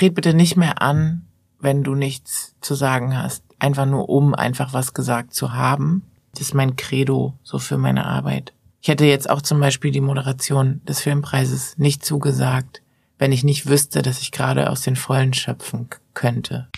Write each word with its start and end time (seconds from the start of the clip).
tret 0.00 0.14
bitte 0.14 0.32
nicht 0.32 0.56
mehr 0.56 0.80
an, 0.80 1.26
wenn 1.60 1.82
du 1.82 1.94
nichts 1.94 2.54
zu 2.62 2.74
sagen 2.74 3.14
hast. 3.16 3.44
Einfach 3.58 3.84
nur 3.84 4.08
um 4.08 4.34
einfach 4.34 4.72
was 4.72 4.94
gesagt 4.94 5.34
zu 5.34 5.52
haben. 5.52 6.04
Das 6.32 6.40
ist 6.40 6.54
mein 6.54 6.76
Credo 6.76 7.34
so 7.42 7.58
für 7.58 7.76
meine 7.76 8.06
Arbeit. 8.06 8.54
Ich 8.80 8.88
hätte 8.88 9.04
jetzt 9.04 9.28
auch 9.28 9.42
zum 9.42 9.60
Beispiel 9.60 9.90
die 9.90 10.00
Moderation 10.00 10.80
des 10.88 11.02
Filmpreises 11.02 11.76
nicht 11.76 12.02
zugesagt, 12.02 12.80
wenn 13.18 13.30
ich 13.30 13.44
nicht 13.44 13.68
wüsste, 13.68 14.00
dass 14.00 14.22
ich 14.22 14.32
gerade 14.32 14.70
aus 14.70 14.80
den 14.80 14.96
Vollen 14.96 15.34
schöpfen 15.34 15.90
könnte. 16.14 16.68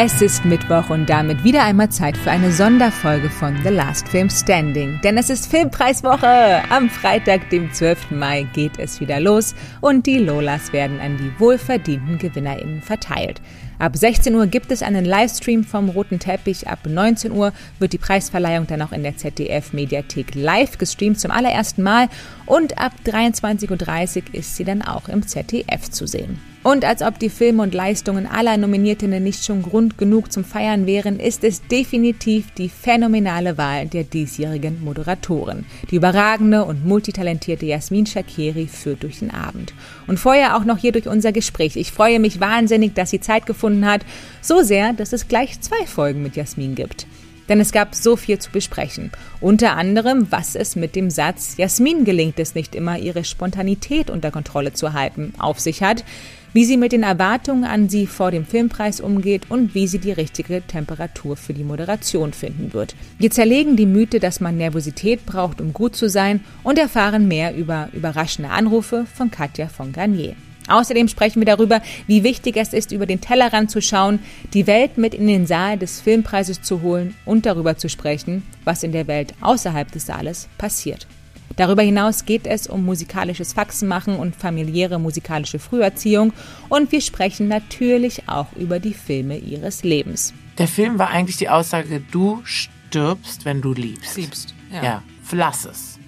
Es 0.00 0.22
ist 0.22 0.44
Mittwoch 0.44 0.90
und 0.90 1.10
damit 1.10 1.42
wieder 1.42 1.64
einmal 1.64 1.88
Zeit 1.88 2.16
für 2.16 2.30
eine 2.30 2.52
Sonderfolge 2.52 3.28
von 3.28 3.56
The 3.64 3.70
Last 3.70 4.08
Film 4.08 4.30
Standing. 4.30 5.00
Denn 5.02 5.18
es 5.18 5.28
ist 5.28 5.50
Filmpreiswoche! 5.50 6.62
Am 6.70 6.88
Freitag, 6.88 7.50
dem 7.50 7.72
12. 7.72 8.12
Mai, 8.12 8.46
geht 8.52 8.78
es 8.78 9.00
wieder 9.00 9.18
los 9.18 9.56
und 9.80 10.06
die 10.06 10.18
Lolas 10.18 10.72
werden 10.72 11.00
an 11.00 11.16
die 11.16 11.32
wohlverdienten 11.40 12.16
GewinnerInnen 12.16 12.80
verteilt. 12.80 13.40
Ab 13.78 13.96
16 13.96 14.34
Uhr 14.34 14.48
gibt 14.48 14.72
es 14.72 14.82
einen 14.82 15.04
Livestream 15.04 15.62
vom 15.62 15.88
Roten 15.88 16.18
Teppich. 16.18 16.66
Ab 16.66 16.80
19 16.84 17.30
Uhr 17.30 17.52
wird 17.78 17.92
die 17.92 17.98
Preisverleihung 17.98 18.66
dann 18.66 18.82
auch 18.82 18.90
in 18.90 19.04
der 19.04 19.16
ZDF-Mediathek 19.16 20.34
live 20.34 20.78
gestreamt 20.78 21.20
zum 21.20 21.30
allerersten 21.30 21.84
Mal. 21.84 22.08
Und 22.44 22.78
ab 22.78 22.92
23.30 23.06 23.70
Uhr 23.70 24.34
ist 24.34 24.56
sie 24.56 24.64
dann 24.64 24.82
auch 24.82 25.08
im 25.08 25.24
ZDF 25.28 25.90
zu 25.90 26.08
sehen. 26.08 26.40
Und 26.64 26.84
als 26.84 27.02
ob 27.02 27.20
die 27.20 27.30
Filme 27.30 27.62
und 27.62 27.72
Leistungen 27.72 28.26
aller 28.26 28.56
Nominiertinnen 28.56 29.22
nicht 29.22 29.44
schon 29.44 29.62
Grund 29.62 29.96
genug 29.96 30.32
zum 30.32 30.44
Feiern 30.44 30.86
wären, 30.86 31.20
ist 31.20 31.44
es 31.44 31.62
definitiv 31.62 32.50
die 32.58 32.68
phänomenale 32.68 33.56
Wahl 33.58 33.86
der 33.86 34.02
diesjährigen 34.02 34.82
Moderatoren. 34.82 35.66
Die 35.90 35.96
überragende 35.96 36.64
und 36.64 36.84
multitalentierte 36.84 37.64
Jasmin 37.64 38.06
Shakiri 38.06 38.66
führt 38.66 39.04
durch 39.04 39.20
den 39.20 39.30
Abend. 39.30 39.72
Und 40.08 40.18
vorher 40.18 40.56
auch 40.56 40.64
noch 40.64 40.78
hier 40.78 40.90
durch 40.90 41.06
unser 41.06 41.30
Gespräch. 41.30 41.76
Ich 41.76 41.92
freue 41.92 42.18
mich 42.18 42.40
wahnsinnig, 42.40 42.94
dass 42.94 43.10
sie 43.10 43.20
Zeit 43.20 43.46
gefunden 43.46 43.86
hat. 43.86 44.00
So 44.40 44.62
sehr, 44.62 44.94
dass 44.94 45.12
es 45.12 45.28
gleich 45.28 45.60
zwei 45.60 45.86
Folgen 45.86 46.22
mit 46.22 46.34
Jasmin 46.34 46.74
gibt. 46.74 47.06
Denn 47.48 47.60
es 47.60 47.72
gab 47.72 47.94
so 47.94 48.16
viel 48.16 48.38
zu 48.38 48.50
besprechen. 48.50 49.10
Unter 49.40 49.76
anderem, 49.76 50.26
was 50.30 50.54
es 50.54 50.76
mit 50.76 50.96
dem 50.96 51.10
Satz 51.10 51.56
Jasmin 51.56 52.04
gelingt 52.04 52.38
es 52.38 52.54
nicht 52.54 52.74
immer, 52.74 52.98
ihre 52.98 53.24
Spontanität 53.24 54.10
unter 54.10 54.30
Kontrolle 54.30 54.72
zu 54.72 54.92
halten, 54.92 55.32
auf 55.38 55.60
sich 55.60 55.82
hat, 55.82 56.04
wie 56.52 56.64
sie 56.64 56.76
mit 56.76 56.92
den 56.92 57.02
Erwartungen 57.02 57.64
an 57.64 57.88
sie 57.88 58.06
vor 58.06 58.30
dem 58.30 58.46
Filmpreis 58.46 59.00
umgeht 59.00 59.50
und 59.50 59.74
wie 59.74 59.86
sie 59.86 59.98
die 59.98 60.12
richtige 60.12 60.62
Temperatur 60.66 61.36
für 61.36 61.54
die 61.54 61.64
Moderation 61.64 62.32
finden 62.32 62.72
wird. 62.72 62.94
Wir 63.18 63.30
zerlegen 63.30 63.76
die 63.76 63.86
Mythe, 63.86 64.20
dass 64.20 64.40
man 64.40 64.56
Nervosität 64.56 65.26
braucht, 65.26 65.60
um 65.60 65.72
gut 65.72 65.96
zu 65.96 66.08
sein 66.08 66.40
und 66.62 66.78
erfahren 66.78 67.28
mehr 67.28 67.54
über 67.54 67.88
überraschende 67.92 68.50
Anrufe 68.50 69.06
von 69.14 69.30
Katja 69.30 69.68
von 69.68 69.92
Garnier. 69.92 70.34
Außerdem 70.68 71.08
sprechen 71.08 71.40
wir 71.40 71.46
darüber, 71.46 71.80
wie 72.06 72.22
wichtig 72.22 72.56
es 72.56 72.72
ist, 72.72 72.92
über 72.92 73.06
den 73.06 73.20
Tellerrand 73.20 73.70
zu 73.70 73.80
schauen, 73.80 74.18
die 74.52 74.66
Welt 74.66 74.98
mit 74.98 75.14
in 75.14 75.26
den 75.26 75.46
Saal 75.46 75.78
des 75.78 76.00
Filmpreises 76.00 76.62
zu 76.62 76.82
holen 76.82 77.14
und 77.24 77.46
darüber 77.46 77.76
zu 77.76 77.88
sprechen, 77.88 78.42
was 78.64 78.82
in 78.82 78.92
der 78.92 79.06
Welt 79.06 79.32
außerhalb 79.40 79.90
des 79.90 80.06
Saales 80.06 80.48
passiert. 80.58 81.06
Darüber 81.56 81.82
hinaus 81.82 82.24
geht 82.24 82.46
es 82.46 82.66
um 82.66 82.84
musikalisches 82.84 83.52
Faxenmachen 83.52 84.16
und 84.16 84.36
familiäre 84.36 84.98
musikalische 84.98 85.58
Früherziehung 85.58 86.32
und 86.68 86.92
wir 86.92 87.00
sprechen 87.00 87.48
natürlich 87.48 88.28
auch 88.28 88.52
über 88.54 88.78
die 88.78 88.94
Filme 88.94 89.38
ihres 89.38 89.82
Lebens. 89.82 90.34
Der 90.58 90.68
Film 90.68 90.98
war 90.98 91.10
eigentlich 91.10 91.36
die 91.36 91.48
Aussage, 91.48 92.00
du 92.10 92.40
stirbst, 92.44 93.44
wenn 93.44 93.60
du 93.60 93.72
liebst. 93.72 94.16
Liebst, 94.16 94.54
ja. 94.72 94.82
Ja, 94.82 95.02
lass 95.32 95.64
es. 95.64 95.98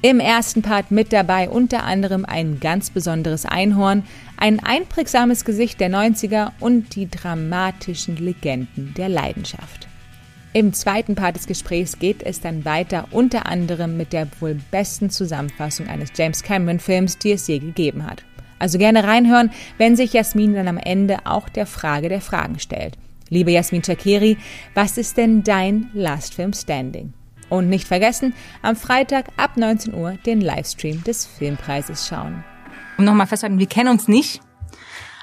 Im 0.00 0.20
ersten 0.20 0.62
Part 0.62 0.92
mit 0.92 1.12
dabei 1.12 1.50
unter 1.50 1.82
anderem 1.82 2.24
ein 2.24 2.60
ganz 2.60 2.90
besonderes 2.90 3.44
Einhorn, 3.44 4.04
ein 4.36 4.60
einprägsames 4.60 5.44
Gesicht 5.44 5.80
der 5.80 5.90
90er 5.90 6.52
und 6.60 6.94
die 6.94 7.10
dramatischen 7.10 8.16
Legenden 8.16 8.94
der 8.96 9.08
Leidenschaft. 9.08 9.87
Im 10.58 10.72
zweiten 10.72 11.14
Part 11.14 11.36
des 11.36 11.46
Gesprächs 11.46 12.00
geht 12.00 12.20
es 12.24 12.40
dann 12.40 12.64
weiter, 12.64 13.06
unter 13.12 13.46
anderem 13.46 13.96
mit 13.96 14.12
der 14.12 14.26
wohl 14.40 14.58
besten 14.72 15.08
Zusammenfassung 15.08 15.86
eines 15.86 16.08
James 16.16 16.42
Cameron-Films, 16.42 17.16
die 17.18 17.30
es 17.30 17.46
je 17.46 17.60
gegeben 17.60 18.04
hat. 18.04 18.24
Also 18.58 18.76
gerne 18.76 19.04
reinhören, 19.04 19.52
wenn 19.76 19.94
sich 19.94 20.14
Jasmin 20.14 20.54
dann 20.54 20.66
am 20.66 20.76
Ende 20.76 21.18
auch 21.26 21.48
der 21.48 21.64
Frage 21.64 22.08
der 22.08 22.20
Fragen 22.20 22.58
stellt. 22.58 22.98
Liebe 23.28 23.52
Jasmin 23.52 23.84
Chakiri, 23.84 24.36
was 24.74 24.98
ist 24.98 25.16
denn 25.16 25.44
dein 25.44 25.90
Last 25.94 26.34
Film 26.34 26.52
Standing? 26.52 27.12
Und 27.48 27.68
nicht 27.68 27.86
vergessen, 27.86 28.34
am 28.60 28.74
Freitag 28.74 29.26
ab 29.36 29.56
19 29.56 29.94
Uhr 29.94 30.18
den 30.26 30.40
Livestream 30.40 31.04
des 31.04 31.24
Filmpreises 31.24 32.08
schauen. 32.08 32.42
Um 32.98 33.04
nochmal 33.04 33.28
festzuhalten, 33.28 33.60
wir 33.60 33.68
kennen 33.68 33.90
uns 33.90 34.08
nicht 34.08 34.40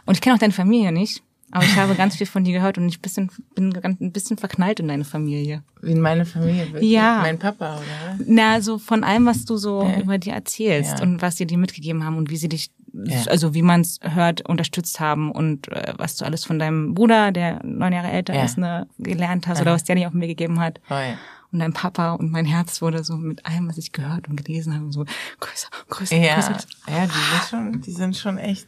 und 0.05 0.13
ich 0.13 0.21
kenne 0.21 0.35
auch 0.35 0.39
deine 0.39 0.53
Familie 0.53 0.93
nicht. 0.93 1.24
Aber 1.55 1.63
ich 1.63 1.75
habe 1.77 1.95
ganz 1.95 2.17
viel 2.17 2.27
von 2.27 2.43
dir 2.43 2.51
gehört 2.53 2.77
und 2.77 2.87
ich 2.89 3.01
bisschen, 3.01 3.31
bin 3.55 3.73
ein 3.81 4.11
bisschen 4.11 4.37
verknallt 4.37 4.81
in 4.81 4.89
deine 4.89 5.05
Familie. 5.05 5.63
In 5.81 6.01
meine 6.01 6.25
Familie? 6.25 6.65
Wirklich? 6.73 6.91
Ja. 6.91 7.19
Mein 7.21 7.39
Papa, 7.39 7.77
oder? 7.77 8.19
Na, 8.27 8.59
so 8.61 8.77
von 8.77 9.03
allem, 9.05 9.25
was 9.25 9.45
du 9.45 9.55
so 9.55 9.83
Ja. 9.83 10.01
über 10.01 10.17
dir 10.17 10.33
erzählst 10.33 10.99
Ja. 10.99 11.03
und 11.03 11.21
was 11.21 11.35
dir 11.35 11.45
die 11.47 11.55
mitgegeben 11.57 12.03
haben 12.03 12.17
und 12.17 12.29
wie 12.29 12.35
sie 12.37 12.49
dich, 12.49 12.71
Ja. 12.93 13.23
also 13.27 13.53
wie 13.53 13.61
man 13.61 13.81
es 13.81 13.99
hört, 14.01 14.41
unterstützt 14.47 14.99
haben 14.99 15.31
und 15.31 15.69
äh, 15.69 15.93
was 15.97 16.17
du 16.17 16.25
alles 16.25 16.43
von 16.43 16.59
deinem 16.59 16.93
Bruder, 16.93 17.31
der 17.31 17.61
neun 17.63 17.93
Jahre 17.93 18.09
älter 18.11 18.43
ist, 18.43 18.57
ne, 18.57 18.87
gelernt 18.99 19.47
hast 19.47 19.61
oder 19.61 19.71
was 19.73 19.85
der 19.85 19.95
dir 19.95 20.07
auf 20.09 20.13
mir 20.13 20.27
gegeben 20.27 20.59
hat. 20.59 20.81
Voll. 20.87 21.13
Und 21.51 21.59
dein 21.59 21.71
Papa 21.71 22.13
und 22.15 22.31
mein 22.31 22.43
Herz 22.45 22.81
wurde 22.81 23.05
so 23.05 23.15
mit 23.15 23.45
allem, 23.45 23.69
was 23.69 23.77
ich 23.77 23.93
gehört 23.93 24.27
und 24.27 24.35
gelesen 24.43 24.75
habe, 24.75 24.91
so 24.91 25.05
größer, 25.39 25.67
größer, 25.89 26.17
Ja, 26.17 26.35
größer. 26.35 26.57
ja, 26.89 27.05
die 27.05 27.11
sind 27.13 27.49
schon, 27.49 27.81
die 27.81 27.91
sind 27.91 28.17
schon 28.17 28.37
echt, 28.37 28.67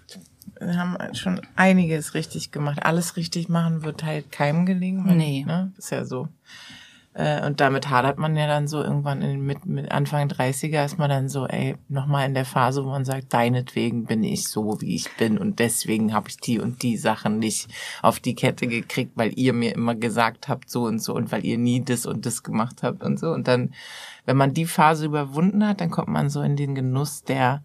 haben 0.61 0.97
schon 1.13 1.41
einiges 1.55 2.13
richtig 2.13 2.51
gemacht. 2.51 2.79
Alles 2.83 3.15
richtig 3.15 3.49
machen 3.49 3.83
wird 3.83 4.03
halt 4.03 4.31
keinem 4.31 4.65
gelingen. 4.65 5.07
weil, 5.07 5.15
Nee. 5.15 5.45
Ne? 5.47 5.71
Ist 5.77 5.91
ja 5.91 6.05
so. 6.05 6.27
Äh, 7.17 7.43
Und 7.47 7.59
damit 7.59 7.89
hadert 7.89 8.19
man 8.19 8.35
ja 8.35 8.45
dann 8.45 8.67
so 8.67 8.83
irgendwann 8.83 9.23
in, 9.23 9.41
mit, 9.41 9.65
mit 9.65 9.91
Anfang 9.91 10.27
30er 10.29 10.85
ist 10.85 10.99
man 10.99 11.09
dann 11.09 11.29
so, 11.29 11.47
ey, 11.47 11.75
nochmal 11.89 12.27
in 12.27 12.35
der 12.35 12.45
Phase, 12.45 12.85
wo 12.85 12.89
man 12.89 13.05
sagt, 13.05 13.33
deinetwegen 13.33 14.05
bin 14.05 14.23
ich 14.23 14.47
so, 14.47 14.79
wie 14.81 14.93
ich 14.93 15.09
bin 15.17 15.39
und 15.39 15.57
deswegen 15.57 16.13
habe 16.13 16.29
ich 16.29 16.37
die 16.37 16.59
und 16.59 16.83
die 16.83 16.95
Sachen 16.95 17.39
nicht 17.39 17.69
auf 18.03 18.19
die 18.19 18.35
Kette 18.35 18.67
gekriegt, 18.67 19.13
weil 19.15 19.31
ihr 19.35 19.53
mir 19.53 19.73
immer 19.73 19.95
gesagt 19.95 20.47
habt, 20.47 20.69
so 20.69 20.83
und 20.83 20.99
so 20.99 21.15
und 21.15 21.31
weil 21.31 21.43
ihr 21.43 21.57
nie 21.57 21.83
das 21.83 22.05
und 22.05 22.27
das 22.27 22.43
gemacht 22.43 22.83
habt 22.83 23.01
und 23.01 23.19
so. 23.19 23.31
Und 23.31 23.47
dann, 23.47 23.73
wenn 24.27 24.37
man 24.37 24.53
die 24.53 24.67
Phase 24.67 25.07
überwunden 25.07 25.67
hat, 25.67 25.81
dann 25.81 25.89
kommt 25.89 26.09
man 26.09 26.29
so 26.29 26.41
in 26.43 26.55
den 26.55 26.75
Genuss 26.75 27.23
der, 27.23 27.63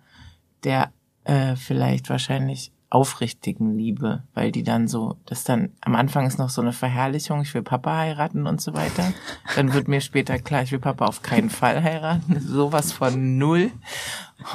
der 0.65 0.93
äh, 1.25 1.57
vielleicht 1.57 2.09
wahrscheinlich 2.09 2.73
aufrichtigen 2.93 3.75
Liebe, 3.75 4.23
weil 4.35 4.53
die 4.53 4.65
dann 4.65 4.87
so, 4.87 5.17
das 5.25 5.45
dann, 5.45 5.71
am 5.81 5.95
Anfang 5.95 6.27
ist 6.27 6.39
noch 6.39 6.51
so 6.51 6.61
eine 6.61 6.73
Verherrlichung, 6.73 7.41
ich 7.41 7.55
will 7.55 7.63
Papa 7.63 7.97
heiraten 7.97 8.47
und 8.47 8.61
so 8.61 8.75
weiter. 8.75 9.15
Dann 9.57 9.73
wird 9.73 9.89
mir 9.89 10.03
später 10.03 10.39
klar, 10.39 10.63
ich 10.63 10.73
will 10.73 10.79
Papa 10.79 11.07
auf 11.07 11.23
keinen 11.23 11.49
Fall 11.49 11.83
heiraten. 11.83 12.39
Sowas 12.41 12.93
von 12.93 13.39
null. 13.39 13.71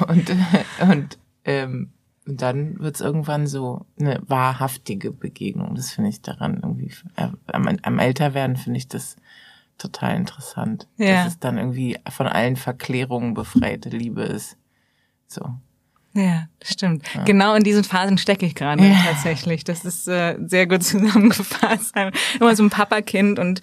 Und, 0.06 0.30
und 0.80 1.18
ähm, 1.44 1.90
dann 2.26 2.78
wird's 2.78 3.00
irgendwann 3.00 3.48
so 3.48 3.86
eine 3.98 4.20
wahrhaftige 4.28 5.10
Begegnung. 5.10 5.74
Das 5.74 5.90
finde 5.90 6.10
ich 6.10 6.22
daran 6.22 6.60
irgendwie, 6.62 6.92
äh, 7.16 7.30
am, 7.48 7.68
am 7.82 7.98
Älterwerden 7.98 8.56
finde 8.56 8.78
ich 8.78 8.86
das 8.86 9.16
total 9.78 10.14
interessant. 10.14 10.86
Ja. 10.96 11.24
Dass 11.24 11.32
es 11.32 11.38
dann 11.40 11.58
irgendwie 11.58 11.98
von 12.08 12.28
allen 12.28 12.54
Verklärungen 12.54 13.34
befreite 13.34 13.88
Liebe 13.88 14.22
ist. 14.22 14.56
So. 15.26 15.54
Ja, 16.14 16.46
das 16.58 16.70
stimmt. 16.70 17.04
Genau 17.26 17.54
in 17.54 17.62
diesen 17.62 17.84
Phasen 17.84 18.18
stecke 18.18 18.44
ich 18.46 18.54
gerade 18.54 18.84
Ja. 18.84 18.96
tatsächlich. 19.06 19.62
Das 19.64 19.84
ist 19.84 20.08
äh, 20.08 20.36
sehr 20.46 20.66
gut 20.66 20.82
zusammengefasst. 20.84 21.94
Immer 22.40 22.56
so 22.56 22.62
ein 22.64 22.70
Papakind 22.70 23.38
und 23.38 23.60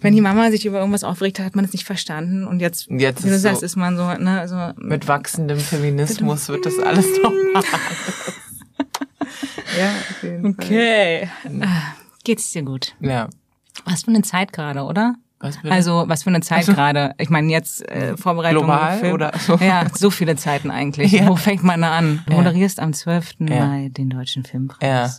wenn 0.00 0.14
die 0.14 0.22
Mama 0.22 0.50
sich 0.50 0.64
über 0.64 0.78
irgendwas 0.78 1.04
aufregt, 1.04 1.40
hat 1.40 1.54
man 1.56 1.64
es 1.64 1.72
nicht 1.72 1.84
verstanden. 1.84 2.46
Und 2.46 2.60
jetzt, 2.60 2.86
jetzt 2.90 3.22
wie 3.24 3.28
du 3.28 3.34
ist 3.34 3.42
sagst, 3.42 3.60
so- 3.60 3.66
ist 3.66 3.76
man 3.76 3.96
so, 3.98 4.06
ne, 4.14 4.48
so 4.48 4.72
Mit 4.82 5.08
wachsendem 5.08 5.58
Feminismus 5.58 6.48
wird 6.48 6.64
das 6.64 6.78
alles 6.78 7.06
nochmal. 7.22 7.62
ja, 9.78 9.90
auf 9.90 10.22
jeden 10.22 10.54
Fall. 10.54 10.64
okay. 10.66 11.28
Ah, 11.60 11.94
Geht's 12.24 12.50
dir 12.52 12.62
gut? 12.62 12.94
Ja. 13.00 13.28
Was 13.84 14.02
für 14.04 14.08
eine 14.10 14.22
Zeit 14.22 14.52
gerade, 14.52 14.82
oder? 14.84 15.14
Was? 15.40 15.58
Also 15.64 16.04
was 16.06 16.22
für 16.24 16.30
eine 16.30 16.40
Zeit 16.42 16.58
Also- 16.58 16.74
gerade. 16.74 17.14
Ich 17.18 17.30
meine 17.30 17.50
jetzt 17.50 17.86
äh, 17.88 18.16
Vorbereitung 18.16 18.64
Global 18.66 18.98
Film. 18.98 19.14
oder 19.14 19.32
so? 19.38 19.56
Ja, 19.56 19.86
so 19.94 20.10
viele 20.10 20.36
Zeiten 20.36 20.70
eigentlich. 20.70 21.12
Ja. 21.12 21.28
Wo 21.28 21.36
fängt 21.36 21.62
man 21.64 21.80
da 21.80 21.96
an? 21.96 22.22
Du 22.26 22.32
Ja. 22.32 22.38
moderierst 22.38 22.78
am 22.78 22.92
12. 22.92 23.36
Ja. 23.40 23.66
Mai 23.66 23.88
den 23.88 24.10
Deutschen 24.10 24.44
Filmpreis. 24.44 24.80
Ja. 24.86 25.10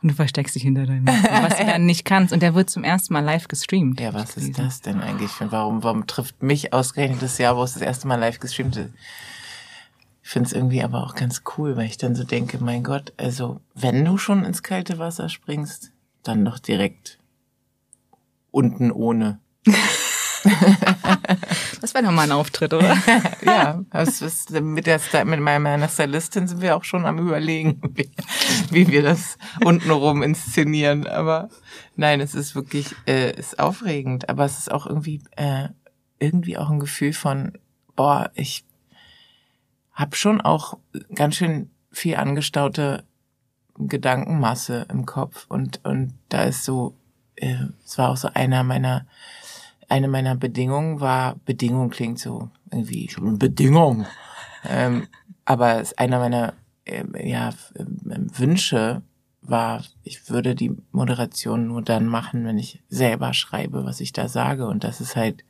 Und 0.00 0.10
du 0.10 0.14
versteckst 0.14 0.54
dich 0.54 0.62
hinter 0.62 0.86
deinem 0.86 1.06
was 1.06 1.56
du 1.58 1.64
dann 1.66 1.84
nicht 1.84 2.04
kannst. 2.04 2.32
Und 2.32 2.40
der 2.40 2.54
wird 2.54 2.70
zum 2.70 2.84
ersten 2.84 3.12
Mal 3.12 3.20
live 3.24 3.48
gestreamt. 3.48 4.00
Ja, 4.00 4.14
was 4.14 4.36
ist 4.36 4.56
das 4.58 4.80
denn 4.80 5.00
eigentlich? 5.00 5.32
Warum, 5.40 5.82
warum 5.82 6.06
trifft 6.06 6.40
mich 6.42 6.72
ausgerechnet 6.72 7.20
das 7.20 7.36
Jahr, 7.38 7.56
wo 7.56 7.62
es 7.64 7.72
das 7.74 7.82
erste 7.82 8.06
Mal 8.06 8.14
live 8.14 8.38
gestreamt 8.38 8.76
ist? 8.76 8.90
Ich 10.22 10.28
finde 10.30 10.46
es 10.46 10.52
irgendwie 10.52 10.82
aber 10.84 11.02
auch 11.04 11.14
ganz 11.14 11.42
cool, 11.56 11.76
weil 11.76 11.86
ich 11.86 11.96
dann 11.98 12.14
so 12.14 12.22
denke, 12.22 12.62
mein 12.62 12.84
Gott, 12.84 13.12
also 13.16 13.60
wenn 13.74 14.04
du 14.04 14.18
schon 14.18 14.44
ins 14.44 14.62
kalte 14.62 14.98
Wasser 14.98 15.28
springst, 15.28 15.90
dann 16.22 16.44
doch 16.44 16.58
direkt 16.58 17.18
unten 18.50 18.90
ohne. 18.92 19.40
Das 21.80 21.94
wäre 21.94 22.04
doch 22.04 22.12
mal 22.12 22.22
ein 22.22 22.32
Auftritt, 22.32 22.74
oder? 22.74 22.96
ja, 23.42 23.80
das 23.90 24.22
ist, 24.22 24.50
mit, 24.50 24.86
der, 24.86 25.00
mit 25.24 25.40
meiner 25.40 25.88
Stylistin 25.88 26.48
sind 26.48 26.60
wir 26.60 26.76
auch 26.76 26.84
schon 26.84 27.06
am 27.06 27.18
überlegen, 27.18 27.80
wie, 27.94 28.10
wie 28.70 28.88
wir 28.88 29.02
das 29.02 29.38
untenrum 29.64 30.22
inszenieren. 30.22 31.06
Aber 31.06 31.48
nein, 31.96 32.20
es 32.20 32.34
ist 32.34 32.54
wirklich, 32.54 32.94
äh, 33.06 33.34
ist 33.36 33.58
aufregend. 33.58 34.28
Aber 34.28 34.44
es 34.44 34.58
ist 34.58 34.72
auch 34.72 34.86
irgendwie, 34.86 35.22
äh, 35.36 35.68
irgendwie 36.18 36.58
auch 36.58 36.70
ein 36.70 36.80
Gefühl 36.80 37.12
von, 37.12 37.52
boah, 37.94 38.30
ich 38.34 38.64
habe 39.92 40.16
schon 40.16 40.40
auch 40.40 40.78
ganz 41.14 41.36
schön 41.36 41.70
viel 41.90 42.16
angestaute 42.16 43.04
Gedankenmasse 43.78 44.86
im 44.90 45.06
Kopf 45.06 45.46
und 45.48 45.84
und 45.84 46.14
da 46.28 46.42
ist 46.42 46.64
so, 46.64 46.96
äh, 47.36 47.66
es 47.84 47.98
war 47.98 48.10
auch 48.10 48.16
so 48.16 48.28
einer 48.34 48.64
meiner 48.64 49.06
eine 49.88 50.08
meiner 50.08 50.36
Bedingungen 50.36 51.00
war, 51.00 51.36
Bedingung 51.44 51.90
klingt 51.90 52.18
so 52.18 52.50
irgendwie 52.70 53.08
schon 53.08 53.38
Bedingung, 53.38 54.06
ähm, 54.64 55.08
aber 55.44 55.82
einer 55.96 56.18
meiner 56.18 56.54
äh, 56.84 57.04
ja, 57.28 57.52
Wünsche 57.74 59.02
war, 59.40 59.82
ich 60.02 60.28
würde 60.28 60.54
die 60.54 60.76
Moderation 60.92 61.68
nur 61.68 61.82
dann 61.82 62.06
machen, 62.06 62.44
wenn 62.44 62.58
ich 62.58 62.82
selber 62.88 63.32
schreibe, 63.32 63.84
was 63.84 64.00
ich 64.00 64.12
da 64.12 64.28
sage. 64.28 64.66
Und 64.66 64.84
das 64.84 65.00
ist 65.00 65.16
halt 65.16 65.44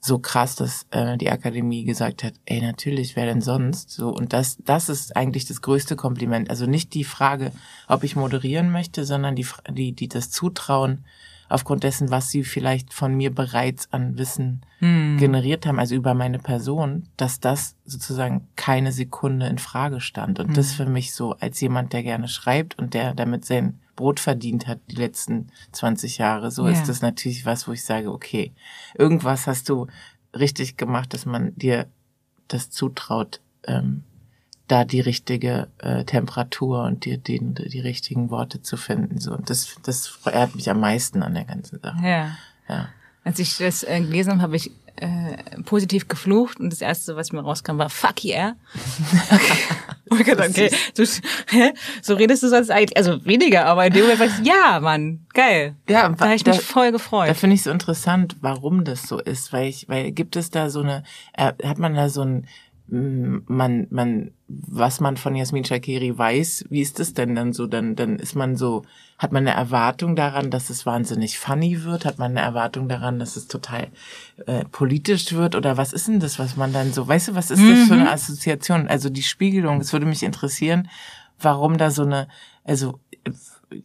so 0.00 0.18
krass, 0.18 0.56
dass 0.56 0.86
äh, 0.90 1.16
die 1.16 1.30
Akademie 1.30 1.84
gesagt 1.84 2.24
hat, 2.24 2.34
ey, 2.44 2.60
natürlich, 2.60 3.14
wer 3.16 3.26
denn 3.26 3.40
sonst? 3.40 3.90
So, 3.90 4.08
und 4.08 4.32
das, 4.32 4.58
das 4.64 4.88
ist 4.88 5.16
eigentlich 5.16 5.46
das 5.46 5.62
größte 5.62 5.96
Kompliment. 5.96 6.50
Also 6.50 6.66
nicht 6.66 6.94
die 6.94 7.04
Frage, 7.04 7.52
ob 7.88 8.02
ich 8.02 8.16
moderieren 8.16 8.70
möchte, 8.70 9.04
sondern 9.04 9.36
die, 9.36 9.46
die, 9.70 9.92
die 9.92 10.08
das 10.08 10.30
Zutrauen, 10.30 11.04
aufgrund 11.52 11.84
dessen, 11.84 12.10
was 12.10 12.30
sie 12.30 12.44
vielleicht 12.44 12.92
von 12.92 13.14
mir 13.14 13.34
bereits 13.34 13.92
an 13.92 14.18
Wissen 14.18 14.62
hm. 14.78 15.16
generiert 15.18 15.66
haben, 15.66 15.78
also 15.78 15.94
über 15.94 16.14
meine 16.14 16.38
Person, 16.38 17.08
dass 17.16 17.40
das 17.40 17.76
sozusagen 17.84 18.48
keine 18.56 18.92
Sekunde 18.92 19.46
in 19.46 19.58
Frage 19.58 20.00
stand. 20.00 20.40
Und 20.40 20.48
hm. 20.48 20.54
das 20.54 20.72
für 20.72 20.86
mich 20.86 21.12
so 21.14 21.32
als 21.34 21.60
jemand, 21.60 21.92
der 21.92 22.02
gerne 22.02 22.28
schreibt 22.28 22.78
und 22.78 22.94
der 22.94 23.14
damit 23.14 23.44
sein 23.44 23.78
Brot 23.96 24.20
verdient 24.20 24.66
hat 24.66 24.80
die 24.90 24.96
letzten 24.96 25.48
20 25.72 26.18
Jahre, 26.18 26.50
so 26.50 26.66
ja. 26.66 26.72
ist 26.72 26.88
das 26.88 27.02
natürlich 27.02 27.44
was, 27.44 27.68
wo 27.68 27.72
ich 27.72 27.84
sage, 27.84 28.10
okay, 28.10 28.52
irgendwas 28.96 29.46
hast 29.46 29.68
du 29.68 29.86
richtig 30.34 30.76
gemacht, 30.76 31.12
dass 31.12 31.26
man 31.26 31.54
dir 31.56 31.86
das 32.48 32.70
zutraut, 32.70 33.40
ähm, 33.66 34.04
da 34.68 34.84
die 34.84 35.00
richtige 35.00 35.68
äh, 35.78 36.04
Temperatur 36.04 36.84
und 36.84 37.04
die, 37.04 37.18
die, 37.18 37.40
die 37.40 37.80
richtigen 37.80 38.30
Worte 38.30 38.62
zu 38.62 38.76
finden. 38.76 39.18
So. 39.18 39.32
Und 39.32 39.50
das, 39.50 39.76
das 39.82 40.06
freut 40.06 40.54
mich 40.54 40.70
am 40.70 40.80
meisten 40.80 41.22
an 41.22 41.34
der 41.34 41.44
ganzen 41.44 41.80
Sache. 41.80 41.98
Ja. 42.02 42.36
ja. 42.68 42.88
Als 43.24 43.38
ich 43.38 43.56
das 43.58 43.82
äh, 43.82 44.00
gelesen 44.00 44.32
habe, 44.32 44.42
habe 44.42 44.56
ich 44.56 44.70
äh, 44.96 45.62
positiv 45.64 46.08
geflucht 46.08 46.60
und 46.60 46.70
das 46.70 46.80
erste, 46.80 47.16
was 47.16 47.32
mir 47.32 47.40
rauskam, 47.40 47.78
war 47.78 47.90
Fuck 47.90 48.24
yeah. 48.24 48.56
Okay, 50.10 50.32
okay. 50.38 50.70
Du, 50.94 51.04
hä? 51.48 51.72
so 52.02 52.14
redest 52.14 52.42
du 52.42 52.48
sonst 52.48 52.70
eigentlich, 52.70 52.96
also 52.96 53.24
weniger, 53.24 53.64
aber 53.66 53.86
in 53.86 53.92
dem 53.94 54.02
Moment 54.02 54.20
war 54.20 54.26
ich, 54.26 54.46
ja, 54.46 54.80
Mann, 54.80 55.26
geil. 55.32 55.76
Ja, 55.88 56.08
da 56.08 56.24
habe 56.24 56.34
ich 56.34 56.44
mich 56.44 56.60
voll 56.60 56.92
gefreut. 56.92 57.30
Da 57.30 57.34
finde 57.34 57.54
ich 57.54 57.62
so 57.62 57.70
interessant, 57.70 58.36
warum 58.42 58.84
das 58.84 59.04
so 59.04 59.18
ist, 59.18 59.52
weil 59.52 59.68
ich, 59.68 59.88
weil 59.88 60.12
gibt 60.12 60.36
es 60.36 60.50
da 60.50 60.68
so 60.68 60.80
eine, 60.80 61.02
äh, 61.32 61.52
hat 61.64 61.78
man 61.78 61.94
da 61.94 62.08
so 62.08 62.22
ein 62.22 62.46
man, 62.92 63.86
man, 63.88 64.32
was 64.48 65.00
man 65.00 65.16
von 65.16 65.34
Jasmin 65.34 65.64
Shakiri 65.64 66.16
weiß, 66.16 66.66
wie 66.68 66.82
ist 66.82 66.98
das 66.98 67.14
denn 67.14 67.34
dann 67.34 67.54
so? 67.54 67.66
Dann, 67.66 67.96
dann 67.96 68.16
ist 68.16 68.34
man 68.34 68.54
so, 68.54 68.82
hat 69.16 69.32
man 69.32 69.46
eine 69.46 69.56
Erwartung 69.56 70.14
daran, 70.14 70.50
dass 70.50 70.68
es 70.68 70.84
wahnsinnig 70.84 71.38
funny 71.38 71.84
wird? 71.84 72.04
Hat 72.04 72.18
man 72.18 72.32
eine 72.32 72.40
Erwartung 72.40 72.90
daran, 72.90 73.18
dass 73.18 73.36
es 73.36 73.48
total 73.48 73.88
äh, 74.44 74.66
politisch 74.66 75.32
wird? 75.32 75.54
Oder 75.54 75.78
was 75.78 75.94
ist 75.94 76.08
denn 76.08 76.20
das, 76.20 76.38
was 76.38 76.56
man 76.56 76.74
dann 76.74 76.92
so, 76.92 77.08
weißt 77.08 77.28
du, 77.28 77.34
was 77.34 77.50
ist 77.50 77.62
das 77.62 77.78
mhm. 77.78 77.86
für 77.86 77.94
eine 77.94 78.12
Assoziation? 78.12 78.88
Also 78.88 79.08
die 79.08 79.22
Spiegelung, 79.22 79.80
es 79.80 79.94
würde 79.94 80.04
mich 80.04 80.22
interessieren, 80.22 80.90
warum 81.40 81.78
da 81.78 81.90
so 81.90 82.02
eine, 82.02 82.28
also 82.62 83.00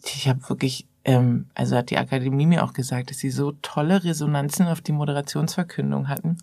ich 0.03 0.27
habe 0.27 0.49
wirklich 0.49 0.85
ähm, 1.05 1.45
also 1.55 1.77
hat 1.77 1.91
die 1.91 1.97
Akademie 1.97 2.45
mir 2.45 2.65
auch 2.65 2.73
gesagt, 2.73 3.09
dass 3.09 3.19
sie 3.19 3.29
so 3.29 3.53
tolle 3.61 4.03
Resonanzen 4.03 4.67
auf 4.67 4.81
die 4.81 4.91
Moderationsverkündung 4.91 6.09
hatten 6.09 6.37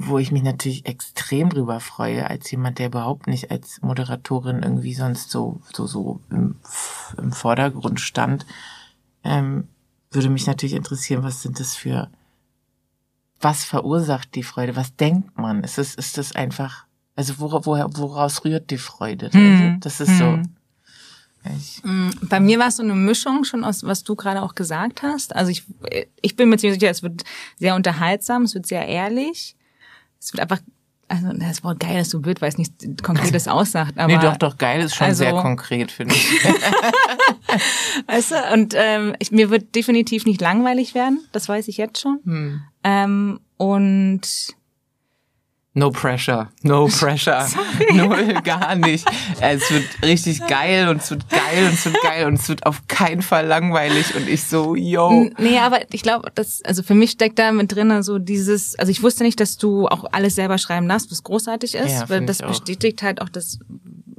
wo 0.00 0.18
ich 0.18 0.30
mich 0.30 0.44
natürlich 0.44 0.86
extrem 0.86 1.50
drüber 1.50 1.80
freue, 1.80 2.30
als 2.30 2.48
jemand, 2.52 2.78
der 2.78 2.86
überhaupt 2.86 3.26
nicht 3.26 3.50
als 3.50 3.82
Moderatorin 3.82 4.62
irgendwie 4.62 4.94
sonst 4.94 5.30
so, 5.30 5.60
so, 5.74 5.88
so 5.88 6.20
im, 6.30 6.54
im 7.18 7.32
Vordergrund 7.32 7.98
stand, 7.98 8.46
ähm, 9.24 9.66
würde 10.12 10.30
mich 10.30 10.46
natürlich 10.46 10.76
interessieren, 10.76 11.24
was 11.24 11.42
sind 11.42 11.58
das 11.58 11.74
für, 11.74 12.08
was 13.40 13.64
verursacht 13.64 14.36
die 14.36 14.44
Freude? 14.44 14.76
Was 14.76 14.94
denkt 14.94 15.36
man? 15.36 15.64
Ist 15.64 15.78
es, 15.78 15.96
ist 15.96 16.16
das 16.16 16.32
einfach, 16.32 16.84
also 17.16 17.40
wora, 17.40 17.66
woher, 17.66 17.88
woraus 17.96 18.44
rührt 18.44 18.70
die 18.70 18.78
Freude? 18.78 19.30
Hm. 19.32 19.80
Das 19.80 20.00
ist 20.00 20.16
so. 20.16 20.24
Hm. 20.24 20.54
Ich. 21.56 21.82
Mm, 21.82 22.10
bei 22.22 22.38
mir 22.38 22.60
war 22.60 22.68
es 22.68 22.76
so 22.76 22.84
eine 22.84 22.94
Mischung 22.94 23.42
schon 23.42 23.64
aus, 23.64 23.82
was 23.82 24.04
du 24.04 24.14
gerade 24.14 24.42
auch 24.42 24.54
gesagt 24.54 25.02
hast. 25.02 25.34
Also 25.34 25.50
ich, 25.50 25.64
ich 26.22 26.36
bin 26.36 26.50
mir 26.50 26.56
ziemlich 26.56 26.78
sicher, 26.78 26.90
es 26.90 27.02
wird 27.02 27.24
sehr 27.56 27.74
unterhaltsam, 27.74 28.42
es 28.42 28.54
wird 28.54 28.66
sehr 28.66 28.86
ehrlich 28.86 29.56
es 30.20 30.32
wird 30.32 30.40
einfach 30.40 30.60
also 31.08 31.32
das 31.32 31.64
Wort 31.64 31.80
geil 31.80 32.02
ist 32.02 32.10
so 32.10 32.20
blöd, 32.20 32.42
weil 32.42 32.50
es 32.50 32.58
nichts 32.58 32.84
Konkretes 33.02 33.48
aussagt. 33.48 33.98
Aber, 33.98 34.12
nee, 34.12 34.18
doch, 34.20 34.36
doch, 34.36 34.58
geil 34.58 34.82
ist 34.82 34.94
schon 34.94 35.06
also, 35.06 35.24
sehr 35.24 35.32
konkret, 35.32 35.90
finde 35.90 36.14
ich. 36.14 36.44
weißt 38.06 38.30
du, 38.32 38.52
und 38.52 38.74
ähm, 38.76 39.16
ich, 39.18 39.32
mir 39.32 39.48
wird 39.48 39.74
definitiv 39.74 40.26
nicht 40.26 40.40
langweilig 40.40 40.94
werden, 40.94 41.26
das 41.32 41.48
weiß 41.48 41.68
ich 41.68 41.78
jetzt 41.78 42.00
schon. 42.00 42.20
Hm. 42.24 42.60
Ähm, 42.84 43.40
und 43.56 44.54
No 45.78 45.92
pressure, 45.92 46.48
no 46.62 46.86
pressure, 46.98 47.46
null, 47.92 48.34
gar 48.44 48.74
nicht. 48.74 49.08
Es 49.40 49.70
wird 49.70 49.84
richtig 50.02 50.44
geil 50.48 50.88
und 50.88 51.02
es 51.02 51.10
wird 51.10 51.28
geil 51.30 51.66
und 51.68 51.74
es 51.74 51.84
wird 51.84 52.02
geil 52.02 52.26
und 52.26 52.34
es 52.34 52.48
wird 52.48 52.66
auf 52.66 52.88
keinen 52.88 53.22
Fall 53.22 53.46
langweilig 53.46 54.16
und 54.16 54.28
ich 54.28 54.42
so, 54.42 54.74
yo. 54.74 55.30
Nee, 55.38 55.58
aber 55.60 55.82
ich 55.92 56.02
glaube, 56.02 56.32
das, 56.34 56.62
also 56.64 56.82
für 56.82 56.94
mich 56.94 57.12
steckt 57.12 57.38
da 57.38 57.52
mit 57.52 57.72
drin 57.72 58.02
so 58.02 58.18
dieses, 58.18 58.76
also 58.76 58.90
ich 58.90 59.04
wusste 59.04 59.22
nicht, 59.22 59.38
dass 59.38 59.56
du 59.56 59.86
auch 59.86 60.04
alles 60.10 60.34
selber 60.34 60.58
schreiben 60.58 60.88
darfst, 60.88 61.12
was 61.12 61.22
großartig 61.22 61.76
ist, 61.76 61.92
ja, 61.92 62.08
weil 62.08 62.26
das 62.26 62.38
bestätigt 62.38 63.04
halt 63.04 63.22
auch 63.22 63.28
das, 63.28 63.60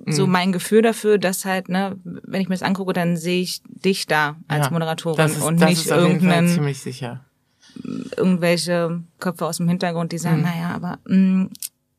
so 0.08 0.26
mhm. 0.26 0.32
mein 0.32 0.52
Gefühl 0.54 0.82
dafür, 0.82 1.18
dass 1.18 1.44
halt, 1.44 1.68
ne, 1.68 1.98
wenn 2.04 2.40
ich 2.40 2.48
mir 2.48 2.56
das 2.56 2.64
angucke, 2.64 2.94
dann 2.94 3.18
sehe 3.18 3.42
ich 3.42 3.62
dich 3.66 4.08
da 4.08 4.38
als 4.48 4.68
ja, 4.68 4.72
Moderatorin 4.72 5.26
ist, 5.26 5.42
und 5.42 5.60
nicht 5.60 5.88
irgendeinen. 5.88 6.74
Irgendwelche 8.18 9.02
Köpfe 9.20 9.46
aus 9.46 9.58
dem 9.58 9.68
Hintergrund, 9.68 10.12
die 10.12 10.18
sagen, 10.18 10.38
mhm. 10.38 10.44
naja, 10.44 10.70
aber 10.76 11.00
mh, 11.06 11.16
mm, 11.16 11.50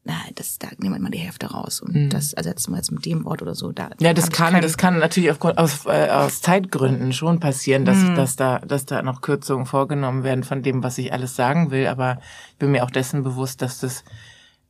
na, 0.02 0.14
das, 0.34 0.58
da 0.58 0.68
nehmen 0.78 0.94
wir 0.94 1.00
mal 1.00 1.10
die 1.10 1.18
Hälfte 1.18 1.50
raus 1.50 1.80
und 1.80 1.94
mhm. 1.94 2.10
das 2.10 2.32
ersetzen 2.32 2.72
wir 2.72 2.78
jetzt 2.78 2.90
mit 2.90 3.04
dem 3.04 3.24
Wort 3.24 3.42
oder 3.42 3.54
so. 3.54 3.70
Da 3.70 3.90
ja, 4.00 4.14
das 4.14 4.30
kann, 4.30 4.60
das 4.62 4.78
kann 4.78 4.98
natürlich 4.98 5.30
aufgrund, 5.30 5.58
aus, 5.58 5.84
äh, 5.84 6.08
aus 6.08 6.40
Zeitgründen 6.40 7.12
schon 7.12 7.38
passieren, 7.38 7.84
dass, 7.84 7.98
mhm. 7.98 8.14
dass 8.14 8.34
da, 8.34 8.60
dass 8.60 8.86
da 8.86 9.02
noch 9.02 9.20
Kürzungen 9.20 9.66
vorgenommen 9.66 10.24
werden 10.24 10.42
von 10.42 10.62
dem, 10.62 10.82
was 10.82 10.96
ich 10.96 11.12
alles 11.12 11.36
sagen 11.36 11.70
will. 11.70 11.86
Aber 11.86 12.18
ich 12.52 12.56
bin 12.56 12.70
mir 12.70 12.82
auch 12.84 12.90
dessen 12.90 13.22
bewusst, 13.22 13.60
dass 13.60 13.80
das 13.80 14.02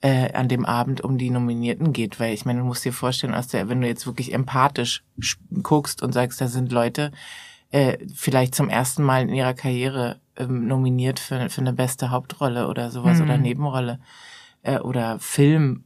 äh, 0.01 0.33
an 0.33 0.49
dem 0.49 0.67
Abend 0.67 1.03
um 1.03 1.17
die 1.17 1.31
Nominierten 1.31 1.93
geht, 1.93 2.19
weil 2.19 2.35
ich 2.35 2.45
meine, 2.45 2.61
du 2.61 2.65
musst 2.65 2.85
dir 2.85 2.93
vorstellen, 2.93 3.35
aus 3.35 3.47
der, 3.47 3.69
wenn 3.69 3.81
du 3.81 3.87
jetzt 3.87 4.07
wirklich 4.07 4.33
empathisch 4.33 5.05
guckst 5.63 6.03
und 6.03 6.13
sagst, 6.13 6.41
da 6.41 6.49
sind 6.49 6.73
Leute, 6.73 7.13
äh, 7.71 7.99
vielleicht 8.13 8.55
zum 8.55 8.69
ersten 8.69 9.05
Mal 9.05 9.23
in 9.23 9.35
ihrer 9.35 9.55
Karriere 9.55 10.19
ähm, 10.41 10.67
nominiert 10.67 11.19
für, 11.19 11.49
für 11.49 11.61
eine 11.61 11.73
beste 11.73 12.11
Hauptrolle 12.11 12.69
oder 12.69 12.91
sowas 12.91 13.19
mhm. 13.19 13.25
oder 13.25 13.39
Nebenrolle 13.39 14.01
äh, 14.63 14.79
oder 14.79 15.19
Film. 15.19 15.85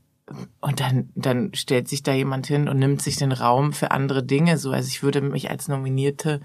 Und 0.60 0.80
dann, 0.80 1.10
dann 1.14 1.52
stellt 1.52 1.88
sich 1.88 2.02
da 2.02 2.14
jemand 2.14 2.46
hin 2.46 2.68
und 2.68 2.78
nimmt 2.78 3.02
sich 3.02 3.16
den 3.16 3.32
Raum 3.32 3.74
für 3.74 3.90
andere 3.90 4.22
Dinge. 4.22 4.56
So, 4.56 4.70
also 4.70 4.88
ich 4.88 5.02
würde 5.02 5.20
mich 5.20 5.50
als 5.50 5.68
Nominierte, 5.68 6.40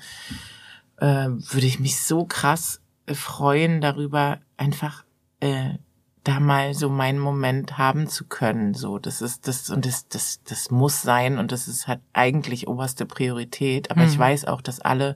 äh, 0.97 1.27
würde 1.29 1.65
ich 1.65 1.79
mich 1.79 2.01
so 2.01 2.25
krass 2.25 2.81
freuen 3.15 3.81
darüber, 3.81 4.39
einfach 4.57 5.03
äh, 5.39 5.75
da 6.23 6.39
mal 6.39 6.73
so 6.73 6.89
meinen 6.89 7.19
Moment 7.19 7.77
haben 7.77 8.07
zu 8.07 8.25
können. 8.25 8.73
So, 8.73 8.99
das 8.99 9.21
ist 9.21 9.47
das 9.47 9.69
und 9.69 9.85
das 9.85 10.07
das 10.09 10.41
das 10.43 10.69
muss 10.69 11.01
sein 11.01 11.37
und 11.37 11.51
das 11.51 11.67
ist 11.67 11.87
halt 11.87 12.01
eigentlich 12.13 12.67
oberste 12.67 13.05
Priorität. 13.05 13.91
Aber 13.91 14.01
mhm. 14.01 14.09
ich 14.09 14.19
weiß 14.19 14.45
auch, 14.45 14.61
dass 14.61 14.79
alle 14.79 15.15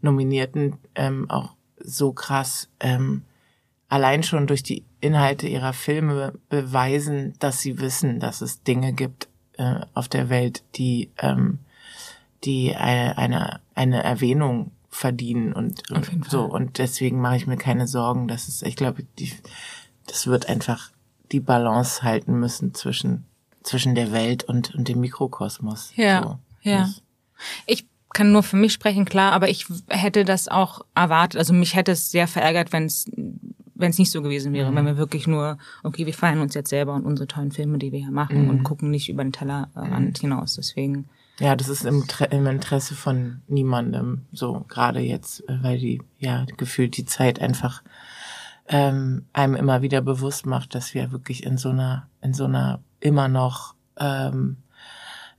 Nominierten 0.00 0.76
ähm, 0.94 1.30
auch 1.30 1.56
so 1.84 2.12
krass 2.12 2.68
ähm, 2.80 3.22
allein 3.88 4.22
schon 4.22 4.46
durch 4.46 4.62
die 4.62 4.84
Inhalte 5.00 5.46
ihrer 5.46 5.72
Filme 5.72 6.32
beweisen, 6.48 7.34
dass 7.38 7.60
sie 7.60 7.78
wissen, 7.78 8.18
dass 8.18 8.40
es 8.40 8.62
Dinge 8.62 8.92
gibt 8.92 9.28
äh, 9.58 9.80
auf 9.92 10.08
der 10.08 10.30
Welt, 10.30 10.64
die 10.74 11.10
ähm, 11.18 11.60
die 12.42 12.74
eine, 12.74 13.16
eine 13.18 13.60
eine 13.74 14.02
Erwähnung 14.02 14.72
verdienen 14.90 15.52
und, 15.52 15.90
und 15.90 16.30
so 16.30 16.42
und 16.42 16.78
deswegen 16.78 17.20
mache 17.20 17.36
ich 17.36 17.46
mir 17.46 17.56
keine 17.56 17.86
Sorgen, 17.86 18.28
dass 18.28 18.48
es 18.48 18.62
ich 18.62 18.76
glaube, 18.76 19.04
die 19.18 19.32
das 20.06 20.26
wird 20.26 20.48
einfach 20.48 20.90
die 21.32 21.40
Balance 21.40 22.02
halten 22.02 22.38
müssen 22.38 22.74
zwischen 22.74 23.24
zwischen 23.62 23.94
der 23.94 24.12
Welt 24.12 24.44
und 24.44 24.74
und 24.74 24.88
dem 24.88 25.00
Mikrokosmos. 25.00 25.92
Ja. 25.96 26.22
So. 26.22 26.38
Ja. 26.62 26.88
Ich 27.66 27.86
kann 28.14 28.32
nur 28.32 28.42
für 28.42 28.56
mich 28.56 28.72
sprechen, 28.72 29.04
klar, 29.04 29.32
aber 29.32 29.50
ich 29.50 29.66
hätte 29.88 30.24
das 30.24 30.48
auch 30.48 30.80
erwartet. 30.94 31.38
Also 31.38 31.52
mich 31.52 31.76
hätte 31.76 31.92
es 31.92 32.10
sehr 32.10 32.26
verärgert, 32.26 32.72
wenn 32.72 32.86
es 32.86 33.10
wenn 33.74 33.90
es 33.90 33.98
nicht 33.98 34.10
so 34.10 34.22
gewesen 34.22 34.52
wäre, 34.52 34.70
mhm. 34.70 34.76
wenn 34.76 34.86
wir 34.86 34.96
wirklich 34.96 35.26
nur, 35.26 35.58
okay, 35.82 36.06
wir 36.06 36.14
feiern 36.14 36.40
uns 36.40 36.54
jetzt 36.54 36.70
selber 36.70 36.94
und 36.94 37.04
unsere 37.04 37.26
tollen 37.26 37.50
Filme, 37.50 37.78
die 37.78 37.92
wir 37.92 37.98
hier 37.98 38.12
machen 38.12 38.44
mhm. 38.44 38.50
und 38.50 38.62
gucken 38.62 38.90
nicht 38.90 39.08
über 39.08 39.22
den 39.24 39.32
Tellerrand 39.32 40.18
mhm. 40.18 40.20
hinaus. 40.20 40.54
Deswegen. 40.54 41.08
Ja, 41.40 41.56
das 41.56 41.68
ist 41.68 41.84
im, 41.84 42.04
im 42.30 42.46
Interesse 42.46 42.94
von 42.94 43.42
niemandem, 43.48 44.22
so 44.32 44.64
gerade 44.68 45.00
jetzt, 45.00 45.40
äh, 45.48 45.62
weil 45.62 45.78
die, 45.78 46.00
ja, 46.18 46.46
gefühlt 46.56 46.96
die 46.96 47.04
Zeit 47.04 47.40
einfach 47.40 47.82
ähm, 48.68 49.26
einem 49.32 49.56
immer 49.56 49.82
wieder 49.82 50.00
bewusst 50.00 50.46
macht, 50.46 50.74
dass 50.74 50.94
wir 50.94 51.10
wirklich 51.10 51.44
in 51.44 51.58
so 51.58 51.70
einer, 51.70 52.08
in 52.22 52.32
so 52.32 52.44
einer 52.44 52.80
immer 53.00 53.28
noch 53.28 53.74
ähm, 53.98 54.58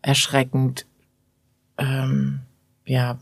erschreckend, 0.01 0.85
ähm, 1.77 2.41
ja, 2.85 3.19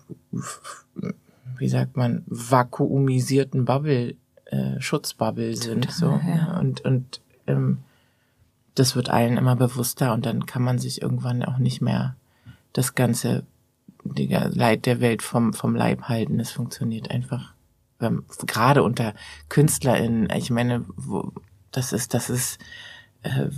wie 1.57 1.69
sagt 1.69 1.95
man, 1.97 2.23
vakuumisierten 2.27 3.65
Bubble, 3.65 4.15
äh, 4.45 4.79
Schutzbubble 4.79 5.55
sind. 5.55 5.91
so. 5.91 6.19
Ja. 6.25 6.59
Und, 6.59 6.81
und 6.85 7.21
ähm, 7.47 7.79
das 8.75 8.95
wird 8.95 9.09
allen 9.09 9.37
immer 9.37 9.55
bewusster 9.55 10.13
und 10.13 10.25
dann 10.25 10.45
kann 10.45 10.63
man 10.63 10.79
sich 10.79 11.01
irgendwann 11.01 11.43
auch 11.43 11.57
nicht 11.57 11.81
mehr 11.81 12.15
das 12.73 12.95
ganze 12.95 13.45
die 14.03 14.27
Leid 14.27 14.85
der 14.85 14.99
Welt 14.99 15.21
vom, 15.21 15.53
vom 15.53 15.75
Leib 15.75 16.03
halten. 16.03 16.39
Es 16.39 16.51
funktioniert 16.51 17.09
einfach. 17.11 17.53
Ähm, 18.01 18.25
gerade 18.45 18.83
unter 18.83 19.13
KünstlerInnen, 19.49 20.29
ich 20.35 20.49
meine, 20.49 20.85
wo, 20.95 21.31
das 21.71 21.93
ist, 21.93 22.13
das 22.13 22.29
ist 22.29 22.59
äh, 23.21 23.49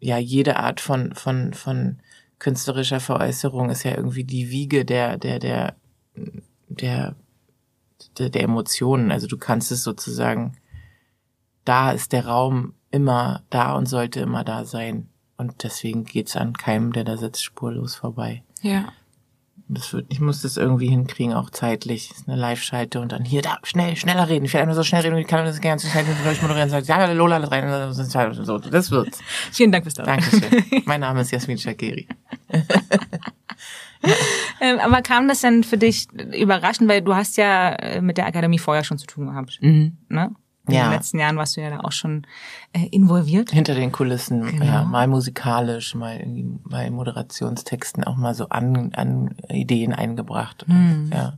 ja 0.00 0.18
jede 0.18 0.58
Art 0.58 0.80
von, 0.80 1.14
von, 1.14 1.54
von 1.54 1.98
künstlerischer 2.44 3.00
Veräußerung 3.00 3.70
ist 3.70 3.84
ja 3.84 3.92
irgendwie 3.96 4.24
die 4.24 4.50
Wiege 4.50 4.84
der, 4.84 5.16
der, 5.16 5.38
der, 5.38 5.76
der, 6.68 7.16
der, 8.18 8.28
der 8.28 8.42
Emotionen. 8.42 9.10
Also 9.10 9.26
du 9.26 9.38
kannst 9.38 9.72
es 9.72 9.82
sozusagen, 9.82 10.58
da 11.64 11.92
ist 11.92 12.12
der 12.12 12.26
Raum 12.26 12.74
immer 12.90 13.42
da 13.48 13.74
und 13.74 13.86
sollte 13.86 14.20
immer 14.20 14.44
da 14.44 14.66
sein. 14.66 15.08
Und 15.38 15.62
deswegen 15.62 16.04
geht's 16.04 16.36
an 16.36 16.52
keinem, 16.52 16.92
der 16.92 17.04
da 17.04 17.16
sitzt, 17.16 17.42
spurlos 17.42 17.94
vorbei. 17.94 18.42
Ja. 18.60 18.92
Das 19.66 19.94
wird, 19.94 20.06
ich 20.10 20.20
muss 20.20 20.42
das 20.42 20.58
irgendwie 20.58 20.88
hinkriegen, 20.88 21.32
auch 21.32 21.48
zeitlich. 21.48 22.08
Das 22.08 22.18
ist 22.18 22.28
eine 22.28 22.36
Live-Schalte 22.36 23.00
und 23.00 23.12
dann 23.12 23.24
hier, 23.24 23.40
da, 23.40 23.58
schnell, 23.62 23.96
schneller 23.96 24.28
reden. 24.28 24.44
Ich 24.44 24.52
werde 24.52 24.64
einfach 24.64 24.76
so 24.76 24.82
schnell 24.82 25.00
reden 25.00 25.14
und 25.14 25.22
ich 25.22 25.26
kann 25.26 25.44
das 25.44 25.60
gerne 25.60 25.80
zu 25.80 25.86
schnell 25.86 26.04
durchmoderieren 26.22 26.70
und 26.70 26.84
sagen, 26.84 26.86
ja, 26.86 27.12
Lola, 27.12 27.36
alles 27.36 27.50
rein. 27.50 27.92
So, 28.34 28.58
das 28.58 28.90
wird's. 28.90 29.20
Vielen 29.52 29.72
Dank 29.72 29.84
fürs 29.84 29.94
Dauern. 29.94 30.20
Dankeschön. 30.20 30.82
mein 30.84 31.00
Name 31.00 31.22
ist 31.22 31.30
Jasmin 31.30 31.56
Shakiri. 31.56 32.06
ähm, 34.60 34.78
aber 34.80 35.00
kam 35.00 35.28
das 35.28 35.40
denn 35.40 35.64
für 35.64 35.78
dich 35.78 36.08
überraschend, 36.12 36.90
weil 36.90 37.00
du 37.00 37.14
hast 37.14 37.38
ja 37.38 37.70
äh, 37.76 38.02
mit 38.02 38.18
der 38.18 38.26
Akademie 38.26 38.58
vorher 38.58 38.84
schon 38.84 38.98
zu 38.98 39.06
tun 39.06 39.28
gehabt, 39.28 39.58
mhm. 39.62 39.96
ne? 40.08 40.34
In 40.66 40.74
ja. 40.74 40.84
den 40.84 40.92
letzten 40.92 41.18
Jahren 41.18 41.36
warst 41.36 41.56
du 41.56 41.60
ja 41.60 41.68
da 41.68 41.80
auch 41.80 41.92
schon 41.92 42.26
äh, 42.72 42.86
involviert. 42.86 43.50
Hinter 43.50 43.74
den 43.74 43.92
Kulissen, 43.92 44.46
genau. 44.46 44.64
ja, 44.64 44.84
mal 44.84 45.06
musikalisch, 45.06 45.94
mal 45.94 46.18
irgendwie 46.18 46.46
bei 46.64 46.90
Moderationstexten 46.90 48.04
auch 48.04 48.16
mal 48.16 48.34
so 48.34 48.48
an, 48.48 48.92
an 48.94 49.34
Ideen 49.48 49.92
eingebracht. 49.92 50.64
Hm. 50.66 51.10
Ja. 51.12 51.34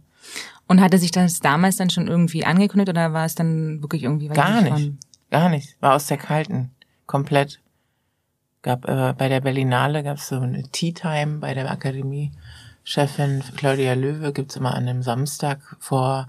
Und 0.69 0.81
hatte 0.81 0.99
sich 0.99 1.11
das 1.11 1.41
damals 1.41 1.77
dann 1.77 1.91
schon 1.91 2.07
irgendwie 2.07 2.45
angekündigt 2.45 2.89
oder 2.89 3.13
war 3.13 3.25
es 3.25 3.35
dann 3.35 3.83
wirklich 3.83 4.05
irgendwie 4.05 4.29
Gar 4.29 4.63
nicht, 4.63 4.73
von? 4.73 4.99
gar 5.31 5.49
nicht. 5.49 5.77
War 5.81 5.95
aus 5.95 6.07
der 6.07 6.19
Kalten, 6.19 6.71
komplett. 7.07 7.61
Gab 8.63 8.89
äh, 8.89 9.13
bei 9.17 9.29
der 9.29 9.41
Berlinale 9.41 10.03
gab 10.05 10.19
es 10.19 10.29
so 10.29 10.41
eine 10.41 10.63
Tea 10.71 10.93
Time 10.93 11.39
bei 11.39 11.55
der 11.55 11.71
Akademie. 11.71 12.33
Chefin 12.85 13.43
Claudia 13.57 13.95
Löwe 13.95 14.33
gibt's 14.33 14.55
immer 14.55 14.75
an 14.75 14.89
einem 14.89 15.03
Samstag 15.03 15.77
vor 15.81 16.29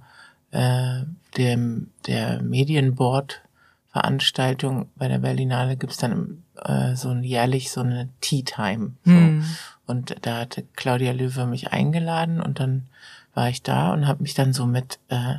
äh, 0.51 1.03
dem, 1.37 1.91
der 2.07 2.41
Medienboard-Veranstaltung 2.41 4.89
bei 4.95 5.07
der 5.07 5.19
Berlinale 5.19 5.77
gibt's 5.77 5.97
dann 5.97 6.43
äh, 6.63 6.95
so 6.95 7.09
ein 7.09 7.23
jährlich 7.23 7.69
so 7.71 7.81
eine 7.81 8.09
Tea 8.21 8.41
Time. 8.43 8.93
So. 9.03 9.11
Mhm. 9.11 9.45
Und 9.85 10.15
da 10.21 10.39
hatte 10.39 10.63
Claudia 10.75 11.11
Löwe 11.11 11.45
mich 11.45 11.71
eingeladen 11.71 12.41
und 12.41 12.59
dann 12.59 12.87
war 13.33 13.49
ich 13.49 13.63
da 13.63 13.93
und 13.93 14.07
habe 14.07 14.23
mich 14.23 14.33
dann 14.33 14.53
so 14.53 14.65
mit 14.65 14.99
äh, 15.09 15.35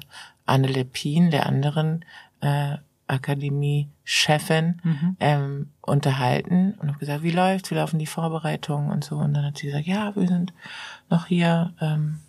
Anne 0.47 0.69
Lepin, 0.69 1.31
der 1.31 1.47
anderen 1.47 2.05
äh, 2.41 2.77
Akademie-Chefin, 3.09 4.81
mhm. 4.83 5.17
ähm, 5.19 5.71
unterhalten 5.81 6.75
und 6.79 6.88
habe 6.88 6.99
gesagt, 6.99 7.23
wie 7.23 7.31
läuft's, 7.31 7.71
wie 7.71 7.75
laufen 7.75 7.99
die 7.99 8.07
Vorbereitungen 8.07 8.91
und 8.91 9.05
so. 9.05 9.17
Und 9.17 9.35
dann 9.35 9.45
hat 9.45 9.59
sie 9.59 9.67
gesagt, 9.67 9.87
ja, 9.87 10.15
wir 10.15 10.29
sind 10.29 10.53
noch 11.11 11.27
hier, 11.27 11.73
ähm, 11.81 12.21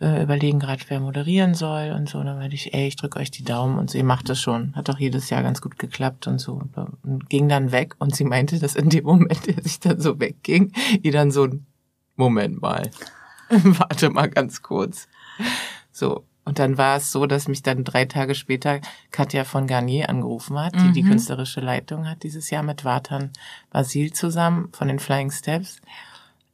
äh, 0.00 0.22
überlegen 0.22 0.58
gerade, 0.58 0.82
wer 0.88 1.00
moderieren 1.00 1.54
soll 1.54 1.92
und 1.96 2.08
so. 2.08 2.18
Und 2.18 2.26
dann 2.26 2.38
meinte 2.38 2.56
ich, 2.56 2.72
ey, 2.72 2.88
ich 2.88 2.96
drücke 2.96 3.20
euch 3.20 3.30
die 3.30 3.44
Daumen 3.44 3.78
und 3.78 3.90
sie 3.90 4.02
macht 4.02 4.28
das 4.28 4.40
schon. 4.40 4.74
Hat 4.74 4.88
doch 4.88 4.98
jedes 4.98 5.30
Jahr 5.30 5.42
ganz 5.42 5.60
gut 5.60 5.78
geklappt 5.78 6.26
und 6.26 6.38
so. 6.38 6.62
Und 7.02 7.28
ging 7.28 7.48
dann 7.48 7.70
weg 7.70 7.96
und 7.98 8.16
sie 8.16 8.24
meinte, 8.24 8.58
dass 8.58 8.76
in 8.76 8.88
dem 8.88 9.04
Moment, 9.04 9.46
der 9.46 9.62
sich 9.62 9.80
dann 9.80 10.00
so 10.00 10.18
wegging, 10.18 10.72
ihr 11.02 11.12
dann 11.12 11.30
so 11.30 11.44
ein 11.44 11.66
Moment 12.16 12.60
mal. 12.60 12.90
Warte 13.48 14.10
mal 14.10 14.28
ganz 14.28 14.62
kurz. 14.62 15.08
So. 15.92 16.24
Und 16.46 16.58
dann 16.58 16.78
war 16.78 16.96
es 16.96 17.12
so, 17.12 17.26
dass 17.26 17.48
mich 17.48 17.62
dann 17.62 17.84
drei 17.84 18.06
Tage 18.06 18.34
später 18.34 18.80
Katja 19.10 19.44
von 19.44 19.66
Garnier 19.66 20.08
angerufen 20.08 20.58
hat, 20.58 20.74
die 20.74 20.88
mhm. 20.88 20.92
die 20.94 21.02
künstlerische 21.02 21.60
Leitung 21.60 22.08
hat 22.08 22.22
dieses 22.22 22.48
Jahr 22.50 22.62
mit 22.62 22.84
Vatan 22.84 23.30
Basil 23.70 24.12
zusammen 24.12 24.70
von 24.72 24.88
den 24.88 24.98
Flying 24.98 25.30
Steps. 25.30 25.80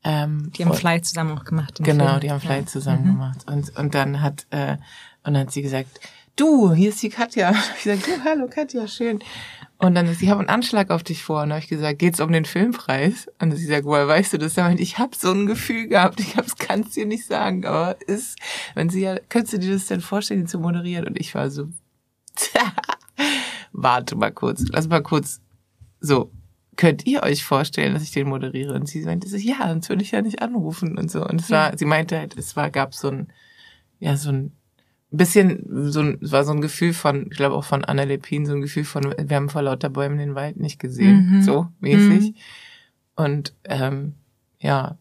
Ähm, 0.08 0.52
die 0.56 0.64
haben 0.64 0.72
Fly 0.72 1.02
zusammen 1.02 1.36
auch 1.36 1.44
gemacht. 1.44 1.80
Genau, 1.82 2.06
Film. 2.06 2.20
die 2.20 2.30
haben 2.30 2.40
Fly 2.40 2.58
ja. 2.58 2.66
zusammen 2.66 3.02
mhm. 3.02 3.12
gemacht. 3.12 3.38
Und, 3.46 3.76
und 3.76 3.92
dann 3.92 4.22
hat, 4.22 4.46
äh, 4.50 4.76
und 5.25 5.34
dann 5.34 5.38
hat 5.38 5.50
sie 5.50 5.62
gesagt, 5.62 6.00
du, 6.36 6.72
hier 6.72 6.90
ist 6.90 7.02
die 7.02 7.08
Katja. 7.08 7.52
Ich 7.76 7.82
sag, 7.82 8.04
du, 8.04 8.25
hallo 8.25 8.46
Katja, 8.48 8.86
schön. 8.86 9.18
Und 9.78 9.96
dann 9.96 10.06
ist 10.06 10.20
sie, 10.20 10.30
haben 10.30 10.38
einen 10.38 10.48
Anschlag 10.48 10.90
auf 10.90 11.02
dich 11.02 11.25
vor. 11.25 11.42
Und 11.42 11.50
habe 11.50 11.58
ich 11.58 11.66
gesagt, 11.66 11.98
geht's 11.98 12.20
um 12.20 12.30
den 12.30 12.44
Filmpreis? 12.44 13.26
Und 13.40 13.50
sie 13.56 13.66
sagt, 13.66 13.84
woher 13.84 14.06
weißt 14.06 14.34
du 14.34 14.38
das? 14.38 14.56
Und 14.56 14.78
ich 14.78 14.98
habe 14.98 15.16
so 15.16 15.32
ein 15.32 15.46
Gefühl 15.46 15.88
gehabt, 15.88 16.20
ich 16.20 16.36
hab's, 16.36 16.54
kann's 16.56 16.92
dir 16.92 17.04
nicht 17.04 17.26
sagen, 17.26 17.66
aber 17.66 17.96
ist, 18.06 18.38
wenn 18.76 18.88
sie 18.88 19.00
ja, 19.00 19.18
könntest 19.28 19.54
du 19.54 19.58
dir 19.58 19.72
das 19.72 19.86
denn 19.86 20.00
vorstellen, 20.00 20.42
ihn 20.42 20.46
zu 20.46 20.60
moderieren? 20.60 21.04
Und 21.08 21.18
ich 21.18 21.34
war 21.34 21.50
so, 21.50 21.66
warte 23.72 24.14
mal 24.14 24.30
kurz, 24.30 24.62
lass 24.68 24.86
mal 24.86 25.02
kurz 25.02 25.40
so 25.98 26.30
könnt 26.76 27.06
ihr 27.06 27.23
euch 27.23 27.45
vorstellen, 27.45 27.95
dass 27.95 28.02
ich 28.02 28.12
den 28.12 28.28
moderiere? 28.28 28.75
Und 28.75 28.88
sie 28.88 29.02
meinte 29.02 29.28
so, 29.28 29.37
ja, 29.37 29.68
sonst 29.68 29.88
würde 29.88 30.02
ich 30.02 30.11
ja 30.11 30.23
nicht 30.23 30.42
anrufen 30.42 30.99
und 30.99 31.11
so. 31.11 31.25
Und 31.25 31.40
es 31.40 31.50
war, 31.50 31.76
sie 31.76 31.85
meinte 31.85 32.18
halt, 32.18 32.37
es 32.37 32.56
war, 32.56 32.71
gab 32.71 32.95
so 32.95 33.09
ein, 33.09 33.28
ja, 33.99 34.16
so 34.16 34.30
ein 34.30 34.52
bisschen, 35.11 35.90
so 35.90 36.00
ein, 36.00 36.18
es 36.21 36.33
war 36.33 36.45
so 36.45 36.52
ein 36.52 36.61
Gefühl 36.61 36.92
von, 36.92 37.28
ich 37.30 37.37
glaube 37.37 37.54
auch 37.54 37.64
von 37.64 37.85
Anna 37.85 38.02
Lepin, 38.02 38.47
so 38.47 38.52
ein 38.52 38.61
Gefühl 38.61 38.85
von, 38.85 39.14
wir 39.16 39.37
haben 39.37 39.49
vor 39.49 39.62
lauter 39.62 39.88
Bäumen 39.88 40.18
den 40.18 40.35
Wald 40.35 40.59
nicht 40.59 40.78
gesehen, 40.78 41.30
mhm. 41.30 41.42
so 41.42 41.68
mäßig. 41.80 42.30
Mhm. 42.30 42.35
Und 43.16 43.54
ähm, 43.64 44.14
ja, 44.59 44.99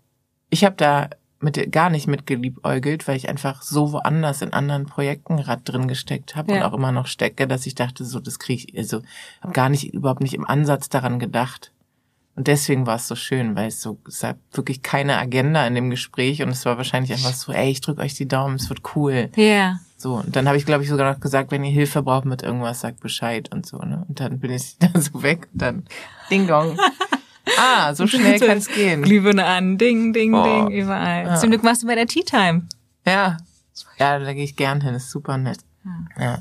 ich 0.50 0.64
habe 0.64 0.76
da 0.78 1.10
mit 1.46 1.72
gar 1.72 1.90
nicht 1.90 2.08
mitgeliebäugelt, 2.08 3.08
weil 3.08 3.16
ich 3.16 3.30
einfach 3.30 3.62
so 3.62 3.94
woanders 3.94 4.42
in 4.42 4.52
anderen 4.52 4.86
Projekten 4.86 5.38
gerade 5.38 5.62
drin 5.64 5.88
gesteckt 5.88 6.36
habe 6.36 6.52
ja. 6.52 6.58
und 6.58 6.64
auch 6.64 6.78
immer 6.78 6.92
noch 6.92 7.08
stecke, 7.08 7.48
dass 7.48 7.66
ich 7.66 7.76
dachte, 7.76 8.04
so 8.04 8.20
das 8.20 8.40
kriege 8.40 8.66
ich, 8.68 8.78
also 8.78 9.02
habe 9.42 9.54
gar 9.54 9.70
nicht 9.70 9.94
überhaupt 9.94 10.22
nicht 10.22 10.34
im 10.34 10.46
Ansatz 10.46 10.90
daran 10.90 11.20
gedacht. 11.20 11.72
Und 12.36 12.48
deswegen 12.48 12.86
war 12.86 12.98
es 12.98 13.08
so 13.08 13.16
schön, 13.16 13.56
weil 13.56 13.70
es 13.70 13.82
so 13.82 13.98
es 14.06 14.20
gab 14.20 14.38
wirklich 14.52 14.82
keine 14.82 15.18
Agenda 15.18 15.66
in 15.66 15.76
dem 15.76 15.90
Gespräch 15.90 16.42
und 16.42 16.50
es 16.50 16.66
war 16.66 16.76
wahrscheinlich 16.76 17.14
einfach 17.14 17.32
so, 17.32 17.54
ey, 17.54 17.70
ich 17.72 17.80
drück 17.80 18.00
euch 18.00 18.16
die 18.16 18.28
Daumen, 18.28 18.56
es 18.56 18.68
wird 18.68 18.82
cool. 18.96 19.30
Ja. 19.38 19.44
Yeah. 19.44 19.80
So, 19.98 20.16
und 20.16 20.36
dann 20.36 20.48
habe 20.48 20.58
ich, 20.58 20.66
glaube 20.66 20.84
ich, 20.84 20.90
sogar 20.90 21.14
noch 21.14 21.22
gesagt, 21.22 21.52
wenn 21.52 21.64
ihr 21.64 21.72
Hilfe 21.72 22.04
braucht 22.04 22.26
mit 22.26 22.44
irgendwas, 22.44 22.82
sagt 22.82 23.00
Bescheid 23.00 23.50
und 23.54 23.66
so, 23.66 23.78
ne? 23.78 24.04
Und 24.08 24.20
dann 24.20 24.40
bin 24.40 24.52
ich 24.52 24.78
da 24.80 24.90
so 25.00 25.24
weg 25.24 25.48
und 25.54 25.62
dann 25.62 25.84
Ding 26.30 26.48
Dong. 26.48 26.78
Ah, 27.58 27.94
so 27.94 28.08
schnell 28.08 28.40
kann 28.40 28.58
es 28.58 28.68
gehen. 28.68 29.04
Glühbirne 29.04 29.46
an, 29.46 29.78
ding, 29.78 30.14
ding, 30.14 30.34
oh. 30.34 30.44
ding, 30.44 30.72
überall. 30.72 31.26
Ja. 31.26 31.36
Zum 31.36 31.50
Glück 31.50 31.64
warst 31.64 31.84
du 31.84 31.88
bei 31.88 31.96
der 31.96 32.08
Tea 32.08 32.24
Time. 32.24 32.68
Ja. 33.06 33.38
Ja, 33.98 34.20
da 34.20 34.34
gehe 34.34 34.44
ich 34.44 34.56
gern 34.56 34.82
hin, 34.82 34.96
ist 34.96 35.12
super 35.12 35.38
nett. 35.38 35.60
Ja. 35.84 36.24
ja. 36.24 36.40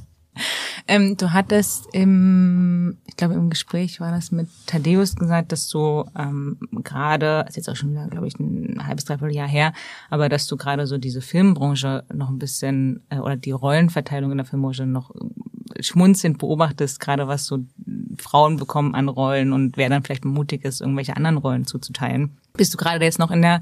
Ähm, 0.87 1.17
du 1.17 1.33
hattest 1.33 1.87
im, 1.93 2.99
ich 3.07 3.17
glaube 3.17 3.35
im 3.35 3.51
Gespräch 3.51 4.01
war 4.01 4.11
das 4.11 4.33
mit 4.33 4.49
Thaddeus 4.67 5.17
gesagt, 5.17 5.53
dass 5.53 5.69
du 5.69 6.05
ähm, 6.19 6.59
gerade, 6.73 7.45
ist 7.49 7.57
jetzt 7.57 7.71
auch 7.71 7.77
schon 7.77 7.93
wieder, 7.93 8.09
glaube 8.09 8.27
ich, 8.27 8.39
ein 8.39 8.87
halbes, 8.87 9.05
dreiviertel 9.05 9.35
Jahr 9.35 9.49
her, 9.49 9.73
aber 10.11 10.29
dass 10.29 10.47
du 10.47 10.57
gerade 10.57 10.87
so 10.87 10.99
diese 10.99 11.23
Filmbranche 11.23 12.05
noch 12.13 12.29
ein 12.29 12.39
bisschen, 12.39 13.05
äh, 13.09 13.19
oder 13.19 13.37
die 13.37 13.53
Rollenverteilung 13.53 14.33
in 14.33 14.39
der 14.39 14.47
Filmbranche 14.47 14.87
noch 14.87 15.11
schmunzelnd 15.81 16.38
beobachtest, 16.38 17.00
gerade 17.00 17.28
was 17.28 17.47
so 17.47 17.59
Frauen 18.19 18.57
bekommen 18.57 18.95
an 18.95 19.09
Rollen 19.09 19.52
und 19.52 19.76
wer 19.76 19.88
dann 19.88 20.02
vielleicht 20.02 20.25
mutig 20.25 20.64
ist, 20.64 20.81
irgendwelche 20.81 21.16
anderen 21.16 21.37
Rollen 21.37 21.66
zuzuteilen. 21.66 22.37
Bist 22.54 22.73
du 22.75 22.78
gerade 22.78 23.04
jetzt 23.04 23.19
noch 23.19 23.31
in 23.31 23.43
der 23.43 23.61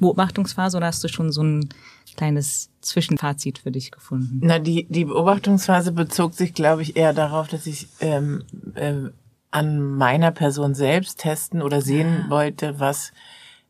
Beobachtungsphase 0.00 0.76
oder 0.76 0.86
hast 0.86 1.04
du 1.04 1.08
schon 1.08 1.32
so 1.32 1.42
ein 1.42 1.68
kleines 2.16 2.70
Zwischenfazit 2.80 3.58
für 3.58 3.70
dich 3.70 3.90
gefunden? 3.90 4.40
Na, 4.42 4.58
die, 4.58 4.86
die 4.88 5.04
Beobachtungsphase 5.04 5.92
bezog 5.92 6.34
sich, 6.34 6.52
glaube 6.52 6.82
ich, 6.82 6.96
eher 6.96 7.12
darauf, 7.12 7.48
dass 7.48 7.66
ich 7.66 7.88
ähm, 8.00 8.42
äh, 8.74 8.94
an 9.50 9.80
meiner 9.82 10.32
Person 10.32 10.74
selbst 10.74 11.20
testen 11.20 11.62
oder 11.62 11.80
sehen 11.80 12.24
ja. 12.24 12.30
wollte, 12.30 12.80
was 12.80 13.12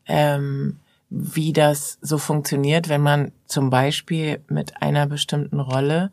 ähm, 0.07 0.79
wie 1.15 1.53
das 1.53 1.99
so 2.01 2.17
funktioniert, 2.17 2.89
wenn 2.89 3.01
man 3.01 3.31
zum 3.45 3.69
Beispiel 3.69 4.39
mit 4.49 4.81
einer 4.81 5.05
bestimmten 5.05 5.59
Rolle 5.59 6.11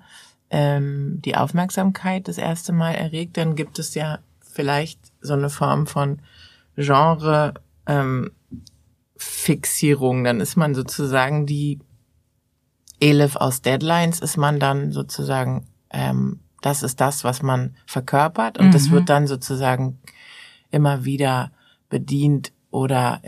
ähm, 0.51 1.21
die 1.25 1.37
Aufmerksamkeit 1.37 2.29
das 2.29 2.39
erste 2.39 2.73
Mal 2.73 2.93
erregt, 2.93 3.37
dann 3.37 3.55
gibt 3.55 3.79
es 3.79 3.95
ja 3.95 4.19
vielleicht 4.41 5.01
so 5.21 5.35
eine 5.35 5.49
Form 5.49 5.87
von 5.87 6.21
Genre 6.77 7.55
ähm, 7.87 8.33
Fixierung. 9.17 10.25
Dann 10.25 10.41
ist 10.41 10.57
man 10.57 10.75
sozusagen 10.75 11.47
die 11.47 11.81
Elif 13.01 13.37
aus 13.37 13.63
Deadlines, 13.63 14.21
ist 14.21 14.37
man 14.37 14.59
dann 14.59 14.93
sozusagen, 14.93 15.67
ähm, 15.91 16.41
das 16.61 16.83
ist 16.83 17.01
das, 17.01 17.25
was 17.25 17.43
man 17.43 17.75
verkörpert 17.87 18.59
und 18.59 18.69
mhm. 18.69 18.73
das 18.73 18.91
wird 18.91 19.09
dann 19.09 19.27
sozusagen 19.27 19.99
immer 20.71 21.05
wieder 21.05 21.53
bedient 21.89 22.53
oder 22.71 23.23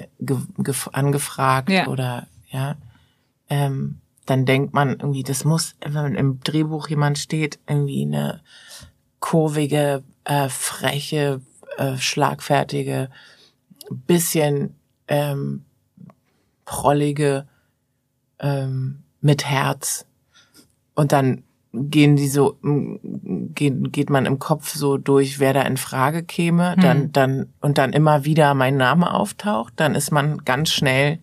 angefragt 0.92 1.70
ja. 1.70 1.86
oder 1.88 2.26
ja. 2.50 2.76
Ähm, 3.48 4.01
dann 4.26 4.46
denkt 4.46 4.72
man 4.72 4.90
irgendwie, 4.90 5.22
das 5.22 5.44
muss, 5.44 5.74
wenn 5.84 6.14
im 6.14 6.40
Drehbuch 6.40 6.88
jemand 6.88 7.18
steht, 7.18 7.58
irgendwie 7.68 8.02
eine 8.02 8.40
kurvige, 9.20 10.02
äh, 10.24 10.48
freche, 10.48 11.40
äh, 11.76 11.96
schlagfertige, 11.96 13.10
bisschen 13.90 14.74
ähm, 15.08 15.64
prollige 16.64 17.46
ähm, 18.38 19.02
mit 19.20 19.44
Herz. 19.44 20.06
Und 20.94 21.12
dann 21.12 21.42
gehen 21.72 22.16
die 22.16 22.28
so, 22.28 22.58
geht, 22.62 23.92
geht 23.92 24.10
man 24.10 24.26
im 24.26 24.38
Kopf 24.38 24.74
so 24.74 24.98
durch, 24.98 25.38
wer 25.38 25.54
da 25.54 25.62
in 25.62 25.78
Frage 25.78 26.22
käme, 26.22 26.74
hm. 26.74 26.80
dann, 26.82 27.12
dann, 27.12 27.52
und 27.60 27.78
dann 27.78 27.92
immer 27.92 28.24
wieder 28.24 28.54
mein 28.54 28.76
Name 28.76 29.12
auftaucht, 29.12 29.72
dann 29.76 29.94
ist 29.94 30.12
man 30.12 30.44
ganz 30.44 30.70
schnell 30.70 31.18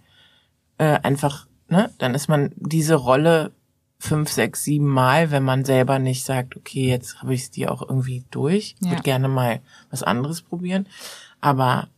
äh, 0.80 1.00
einfach, 1.04 1.46
ne, 1.70 1.92
dann 1.98 2.16
ist 2.16 2.28
man 2.28 2.52
diese 2.56 2.96
Rolle 2.96 3.52
fünf, 4.00 4.30
sechs, 4.30 4.64
sieben 4.64 4.88
Mal, 4.88 5.30
wenn 5.32 5.44
man 5.44 5.66
selber 5.66 6.00
nicht 6.00 6.24
sagt, 6.24 6.56
okay, 6.56 6.88
jetzt 6.88 7.22
habe 7.22 7.34
ich 7.34 7.44
es 7.44 7.52
dir 7.52 7.72
auch 7.72 7.82
irgendwie 7.82 8.24
durch, 8.32 8.76
ja. 8.80 8.92
würde 8.92 9.04
gerne 9.04 9.28
mal 9.28 9.62
was 9.90 10.04
anderes 10.04 10.42
probieren. 10.42 10.88
Aber 11.42 11.90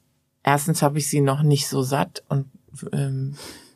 erstens 0.43 0.81
habe 0.81 0.97
ich 0.97 1.07
sie 1.07 1.21
noch 1.21 1.43
nicht 1.43 1.67
so 1.67 1.83
satt 1.83 2.23
und 2.27 2.47
ähm, 2.91 3.35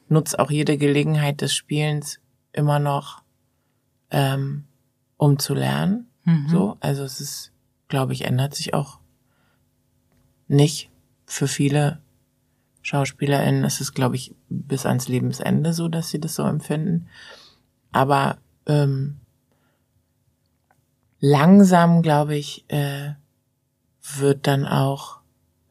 nutze 0.09 0.39
auch 0.39 0.49
jede 0.49 0.77
Gelegenheit 0.77 1.41
des 1.41 1.53
Spielens 1.53 2.19
immer 2.51 2.79
noch, 2.79 3.21
ähm, 4.09 4.65
um 5.17 5.37
zu 5.37 5.53
lernen. 5.53 6.07
Mhm. 6.23 6.47
So, 6.49 6.77
also 6.79 7.03
es 7.03 7.21
ist, 7.21 7.51
glaube 7.87 8.13
ich, 8.13 8.25
ändert 8.25 8.55
sich 8.55 8.73
auch 8.73 8.99
nicht 10.47 10.89
für 11.25 11.47
viele 11.47 11.99
SchauspielerInnen. 12.85 13.63
Es 13.63 13.81
ist, 13.81 13.93
glaube 13.93 14.15
ich, 14.15 14.35
bis 14.49 14.85
ans 14.85 15.07
Lebensende 15.07 15.73
so, 15.73 15.87
dass 15.87 16.09
sie 16.09 16.19
das 16.19 16.35
so 16.35 16.43
empfinden. 16.43 17.07
Aber 17.91 18.37
ähm, 18.67 19.17
langsam, 21.19 22.01
glaube 22.01 22.35
ich, 22.35 22.65
äh, 22.67 23.13
wird 24.17 24.45
dann 24.45 24.65
auch 24.67 25.19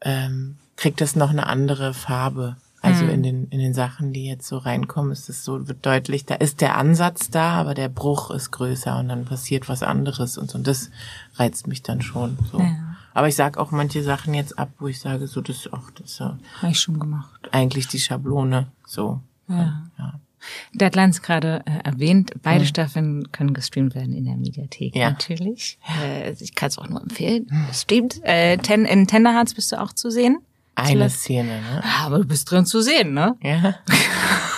ähm, 0.01 0.57
kriegt 0.75 1.01
das 1.01 1.15
noch 1.15 1.29
eine 1.29 1.47
andere 1.47 1.93
Farbe. 1.93 2.57
Also 2.81 3.05
mhm. 3.05 3.09
in 3.09 3.23
den, 3.23 3.47
in 3.47 3.59
den 3.59 3.73
Sachen, 3.73 4.13
die 4.13 4.27
jetzt 4.27 4.47
so 4.47 4.57
reinkommen, 4.57 5.11
ist 5.11 5.27
es 5.29 5.43
so, 5.43 5.67
wird 5.67 5.83
deutlich, 5.85 6.25
da 6.25 6.35
ist 6.35 6.61
der 6.61 6.77
Ansatz 6.77 7.31
da, 7.31 7.53
aber 7.53 7.73
der 7.73 7.89
Bruch 7.89 8.29
ist 8.29 8.51
größer 8.51 8.99
und 8.99 9.07
dann 9.07 9.25
passiert 9.25 9.67
was 9.67 9.81
anderes 9.81 10.37
und 10.37 10.51
so. 10.51 10.59
Und 10.59 10.67
das 10.67 10.91
reizt 11.35 11.65
mich 11.65 11.81
dann 11.81 12.01
schon 12.03 12.37
so. 12.51 12.59
Ja. 12.59 12.84
Aber 13.15 13.29
ich 13.29 13.35
sag 13.35 13.57
auch 13.57 13.71
manche 13.71 14.03
Sachen 14.03 14.33
jetzt 14.33 14.59
ab, 14.59 14.69
wo 14.77 14.87
ich 14.87 14.99
sage, 14.99 15.25
so, 15.25 15.39
das, 15.39 15.69
das 15.71 16.11
ist 16.11 16.19
ja. 16.19 16.37
Habe 16.61 16.71
ich 16.73 16.79
schon 16.81 16.99
gemacht. 16.99 17.39
Eigentlich 17.51 17.87
die 17.87 17.99
Schablone, 17.99 18.67
so. 18.85 19.21
Ja. 19.47 19.83
ja. 19.97 20.19
Der 20.73 20.87
hat 20.87 20.95
Lanz 20.95 21.21
gerade 21.21 21.63
äh, 21.65 21.87
erwähnt, 21.87 22.33
beide 22.43 22.65
mhm. 22.65 22.67
Staffeln 22.67 23.31
können 23.31 23.53
gestreamt 23.53 23.95
werden 23.95 24.13
in 24.13 24.25
der 24.25 24.35
Mediathek, 24.35 24.97
ja. 24.97 25.11
natürlich. 25.11 25.79
Äh, 26.03 26.33
ich 26.33 26.55
kann 26.55 26.67
es 26.67 26.77
auch 26.77 26.89
nur 26.89 27.01
empfehlen. 27.01 27.47
Stimmt. 27.71 28.19
Äh, 28.23 28.57
ten, 28.57 28.83
in 28.83 29.07
Tenderhearts 29.07 29.53
bist 29.53 29.71
du 29.71 29.81
auch 29.81 29.93
zu 29.93 30.11
sehen. 30.11 30.39
Eine 30.75 31.09
Szene, 31.09 31.61
ne? 31.61 31.83
Aber 32.03 32.17
du 32.17 32.25
bist 32.25 32.51
drin 32.51 32.65
zu 32.65 32.81
sehen, 32.81 33.13
ne? 33.13 33.37
Ja. 33.41 33.75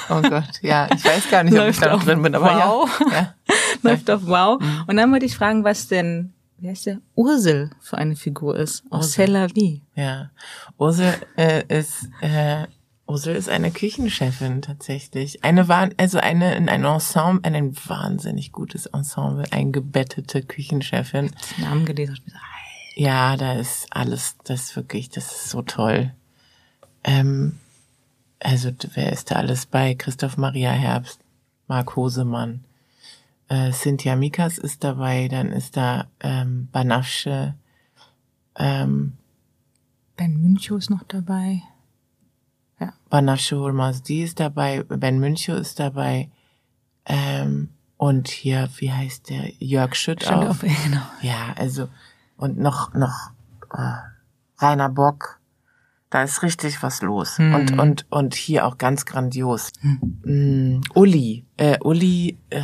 Oh 0.10 0.22
Gott, 0.22 0.62
ja, 0.62 0.88
ich 0.96 1.06
weiß 1.06 1.30
gar 1.30 1.44
nicht, 1.44 1.60
ob 1.60 1.68
ich 1.68 1.78
da 1.80 1.92
noch 1.92 2.04
drin 2.04 2.22
bin, 2.22 2.34
aber 2.34 2.46
wow. 2.46 3.02
ja. 3.12 3.18
ja. 3.18 3.34
Läuft 3.84 4.10
auf 4.10 4.26
Wow. 4.26 4.60
Mhm. 4.60 4.84
Und 4.88 4.98
dann 4.98 5.12
wollte 5.12 5.26
ich 5.26 5.36
fragen, 5.36 5.64
was 5.64 5.90
denn, 5.90 6.34
wie 6.60 6.70
heißt 6.70 6.88
der, 6.88 7.00
Ursel 7.16 7.70
für 7.80 7.98
eine 7.98 8.16
Figur 8.16 8.56
ist, 8.56 8.84
aus 8.90 9.18
Aviv. 9.20 9.82
Ja, 9.96 10.32
Ursel 10.78 11.14
äh, 11.38 11.64
ist, 11.68 12.10
äh, 12.22 12.66
Ursel 13.08 13.36
ist 13.36 13.50
eine 13.50 13.72
Küchenchefin 13.72 14.62
tatsächlich. 14.62 15.44
Eine 15.44 15.68
war, 15.68 15.90
also 15.98 16.20
eine 16.20 16.56
in 16.56 16.68
ein 16.68 16.84
Ensemble, 16.84 17.46
ein 17.54 17.76
wahnsinnig 17.88 18.52
gutes 18.52 18.88
Ensemble, 18.88 19.46
eingebettete 19.52 20.42
Küchenchefin. 20.42 21.32
Ich 21.40 21.56
den 21.56 21.66
Namen 21.66 21.86
gelesen 21.86 22.16
und 22.18 22.26
gesagt, 22.26 22.44
ja, 22.96 23.38
da 23.38 23.54
ist 23.54 23.88
alles, 23.92 24.36
das 24.44 24.64
ist 24.64 24.76
wirklich, 24.76 25.10
das 25.10 25.32
ist 25.32 25.50
so 25.50 25.62
toll. 25.62 26.14
Ähm, 27.04 27.60
also, 28.40 28.72
wer 28.94 29.12
ist 29.12 29.32
da 29.32 29.36
alles 29.36 29.68
bei? 29.68 29.94
Christoph 29.96 30.38
Maria 30.38 30.72
Herbst, 30.72 31.20
Marc 31.68 31.96
Hosemann, 31.96 32.64
äh, 33.50 33.72
Cynthia 33.72 34.16
Mikas 34.16 34.58
ist 34.58 34.84
dabei, 34.84 35.28
dann 35.28 35.52
ist 35.52 35.78
da 35.78 36.08
ähm, 36.20 36.70
Banafsche, 36.72 37.56
ähm, 38.58 39.18
Ben 40.16 40.42
Münchow 40.42 40.78
ist 40.78 40.90
noch 40.90 41.04
dabei. 41.04 41.62
Ja. 42.80 42.94
Banafsche 43.10 43.58
Holmasdi 43.58 44.24
ist 44.24 44.40
dabei, 44.40 44.84
Ben 44.84 45.20
Münchow 45.20 45.58
ist 45.58 45.80
dabei, 45.80 46.30
ähm, 47.06 47.70
und 47.98 48.28
hier, 48.28 48.70
wie 48.78 48.92
heißt 48.92 49.30
der? 49.30 49.52
Jörg 49.60 49.96
Schüttauf. 49.96 50.60
Schüttauf 50.60 50.84
genau. 50.84 51.02
Ja, 51.22 51.54
also 51.58 51.90
und 52.38 52.60
noch, 52.60 52.94
noch 52.94 53.32
äh, 53.74 53.94
Rainer 54.60 54.90
Bock. 54.90 55.40
Da 56.10 56.24
ist 56.24 56.42
richtig 56.42 56.82
was 56.84 57.02
los. 57.02 57.38
Mhm. 57.38 57.54
Und, 57.54 57.80
und, 57.80 58.06
und 58.10 58.34
hier 58.34 58.66
auch 58.66 58.78
ganz 58.78 59.06
grandios. 59.06 59.72
Mhm. 59.82 60.82
Uli, 60.94 61.44
äh, 61.58 61.78
Uli, 61.82 62.38
äh, 62.50 62.62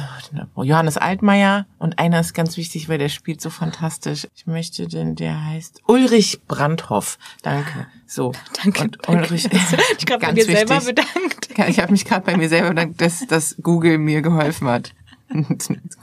Johannes 0.55 0.97
Altmaier 0.97 1.65
und 1.77 1.99
einer 1.99 2.21
ist 2.21 2.33
ganz 2.33 2.55
wichtig, 2.55 2.87
weil 2.87 2.99
der 2.99 3.09
spielt 3.09 3.41
so 3.41 3.49
fantastisch. 3.49 4.27
Ich 4.33 4.47
möchte 4.47 4.87
den, 4.87 5.15
der 5.15 5.45
heißt 5.45 5.81
Ulrich 5.87 6.41
Brandhoff. 6.47 7.17
Danke. 7.41 7.87
So. 8.05 8.31
Danke. 8.63 8.83
Und 8.83 8.97
danke. 9.01 9.23
Ulrich, 9.23 9.49
ich 9.51 10.05
gerade 10.05 10.19
bei 10.25 10.31
dir 10.31 10.47
wichtig. 10.47 10.67
selber 10.67 10.79
bedankt. 10.79 11.49
Ich 11.67 11.79
habe 11.79 11.91
mich 11.91 12.05
gerade 12.05 12.25
bei 12.25 12.37
mir 12.37 12.47
selber 12.47 12.69
bedankt, 12.69 13.01
dass, 13.01 13.27
dass 13.27 13.57
Google 13.61 13.97
mir 13.97 14.21
geholfen 14.21 14.67
hat. 14.67 14.93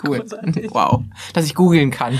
cool. 0.04 0.20
Großartig. 0.20 0.70
Wow. 0.72 1.04
Dass 1.32 1.46
ich 1.46 1.54
googeln 1.54 1.90
kann. 1.90 2.18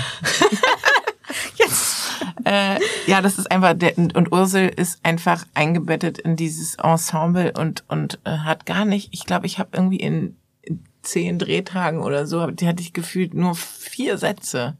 Äh, 2.45 2.79
ja, 3.07 3.21
das 3.21 3.37
ist 3.37 3.51
einfach, 3.51 3.73
der, 3.73 3.97
und 3.97 4.31
Ursel 4.31 4.69
ist 4.69 5.03
einfach 5.03 5.45
eingebettet 5.53 6.17
in 6.17 6.35
dieses 6.35 6.75
Ensemble 6.75 7.53
und, 7.53 7.83
und 7.87 8.19
äh, 8.23 8.37
hat 8.39 8.65
gar 8.65 8.85
nicht, 8.85 9.09
ich 9.13 9.25
glaube, 9.25 9.45
ich 9.45 9.59
habe 9.59 9.69
irgendwie 9.73 9.97
in, 9.97 10.35
in 10.61 10.83
zehn 11.01 11.39
Drehtagen 11.39 12.01
oder 12.01 12.27
so, 12.27 12.47
die 12.47 12.67
hatte 12.67 12.81
ich 12.81 12.93
gefühlt 12.93 13.33
nur 13.33 13.55
vier 13.55 14.17
Sätze. 14.17 14.77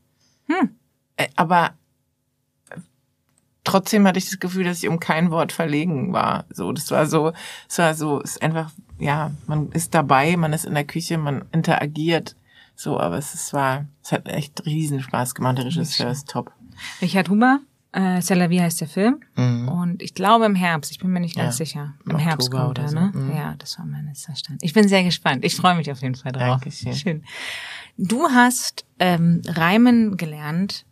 Hm. 0.48 0.70
Äh, 1.18 1.28
aber 1.36 1.72
trotzdem 3.64 4.08
hatte 4.08 4.20
ich 4.20 4.26
das 4.26 4.40
Gefühl, 4.40 4.66
dass 4.66 4.84
ich 4.84 4.90
um 4.90 5.00
kein 5.00 5.32
Wort 5.32 5.52
verlegen 5.52 6.14
war. 6.14 6.46
So, 6.50 6.72
das 6.72 6.90
war 6.92 7.06
so, 7.06 7.34
es 7.70 7.78
war 7.78 7.94
so, 7.94 8.22
es 8.22 8.32
ist 8.32 8.42
einfach, 8.42 8.72
ja, 9.00 9.32
man 9.48 9.72
ist 9.72 9.94
dabei, 9.94 10.36
man 10.38 10.54
ist 10.54 10.66
in 10.66 10.74
der 10.74 10.86
Küche, 10.86 11.18
man 11.18 11.46
interagiert 11.52 12.36
so, 12.82 13.00
aber 13.00 13.20
es, 13.20 13.36
es 13.36 13.54
war, 13.54 13.86
es 14.04 14.12
hat 14.12 14.28
echt 14.28 14.66
riesen 14.66 15.02
Spaß 15.02 15.36
gemacht. 15.36 15.60
Der 15.60 15.66
Regisseur 15.66 16.10
ist 16.10 16.30
top. 16.30 16.52
Richard 17.02 17.30
Huber, 17.30 17.60
äh, 17.94 18.22
Salavi 18.22 18.58
heißt 18.58 18.82
der 18.82 18.88
Film. 18.88 19.22
Mhm. 19.36 19.68
Und 19.68 20.02
ich 20.02 20.14
glaube 20.14 20.46
im 20.46 20.56
Herbst, 20.56 20.92
ich 20.92 21.00
bin 21.00 21.12
mir 21.12 21.20
nicht 21.20 21.36
ganz 21.36 21.60
ja. 21.60 21.66
sicher. 21.66 21.94
Im, 22.06 22.12
Im 22.12 22.18
Herbst 22.20 22.52
kommt 22.52 22.78
er, 22.78 22.88
so. 22.88 22.96
ne? 22.96 23.12
Mhm. 23.14 23.36
Ja, 23.36 23.56
das 23.58 23.78
war 23.78 23.86
mein 23.86 24.06
letzter 24.06 24.36
Stand. 24.36 24.64
Ich 24.64 24.74
bin 24.74 24.88
sehr 24.88 25.04
gespannt. 25.04 25.44
Ich 25.44 25.56
freue 25.56 25.76
mich 25.76 25.92
auf 25.92 26.02
jeden 26.02 26.16
Fall 26.16 26.32
drauf. 26.32 26.62
Dankeschön. 26.62 26.94
Schön. 26.94 27.24
Du 27.98 28.30
hast 28.30 28.86
ähm, 29.00 29.42
Reimen 29.46 30.18
gelernt 30.18 30.86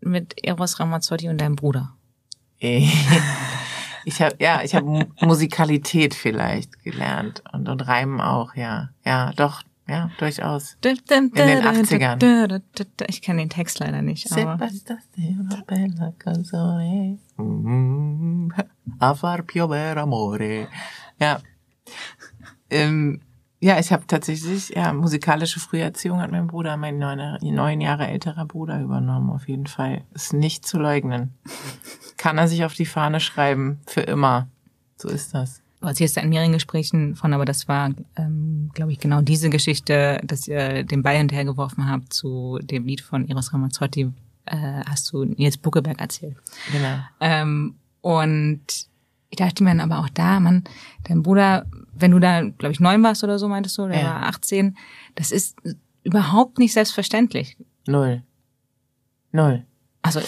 mit 0.00 0.44
Eros 0.44 0.80
Ramazzotti 0.80 1.28
und 1.28 1.40
deinem 1.40 1.56
Bruder. 1.56 1.94
ich 2.60 4.20
habe 4.20 4.36
ja, 4.38 4.62
ich 4.62 4.74
habe 4.74 5.08
Musikalität 5.20 6.14
vielleicht 6.14 6.82
gelernt 6.82 7.42
und 7.52 7.68
und 7.68 7.86
Reimen 7.86 8.20
auch, 8.20 8.54
ja. 8.54 8.90
Ja, 9.04 9.32
doch, 9.32 9.62
ja, 9.88 10.10
durchaus. 10.18 10.76
In 11.38 11.46
den 11.46 11.62
80ern. 11.86 12.18
Ich 13.08 13.22
kenne 13.22 13.40
den 13.42 13.50
Text 13.50 13.78
leider 13.80 14.02
nicht. 14.02 14.30
Aber. 14.42 14.56
Ja. 21.18 21.40
Ähm, 22.70 23.20
ja, 23.60 23.78
ich 23.78 23.92
habe 23.92 24.06
tatsächlich, 24.08 24.70
ja, 24.70 24.92
musikalische 24.92 25.60
Früherziehung 25.60 26.20
hat 26.20 26.32
mein 26.32 26.48
Bruder, 26.48 26.76
mein 26.76 26.98
neun, 26.98 27.38
neun 27.42 27.80
Jahre 27.80 28.08
älterer 28.08 28.44
Bruder 28.44 28.80
übernommen, 28.80 29.30
auf 29.30 29.46
jeden 29.48 29.68
Fall. 29.68 30.02
Ist 30.14 30.32
nicht 30.32 30.66
zu 30.66 30.78
leugnen. 30.78 31.34
Kann 32.16 32.38
er 32.38 32.48
sich 32.48 32.64
auf 32.64 32.74
die 32.74 32.86
Fahne 32.86 33.20
schreiben, 33.20 33.80
für 33.86 34.00
immer. 34.00 34.48
So 34.96 35.08
ist 35.08 35.34
das. 35.34 35.62
Du 35.82 35.88
erzählst 35.88 36.16
da 36.16 36.20
in 36.20 36.28
mehreren 36.28 36.52
Gesprächen 36.52 37.16
von, 37.16 37.32
aber 37.34 37.44
das 37.44 37.68
war, 37.68 37.90
ähm, 38.16 38.70
glaube 38.74 38.92
ich, 38.92 38.98
genau 38.98 39.20
diese 39.20 39.50
Geschichte, 39.50 40.20
dass 40.24 40.48
ihr 40.48 40.84
den 40.84 41.02
Ball 41.02 41.16
hinterhergeworfen 41.16 41.90
habt 41.90 42.12
zu 42.12 42.58
dem 42.62 42.86
Lied 42.86 43.00
von 43.00 43.28
Eros 43.28 43.52
Ramazzotti, 43.52 44.10
äh, 44.46 44.82
hast 44.88 45.12
du 45.12 45.24
Nils 45.24 45.58
Buckeberg 45.58 46.00
erzählt. 46.00 46.36
Genau. 46.70 46.98
Ähm, 47.20 47.74
und 48.00 48.62
ich 49.30 49.36
dachte 49.36 49.64
mir 49.64 49.70
dann 49.70 49.80
aber 49.80 49.98
auch 49.98 50.08
da, 50.08 50.40
man, 50.40 50.64
dein 51.04 51.22
Bruder, 51.22 51.66
wenn 51.94 52.12
du 52.12 52.18
da, 52.18 52.42
glaube 52.42 52.72
ich, 52.72 52.80
neun 52.80 53.02
warst 53.02 53.24
oder 53.24 53.38
so, 53.38 53.48
meintest 53.48 53.78
du, 53.78 53.82
oder 53.82 53.96
ja. 53.96 54.04
war 54.04 54.22
18, 54.26 54.76
das 55.14 55.32
ist 55.32 55.56
überhaupt 56.04 56.58
nicht 56.58 56.72
selbstverständlich. 56.72 57.56
Null. 57.86 58.22
Null. 59.32 59.64
Also 60.02 60.20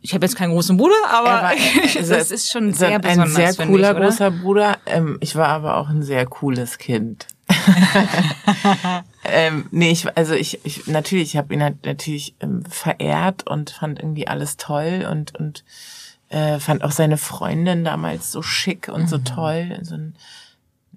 ich 0.00 0.14
habe 0.14 0.24
jetzt 0.24 0.36
keinen 0.36 0.52
großen 0.52 0.76
Bruder, 0.76 0.94
aber 1.10 1.48
also 1.96 2.14
das 2.14 2.30
ist 2.30 2.50
schon 2.50 2.72
sehr 2.72 2.94
ein 2.94 3.00
besonders. 3.00 3.36
Ein 3.36 3.54
sehr 3.54 3.66
cooler 3.66 3.92
ich, 3.92 3.96
großer 3.98 4.30
Bruder. 4.30 4.78
Ähm, 4.86 5.18
ich 5.20 5.36
war 5.36 5.48
aber 5.48 5.76
auch 5.76 5.88
ein 5.88 6.02
sehr 6.02 6.26
cooles 6.26 6.78
Kind. 6.78 7.26
ähm, 9.24 9.66
nee, 9.70 9.90
ich, 9.90 10.16
also 10.16 10.34
ich, 10.34 10.64
ich 10.64 10.86
natürlich, 10.86 11.30
ich 11.30 11.36
habe 11.36 11.52
ihn 11.52 11.62
halt 11.62 11.84
natürlich 11.84 12.34
ähm, 12.40 12.64
verehrt 12.64 13.48
und 13.48 13.70
fand 13.70 13.98
irgendwie 13.98 14.28
alles 14.28 14.56
toll 14.56 15.06
und 15.10 15.34
und 15.38 15.64
äh, 16.28 16.58
fand 16.58 16.82
auch 16.84 16.92
seine 16.92 17.16
Freundin 17.16 17.84
damals 17.84 18.32
so 18.32 18.42
schick 18.42 18.88
und 18.88 19.02
mhm. 19.02 19.08
so 19.08 19.18
toll. 19.18 19.78
So 19.82 19.96
ein, 19.96 20.14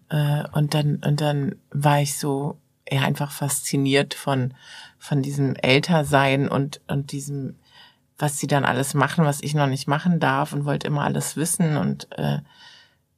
äh, 0.09 0.43
und 0.51 0.73
dann 0.73 0.97
und 1.05 1.21
dann 1.21 1.55
war 1.71 2.01
ich 2.01 2.17
so 2.17 2.57
ja 2.89 3.01
einfach 3.01 3.31
fasziniert 3.31 4.13
von 4.13 4.53
von 4.99 5.21
diesem 5.21 5.55
Ältersein 5.55 6.47
und 6.47 6.81
und 6.87 7.11
diesem 7.11 7.55
was 8.17 8.37
sie 8.37 8.47
dann 8.47 8.65
alles 8.65 8.93
machen, 8.93 9.25
was 9.25 9.41
ich 9.41 9.53
noch 9.53 9.67
nicht 9.67 9.87
machen 9.87 10.19
darf 10.19 10.53
und 10.53 10.65
wollte 10.65 10.87
immer 10.87 11.03
alles 11.03 11.35
wissen 11.35 11.77
und 11.77 12.07
äh, 12.17 12.39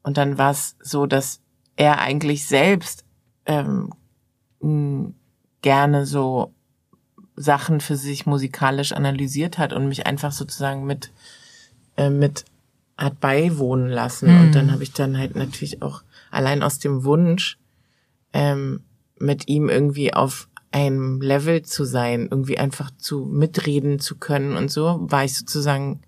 und 0.04 0.18
dann 0.18 0.38
war 0.38 0.52
es 0.52 0.76
so, 0.80 1.08
dass 1.08 1.42
er 1.76 2.00
eigentlich 2.00 2.46
selbst 2.46 3.06
ähm, 3.48 3.92
gerne 5.62 6.06
so 6.06 6.54
Sachen 7.36 7.82
für 7.82 7.96
sich 7.96 8.26
musikalisch 8.26 8.94
analysiert 8.94 9.58
hat 9.58 9.74
und 9.74 9.88
mich 9.88 10.06
einfach 10.06 10.32
sozusagen 10.32 10.86
mit 10.86 11.12
äh, 11.98 12.10
mit 12.10 12.46
hat 12.98 13.20
beiwohnen 13.20 13.90
lassen 13.90 14.34
mhm. 14.34 14.42
und 14.42 14.56
dann 14.56 14.72
habe 14.72 14.84
ich 14.84 14.94
dann 14.94 15.18
halt 15.18 15.36
natürlich 15.36 15.82
auch 15.82 16.04
allein 16.32 16.64
aus 16.64 16.80
dem 16.80 17.04
Wunsch 17.04 17.58
ähm, 18.32 18.84
mit 19.20 19.48
ihm 19.48 19.70
irgendwie 19.70 20.14
auf 20.14 20.48
einem 20.76 21.22
Level 21.22 21.62
zu 21.62 21.86
sein, 21.86 22.28
irgendwie 22.30 22.58
einfach 22.58 22.92
zu 22.98 23.26
mitreden 23.26 24.02
zu 24.02 24.18
können 24.18 24.58
und 24.58 24.70
so, 24.70 25.00
war 25.10 25.24
ich 25.24 25.38
sozusagen 25.38 26.02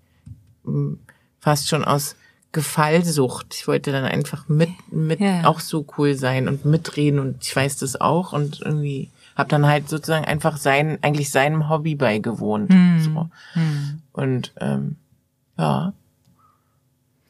hm, 0.64 0.98
fast 1.40 1.68
schon 1.68 1.86
aus 1.86 2.16
Gefallsucht. 2.52 3.54
Ich 3.54 3.66
wollte 3.66 3.92
dann 3.92 4.04
einfach 4.04 4.46
mit, 4.48 4.68
mit 4.92 5.20
ja. 5.20 5.46
auch 5.46 5.60
so 5.60 5.86
cool 5.96 6.14
sein 6.14 6.48
und 6.48 6.66
mitreden 6.66 7.18
und 7.18 7.42
ich 7.42 7.56
weiß 7.56 7.78
das 7.78 7.98
auch 7.98 8.34
und 8.34 8.60
irgendwie 8.60 9.08
habe 9.36 9.48
dann 9.48 9.64
halt 9.64 9.88
sozusagen 9.88 10.26
einfach 10.26 10.58
sein, 10.58 10.98
eigentlich 11.00 11.30
seinem 11.30 11.70
Hobby 11.70 11.94
beigewohnt. 11.94 12.70
Hm. 12.70 13.00
So. 13.00 13.30
Hm. 13.54 14.02
Und 14.12 14.52
ähm, 14.60 14.96
ja, 15.56 15.94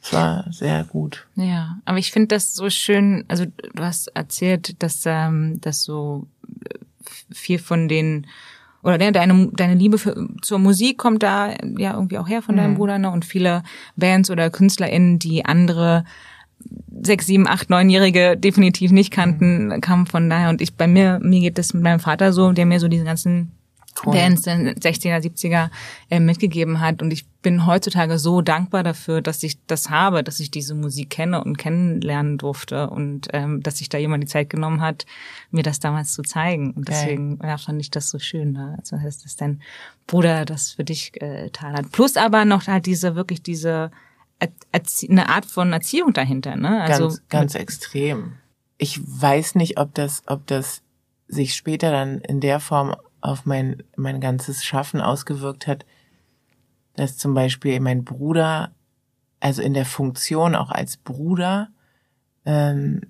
es 0.03 0.13
war 0.13 0.45
sehr 0.51 0.83
gut. 0.85 1.29
Ja, 1.37 1.79
aber 1.85 1.99
ich 1.99 2.11
finde 2.11 2.29
das 2.29 2.55
so 2.55 2.69
schön, 2.69 3.25
also 3.29 3.45
du 3.47 3.83
hast 3.83 4.09
erzählt, 4.09 4.83
dass, 4.83 5.03
ähm, 5.07 5.61
dass 5.61 5.83
so 5.83 6.27
viel 7.31 7.59
von 7.59 7.89
den 7.89 8.27
oder 8.83 8.97
deine, 8.97 9.49
deine 9.53 9.75
Liebe 9.75 9.99
für, 9.99 10.29
zur 10.41 10.59
Musik 10.59 10.99
kommt 10.99 11.23
da 11.23 11.51
ja 11.77 11.95
irgendwie 11.95 12.19
auch 12.19 12.29
her 12.29 12.43
von 12.43 12.57
deinem 12.57 12.73
mhm. 12.73 12.77
Bruder 12.77 12.99
ne? 12.99 13.11
und 13.11 13.25
viele 13.25 13.63
Bands 13.97 14.31
oder 14.31 14.51
KünstlerInnen, 14.51 15.19
die 15.19 15.45
andere 15.45 16.05
sechs, 17.03 17.27
sieben, 17.27 17.47
acht, 17.47 17.71
neunjährige 17.71 18.37
definitiv 18.37 18.93
nicht 18.93 19.13
kannten, 19.13 19.69
mhm. 19.69 19.81
kamen 19.81 20.07
von 20.07 20.31
daher 20.31 20.49
und 20.49 20.61
ich 20.61 20.75
bei 20.75 20.87
mir, 20.87 21.19
mir 21.23 21.41
geht 21.41 21.59
das 21.59 21.75
mit 21.75 21.83
meinem 21.83 22.01
Vater 22.01 22.33
so, 22.33 22.53
der 22.53 22.67
mir 22.67 22.81
so 22.81 22.89
diese 22.89 23.05
ganzen 23.05 23.53
cool. 24.05 24.13
Bands 24.15 24.47
in 24.47 24.69
60er, 24.69 25.19
70er 25.19 25.71
äh, 26.11 26.21
mitgegeben 26.21 26.81
hat. 26.81 27.03
Und 27.03 27.13
ich 27.13 27.27
bin 27.43 27.67
heutzutage 27.67 28.19
so 28.19 28.41
dankbar 28.43 28.83
dafür, 28.83 29.23
dass 29.23 29.43
ich 29.43 29.59
das 29.67 29.91
habe, 29.91 30.25
dass 30.25 30.41
ich 30.41 30.51
diese 30.51 30.75
Musik 30.75 31.11
kenne 31.11 31.43
und 31.43 31.57
kennenlernen 31.57 32.39
durfte 32.39 32.91
und 32.91 33.29
ähm, 33.33 33.63
dass 33.63 33.79
sich 33.79 33.89
da 33.89 33.99
jemand 33.99 34.25
die 34.25 34.29
Zeit 34.29 34.51
genommen 34.51 34.81
hat, 34.81 35.07
mir 35.51 35.63
das 35.63 35.81
damals 35.81 36.13
zu 36.13 36.23
zeigen. 36.23 36.73
Und 36.73 36.89
deswegen 36.89 37.39
ja, 37.43 37.59
fand 37.59 37.81
ich 37.81 37.91
das 37.91 38.11
so 38.11 38.19
schön. 38.19 38.53
Ne? 38.53 38.77
Also 38.79 38.99
heißt, 38.99 39.25
dass 39.25 39.37
dein 39.37 39.61
Bruder 40.07 40.45
das 40.45 40.73
für 40.73 40.85
dich 40.85 41.13
äh, 41.23 41.45
getan 41.45 41.75
hat. 41.75 41.93
Plus 41.93 42.17
aber 42.17 42.45
noch 42.45 42.67
halt 42.67 42.87
diese, 42.87 43.15
wirklich 43.15 43.43
diese 43.43 43.91
eine 45.09 45.29
Art 45.29 45.47
von 45.47 45.73
Erziehung 45.73 46.13
dahinter, 46.13 46.57
ne? 46.57 46.81
Also 46.83 47.09
ganz, 47.09 47.29
ganz 47.29 47.55
extrem. 47.55 48.35
Ich 48.77 49.01
weiß 49.03 49.57
nicht, 49.57 49.79
ob 49.79 49.95
das, 49.95 50.23
ob 50.27 50.47
das 50.47 50.83
sich 51.27 51.55
später 51.55 51.91
dann 51.91 52.21
in 52.21 52.41
der 52.41 52.61
Form 52.61 52.95
auf 53.21 53.47
mein, 53.47 53.83
mein 53.97 54.21
ganzes 54.21 54.65
Schaffen 54.65 55.01
ausgewirkt 55.01 55.67
hat, 55.67 55.85
dass 56.97 57.17
zum 57.17 57.35
Beispiel 57.35 57.81
mein 57.81 58.05
Bruder, 58.05 58.73
also 59.41 59.63
in 59.63 59.75
der 59.75 59.87
Funktion 59.87 60.55
auch 60.55 60.71
als 60.71 60.97
Bruder, 60.97 61.69
ähm, 62.45 63.03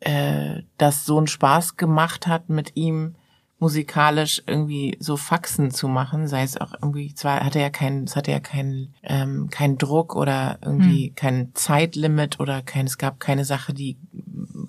äh, 0.00 0.62
das 0.78 1.04
so 1.04 1.18
einen 1.18 1.26
Spaß 1.26 1.76
gemacht 1.76 2.26
hat, 2.26 2.48
mit 2.48 2.76
ihm 2.76 3.16
musikalisch 3.58 4.42
irgendwie 4.46 4.96
so 5.00 5.16
Faxen 5.16 5.70
zu 5.70 5.88
machen, 5.88 6.28
sei 6.28 6.42
es 6.42 6.60
auch 6.60 6.74
irgendwie, 6.74 7.14
zwar 7.14 7.42
hatte 7.42 7.58
er 7.58 7.70
keinen, 7.70 8.04
es 8.04 8.14
hatte 8.14 8.30
ja 8.30 8.40
keinen 8.40 8.94
ähm, 9.02 9.48
keinen 9.50 9.78
Druck 9.78 10.14
oder 10.14 10.58
irgendwie 10.62 11.08
hm. 11.08 11.14
kein 11.14 11.54
Zeitlimit 11.54 12.38
oder 12.38 12.60
kein, 12.60 12.86
es 12.86 12.98
gab 12.98 13.18
keine 13.18 13.46
Sache, 13.46 13.72
die 13.72 13.96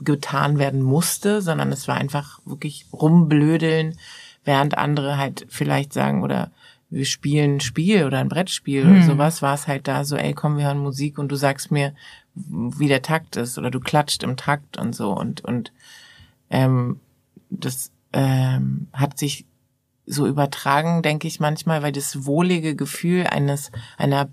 getan 0.04 0.58
werden 0.58 0.82
musste, 0.82 1.42
sondern 1.42 1.72
es 1.74 1.88
war 1.90 1.96
einfach 1.96 2.40
wirklich 2.46 2.86
rumblödeln, 2.94 3.98
während 4.48 4.78
andere 4.78 5.18
halt 5.18 5.46
vielleicht 5.50 5.94
sagen 5.94 6.24
oder 6.24 6.52
wir 6.90 7.06
spielen 7.06 7.58
ein 7.58 7.60
Spiel 7.60 8.06
oder 8.06 8.20
ein 8.20 8.30
Brettspiel 8.30 8.84
hm. 8.84 8.92
oder 8.92 9.04
sowas, 9.04 9.42
war 9.42 9.54
es 9.54 9.68
halt 9.68 9.88
da 9.88 10.06
so, 10.06 10.16
ey, 10.16 10.34
komm, 10.34 10.58
wir 10.58 10.66
hören 10.66 10.80
Musik 10.80 11.20
und 11.20 11.30
du 11.30 11.36
sagst 11.36 11.70
mir, 11.70 11.94
wie 12.34 12.88
der 12.88 13.02
Takt 13.02 13.36
ist 13.36 13.58
oder 13.58 13.70
du 13.70 13.80
klatscht 13.80 14.24
im 14.24 14.38
Takt 14.38 14.78
und 14.78 14.96
so 14.96 15.12
und 15.12 15.44
und 15.44 15.74
ähm, 16.50 17.00
das 17.50 17.92
ähm, 18.14 18.88
hat 18.94 19.20
sich 19.20 19.46
so 20.06 20.26
übertragen, 20.26 21.02
denke 21.02 21.28
ich 21.28 21.42
manchmal, 21.42 21.84
weil 21.84 21.92
das 21.92 22.26
wohlige 22.26 22.76
Gefühl 22.76 23.28
eines 23.28 23.72
einer 23.98 24.30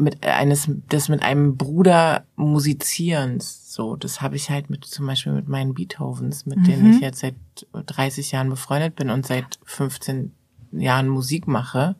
mit 0.00 0.24
eines 0.24 0.68
des 0.90 1.08
mit 1.08 1.22
einem 1.22 1.56
Bruder 1.56 2.24
musizierens 2.36 3.72
so 3.72 3.96
das 3.96 4.20
habe 4.20 4.36
ich 4.36 4.50
halt 4.50 4.70
mit 4.70 4.84
zum 4.84 5.06
Beispiel 5.06 5.32
mit 5.32 5.48
meinen 5.48 5.74
Beethovens 5.74 6.46
mit 6.46 6.58
mhm. 6.58 6.64
denen 6.64 6.92
ich 6.94 7.00
jetzt 7.00 7.20
seit 7.20 7.34
30 7.72 8.32
Jahren 8.32 8.50
befreundet 8.50 8.96
bin 8.96 9.10
und 9.10 9.26
seit 9.26 9.58
15 9.64 10.32
Jahren 10.72 11.08
Musik 11.08 11.46
mache 11.48 11.96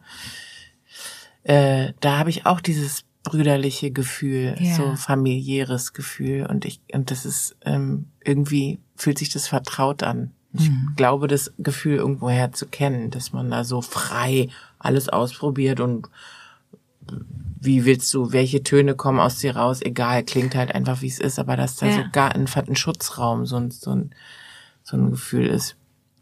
äh, 1.44 1.92
da 2.00 2.18
habe 2.18 2.30
ich 2.30 2.46
auch 2.46 2.60
dieses 2.60 3.04
brüderliche 3.24 3.90
Gefühl 3.90 4.56
ja. 4.58 4.74
so 4.74 4.96
familiäres 4.96 5.92
Gefühl 5.92 6.46
und 6.46 6.64
ich 6.64 6.80
und 6.92 7.10
das 7.10 7.26
ist 7.26 7.56
ähm, 7.64 8.06
irgendwie 8.24 8.78
fühlt 8.96 9.18
sich 9.18 9.30
das 9.30 9.48
vertraut 9.48 10.02
an 10.02 10.32
ich 10.54 10.70
mhm. 10.70 10.92
glaube, 10.96 11.28
das 11.28 11.52
Gefühl 11.58 11.96
irgendwoher 11.96 12.52
zu 12.52 12.66
kennen, 12.66 13.10
dass 13.10 13.32
man 13.32 13.50
da 13.50 13.64
so 13.64 13.82
frei 13.82 14.48
alles 14.78 15.08
ausprobiert 15.08 15.80
und 15.80 16.08
wie 17.60 17.84
willst 17.84 18.12
du, 18.14 18.32
welche 18.32 18.62
Töne 18.62 18.94
kommen 18.94 19.20
aus 19.20 19.38
dir 19.38 19.56
raus, 19.56 19.82
egal, 19.82 20.22
klingt 20.22 20.54
halt 20.54 20.74
einfach, 20.74 21.02
wie 21.02 21.08
es 21.08 21.18
ist, 21.18 21.38
aber 21.38 21.56
dass 21.56 21.76
da 21.76 21.86
ja. 21.86 21.96
so 21.96 22.02
gar 22.12 22.34
ein, 22.34 22.46
ein 22.46 22.76
Schutzraum, 22.76 23.46
so 23.46 23.56
ein, 23.56 23.70
so 23.70 23.90
ein, 23.90 24.10
so 24.82 24.96
ein 24.96 25.10
Gefühl 25.10 25.46
ist. 25.46 25.76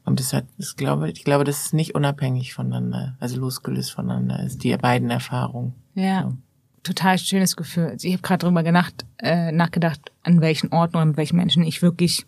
Und 0.04 0.20
das 0.20 0.32
hat, 0.32 0.44
das 0.56 0.76
glaube, 0.76 1.10
ich 1.10 1.24
glaube, 1.24 1.44
das 1.44 1.66
ist 1.66 1.74
nicht 1.74 1.94
unabhängig 1.94 2.54
voneinander, 2.54 3.16
also 3.20 3.38
losgelöst 3.38 3.92
voneinander 3.92 4.42
ist, 4.42 4.62
die 4.62 4.76
beiden 4.76 5.10
Erfahrungen. 5.10 5.74
Ja. 5.94 6.22
So. 6.22 6.36
Total 6.84 7.18
schönes 7.18 7.56
Gefühl. 7.56 7.96
Ich 8.00 8.12
habe 8.12 8.22
gerade 8.22 8.46
drüber 8.46 8.62
gedacht, 8.62 9.04
äh, 9.18 9.50
nachgedacht, 9.50 10.12
an 10.22 10.40
welchen 10.40 10.72
Orten 10.72 10.96
und 10.96 11.08
mit 11.08 11.16
welchen 11.16 11.36
Menschen 11.36 11.64
ich 11.64 11.82
wirklich 11.82 12.24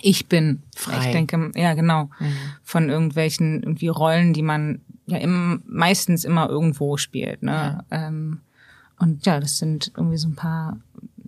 ich 0.00 0.28
bin. 0.28 0.62
Frei. 0.74 1.06
Ich 1.06 1.12
denke, 1.12 1.52
ja, 1.54 1.74
genau. 1.74 2.04
Mhm. 2.18 2.34
Von 2.62 2.88
irgendwelchen 2.88 3.62
irgendwie 3.62 3.88
Rollen, 3.88 4.32
die 4.32 4.40
man 4.40 4.80
ja 5.12 5.18
im, 5.18 5.62
meistens 5.66 6.24
immer 6.24 6.48
irgendwo 6.48 6.96
spielt. 6.96 7.42
Ne? 7.42 7.52
Ja. 7.52 7.84
Ähm, 7.90 8.40
und 8.98 9.26
ja, 9.26 9.40
das 9.40 9.58
sind 9.58 9.92
irgendwie 9.96 10.16
so 10.16 10.28
ein 10.28 10.36
paar, 10.36 10.78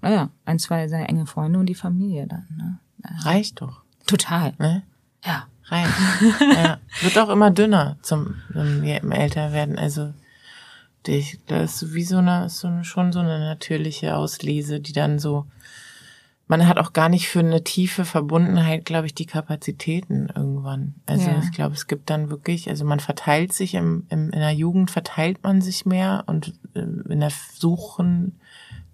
naja, 0.01 0.31
ein, 0.45 0.59
zwei 0.59 0.89
sehr 0.89 1.09
enge 1.09 1.27
Freunde 1.27 1.59
und 1.59 1.67
die 1.67 1.75
Familie 1.75 2.27
dann. 2.27 2.47
Ne? 2.57 2.79
Ja. 3.05 3.31
Reicht 3.31 3.61
doch. 3.61 3.83
Total. 4.07 4.55
Ne? 4.59 4.83
Ja. 5.25 5.47
Reicht. 5.67 5.93
ja. 6.41 6.79
Wird 7.01 7.19
auch 7.19 7.31
immer 7.31 7.51
dünner 7.51 7.97
zum, 8.03 8.37
zum 8.53 9.13
älter 9.13 9.53
werden. 9.53 9.79
Also 9.79 10.13
das 11.05 11.83
ist 11.83 11.95
wie 11.95 12.05
so 12.05 12.19
eine, 12.19 12.49
so 12.49 12.83
schon 12.83 13.13
so 13.13 13.21
eine 13.21 13.39
natürliche 13.39 14.17
Auslese, 14.17 14.81
die 14.81 14.93
dann 14.93 15.19
so 15.19 15.47
man 16.47 16.69
hat 16.69 16.79
auch 16.79 16.93
gar 16.93 17.09
nicht 17.09 17.29
für 17.29 17.41
eine 17.41 17.65
tiefe 17.65 18.05
Verbundenheit, 18.05 18.85
glaube 18.85 19.07
ich, 19.07 19.15
die 19.15 19.27
Kapazitäten 19.27 20.29
irgendwann. 20.35 20.95
Also 21.07 21.31
ja. 21.31 21.41
ich 21.43 21.53
glaube, 21.53 21.75
es 21.75 21.87
gibt 21.87 22.11
dann 22.11 22.29
wirklich, 22.29 22.69
also 22.69 22.85
man 22.85 23.01
verteilt 23.01 23.53
sich 23.53 23.75
im, 23.75 24.07
im, 24.11 24.31
in 24.31 24.41
der 24.41 24.53
Jugend 24.53 24.91
verteilt 24.91 25.43
man 25.43 25.63
sich 25.63 25.87
mehr 25.87 26.25
und 26.27 26.53
äh, 26.75 26.81
in 26.81 27.21
der 27.21 27.33
Suchen 27.55 28.39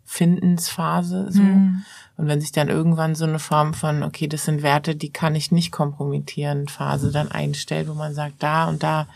Findensphase 0.04 1.30
so. 1.30 1.42
Mhm. 1.42 1.84
Und 2.16 2.26
wenn 2.26 2.40
sich 2.40 2.52
dann 2.52 2.68
irgendwann 2.68 3.14
so 3.14 3.24
eine 3.24 3.38
Form 3.38 3.74
von, 3.74 4.02
okay, 4.02 4.26
das 4.26 4.44
sind 4.44 4.62
Werte, 4.62 4.96
die 4.96 5.10
kann 5.10 5.34
ich 5.34 5.52
nicht 5.52 5.70
kompromittieren, 5.72 6.68
Phase 6.68 7.12
dann 7.12 7.30
einstellt, 7.30 7.88
wo 7.88 7.94
man 7.94 8.12
sagt, 8.12 8.42
da 8.42 8.68
und 8.68 8.82
da 8.82 9.06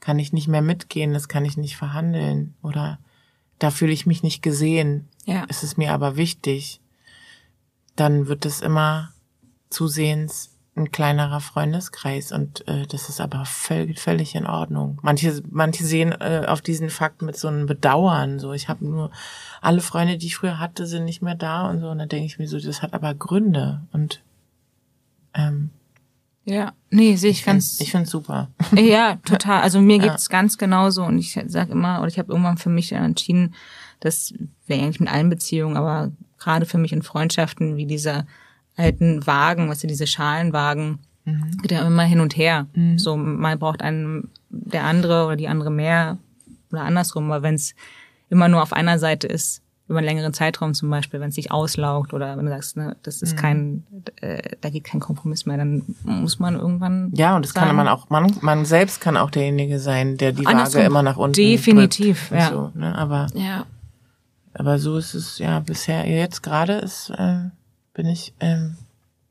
kann 0.00 0.18
ich 0.18 0.32
nicht 0.32 0.48
mehr 0.48 0.62
mitgehen, 0.62 1.12
das 1.12 1.28
kann 1.28 1.44
ich 1.44 1.56
nicht 1.56 1.76
verhandeln 1.76 2.54
oder 2.62 2.98
da 3.58 3.70
fühle 3.70 3.92
ich 3.92 4.06
mich 4.06 4.22
nicht 4.22 4.42
gesehen. 4.42 5.08
Ja. 5.24 5.44
Es 5.48 5.62
ist 5.62 5.78
mir 5.78 5.92
aber 5.92 6.16
wichtig. 6.16 6.79
Dann 8.00 8.28
wird 8.28 8.46
es 8.46 8.62
immer 8.62 9.12
zusehends 9.68 10.56
ein 10.74 10.90
kleinerer 10.90 11.40
Freundeskreis 11.40 12.32
und 12.32 12.66
äh, 12.66 12.86
das 12.86 13.10
ist 13.10 13.20
aber 13.20 13.44
völlig, 13.44 14.00
völlig 14.00 14.34
in 14.34 14.46
Ordnung. 14.46 14.98
Manche, 15.02 15.42
manche 15.50 15.84
sehen 15.84 16.12
äh, 16.12 16.44
auf 16.46 16.62
diesen 16.62 16.88
Fakt 16.88 17.20
mit 17.20 17.36
so 17.36 17.48
einem 17.48 17.66
Bedauern. 17.66 18.38
So, 18.38 18.54
ich 18.54 18.70
habe 18.70 18.86
nur 18.86 19.10
alle 19.60 19.82
Freunde, 19.82 20.16
die 20.16 20.28
ich 20.28 20.36
früher 20.36 20.58
hatte, 20.58 20.86
sind 20.86 21.04
nicht 21.04 21.20
mehr 21.20 21.34
da 21.34 21.68
und 21.68 21.80
so. 21.80 21.90
Und 21.90 21.98
dann 21.98 22.08
denke 22.08 22.24
ich 22.24 22.38
mir 22.38 22.48
so, 22.48 22.58
das 22.58 22.80
hat 22.80 22.94
aber 22.94 23.14
Gründe 23.14 23.82
und 23.92 24.22
ähm, 25.34 25.68
ja, 26.44 26.72
nee, 26.88 27.16
sehe 27.16 27.30
ich, 27.30 27.40
ich 27.40 27.44
ganz. 27.44 27.76
Find, 27.76 27.80
ich 27.82 27.90
finde 27.90 28.08
super. 28.08 28.48
Ja, 28.74 29.16
total. 29.26 29.60
Also 29.60 29.80
mir 29.82 29.98
geht's 30.00 30.28
ja. 30.30 30.38
ganz 30.38 30.56
genauso 30.56 31.04
und 31.04 31.18
ich 31.18 31.38
sag 31.46 31.68
immer, 31.68 31.98
oder 31.98 32.08
ich 32.08 32.18
habe 32.18 32.32
irgendwann 32.32 32.56
für 32.56 32.70
mich 32.70 32.92
entschieden, 32.92 33.54
das 34.00 34.32
wäre 34.66 34.80
eigentlich 34.82 35.00
mit 35.00 35.12
allen 35.12 35.28
Beziehungen, 35.28 35.76
aber 35.76 36.10
gerade 36.40 36.66
für 36.66 36.78
mich 36.78 36.92
in 36.92 37.02
Freundschaften 37.02 37.76
wie 37.76 37.86
dieser 37.86 38.26
alten 38.76 39.26
Wagen, 39.26 39.64
was 39.64 39.76
weißt 39.76 39.84
du, 39.84 39.88
diese 39.88 40.06
Schalenwagen, 40.06 40.98
mhm. 41.24 41.58
geht 41.62 41.70
ja 41.70 41.86
immer 41.86 42.02
hin 42.02 42.20
und 42.20 42.36
her. 42.36 42.66
Mhm. 42.74 42.98
So 42.98 43.16
mal 43.16 43.56
braucht 43.56 43.82
einen 43.82 44.30
der 44.48 44.84
andere 44.84 45.26
oder 45.26 45.36
die 45.36 45.48
andere 45.48 45.70
mehr 45.70 46.18
oder 46.72 46.82
andersrum, 46.82 47.30
aber 47.30 47.42
wenn 47.42 47.54
es 47.54 47.74
immer 48.28 48.48
nur 48.48 48.62
auf 48.62 48.72
einer 48.72 48.98
Seite 48.98 49.26
ist, 49.26 49.62
über 49.90 49.98
einen 49.98 50.06
längeren 50.06 50.32
Zeitraum 50.32 50.72
zum 50.72 50.88
Beispiel, 50.88 51.18
wenn 51.18 51.30
es 51.30 51.34
sich 51.34 51.50
auslaugt 51.50 52.14
oder 52.14 52.36
wenn 52.36 52.44
du 52.44 52.52
sagst, 52.52 52.76
ne, 52.76 52.96
das 53.02 53.22
ist 53.22 53.32
mhm. 53.32 53.36
kein, 53.36 53.86
äh, 54.20 54.56
da 54.60 54.70
geht 54.70 54.84
kein 54.84 55.00
Kompromiss 55.00 55.46
mehr, 55.46 55.56
dann 55.56 55.82
muss 56.04 56.38
man 56.38 56.54
irgendwann. 56.54 57.10
Ja, 57.16 57.34
und 57.34 57.44
das 57.44 57.52
sagen, 57.52 57.66
kann 57.66 57.76
man 57.76 57.88
auch, 57.88 58.08
man, 58.08 58.32
man 58.40 58.64
selbst 58.64 59.00
kann 59.00 59.16
auch 59.16 59.30
derjenige 59.30 59.80
sein, 59.80 60.16
der 60.16 60.30
die 60.30 60.46
Waage 60.46 60.78
immer 60.82 61.02
nach 61.02 61.16
unten 61.16 61.34
Definitiv, 61.34 62.30
ja. 62.30 62.50
So, 62.50 62.70
ne? 62.76 62.94
Aber, 62.96 63.26
ja. 63.34 63.66
Aber 64.54 64.78
so 64.78 64.96
ist 64.96 65.14
es 65.14 65.38
ja 65.38 65.60
bisher. 65.60 66.06
Jetzt 66.06 66.42
gerade 66.42 66.74
ist 66.74 67.10
äh, 67.10 67.50
bin 67.94 68.06
ich 68.06 68.34
ähm, 68.40 68.76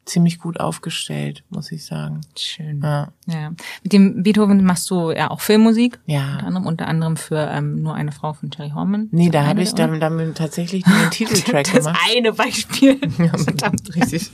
ziemlich 0.09 0.39
gut 0.39 0.59
aufgestellt, 0.59 1.43
muss 1.49 1.71
ich 1.71 1.85
sagen. 1.85 2.21
Schön. 2.37 2.81
Ja. 2.81 3.09
ja. 3.27 3.51
Mit 3.83 3.93
dem 3.93 4.23
Beethoven 4.23 4.63
machst 4.65 4.89
du 4.89 5.11
ja 5.11 5.29
auch 5.29 5.39
Filmmusik. 5.39 5.99
Ja. 6.05 6.33
Unter 6.33 6.47
anderem, 6.47 6.65
unter 6.65 6.87
anderem 6.87 7.17
für 7.17 7.49
ähm, 7.51 7.81
nur 7.81 7.93
eine 7.93 8.11
Frau 8.11 8.33
von 8.33 8.49
Cherry 8.49 8.71
Horman. 8.71 9.07
Nee, 9.11 9.29
da 9.29 9.45
habe 9.45 9.61
ich 9.61 9.73
dann, 9.73 9.99
dann 9.99 10.33
tatsächlich 10.33 10.85
nur 10.85 10.97
den 10.97 11.11
Titeltrack 11.11 11.65
das 11.65 11.85
gemacht. 11.85 11.97
Das 12.03 12.15
eine 12.15 12.33
Beispiel. 12.33 12.99
Ja, 13.19 13.37
verdammt 13.37 13.95
richtig. 13.95 14.31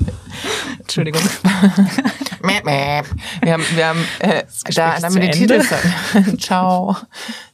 Entschuldigung. 0.79 1.21
wir 2.41 3.53
haben, 3.53 3.63
wir 3.73 3.87
haben, 3.87 3.99
äh, 4.19 4.43
da, 4.75 4.99
da 4.99 5.03
haben 5.03 5.15
wir 5.15 5.21
den 5.21 5.31
Titelsong. 5.31 5.79
Ciao. 6.39 6.95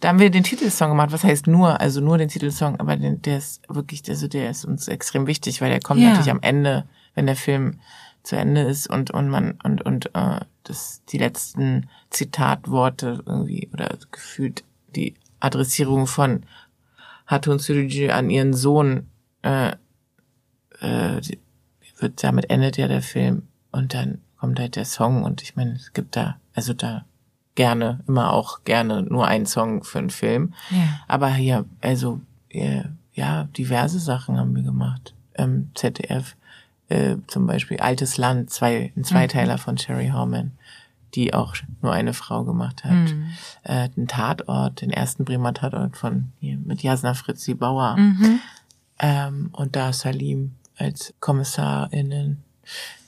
Da 0.01 0.10
haben 0.10 0.19
wir 0.19 0.29
den 0.29 0.43
Titelsong 0.43 0.89
gemacht. 0.89 1.12
Was 1.12 1.23
heißt 1.23 1.47
nur? 1.47 1.79
Also 1.79 2.01
nur 2.01 2.17
den 2.17 2.27
Titelsong, 2.27 2.79
aber 2.79 2.97
den, 2.97 3.21
der 3.21 3.38
ist 3.38 3.62
wirklich, 3.69 4.03
also 4.10 4.27
der 4.27 4.49
ist 4.49 4.65
uns 4.65 4.88
extrem 4.89 5.25
wichtig, 5.25 5.62
weil 5.62 5.69
der 5.69 5.79
kommt 5.79 6.01
ja. 6.01 6.10
natürlich 6.10 6.31
am 6.31 6.41
Ende, 6.41 6.86
wenn 7.15 7.27
der 7.27 7.38
Film 7.38 7.79
zu 8.23 8.36
Ende 8.36 8.62
ist 8.62 8.88
und 8.88 9.12
und 9.12 9.29
man 9.29 9.60
und 9.63 9.81
und 9.81 10.13
äh, 10.15 10.41
das 10.63 11.01
die 11.10 11.17
letzten 11.17 11.89
Zitatworte 12.10 13.23
irgendwie 13.25 13.69
oder 13.73 13.97
gefühlt 14.12 14.63
die 14.95 15.15
Adressierung 15.39 16.07
von 16.07 16.43
Hatun 17.25 17.60
Sürücü 17.60 18.10
an 18.10 18.29
ihren 18.29 18.53
Sohn 18.53 19.07
äh, 19.41 19.71
äh, 20.79 21.21
wird 21.97 22.23
damit 22.23 22.49
endet 22.49 22.77
ja 22.77 22.88
der 22.88 23.01
Film 23.01 23.47
und 23.71 23.93
dann 23.93 24.21
kommt 24.38 24.60
halt 24.60 24.75
der 24.75 24.86
Song 24.86 25.23
und 25.23 25.41
ich 25.41 25.55
meine 25.55 25.73
es 25.73 25.93
gibt 25.93 26.15
da 26.15 26.38
also 26.53 26.73
da 26.73 27.05
gerne 27.55 28.03
immer 28.07 28.34
auch 28.34 28.63
gerne 28.63 29.03
nur 29.03 29.27
einen 29.27 29.45
Song 29.45 29.84
für 29.84 29.99
einen 29.99 30.10
Film 30.10 30.53
ja. 30.69 30.99
aber 31.07 31.29
hier 31.29 31.65
also 31.81 32.21
ja, 32.51 32.86
ja 33.13 33.45
diverse 33.45 33.99
Sachen 33.99 34.38
haben 34.38 34.55
wir 34.55 34.63
gemacht 34.63 35.15
ähm, 35.36 35.71
ZDF 35.75 36.36
äh, 36.91 37.17
zum 37.27 37.47
Beispiel 37.47 37.77
Altes 37.80 38.17
Land, 38.17 38.49
zwei, 38.49 38.91
ein 38.95 39.04
Zweiteiler 39.04 39.54
mhm. 39.54 39.60
von 39.60 39.77
Sherry 39.77 40.10
Horman, 40.10 40.51
die 41.15 41.34
auch 41.34 41.56
nur 41.82 41.93
eine 41.93 42.13
Frau 42.13 42.43
gemacht 42.43 42.84
hat. 42.84 42.91
Mhm. 42.91 43.32
Äh, 43.63 43.89
den 43.89 44.08
Tatort, 44.08 44.82
den 44.82 44.91
ersten 44.91 45.23
Bremer 45.23 45.54
Tatort 45.54 45.95
von 45.95 46.32
hier 46.39 46.58
mit 46.58 46.84
Jasna 46.84 47.13
Fritzi 47.13 47.54
Bauer. 47.54 47.95
Mhm. 47.97 48.39
Ähm, 48.99 49.49
und 49.54 49.75
da 49.75 49.93
Salim 49.93 50.56
als 50.77 51.13
KommissarInnen. 51.19 52.43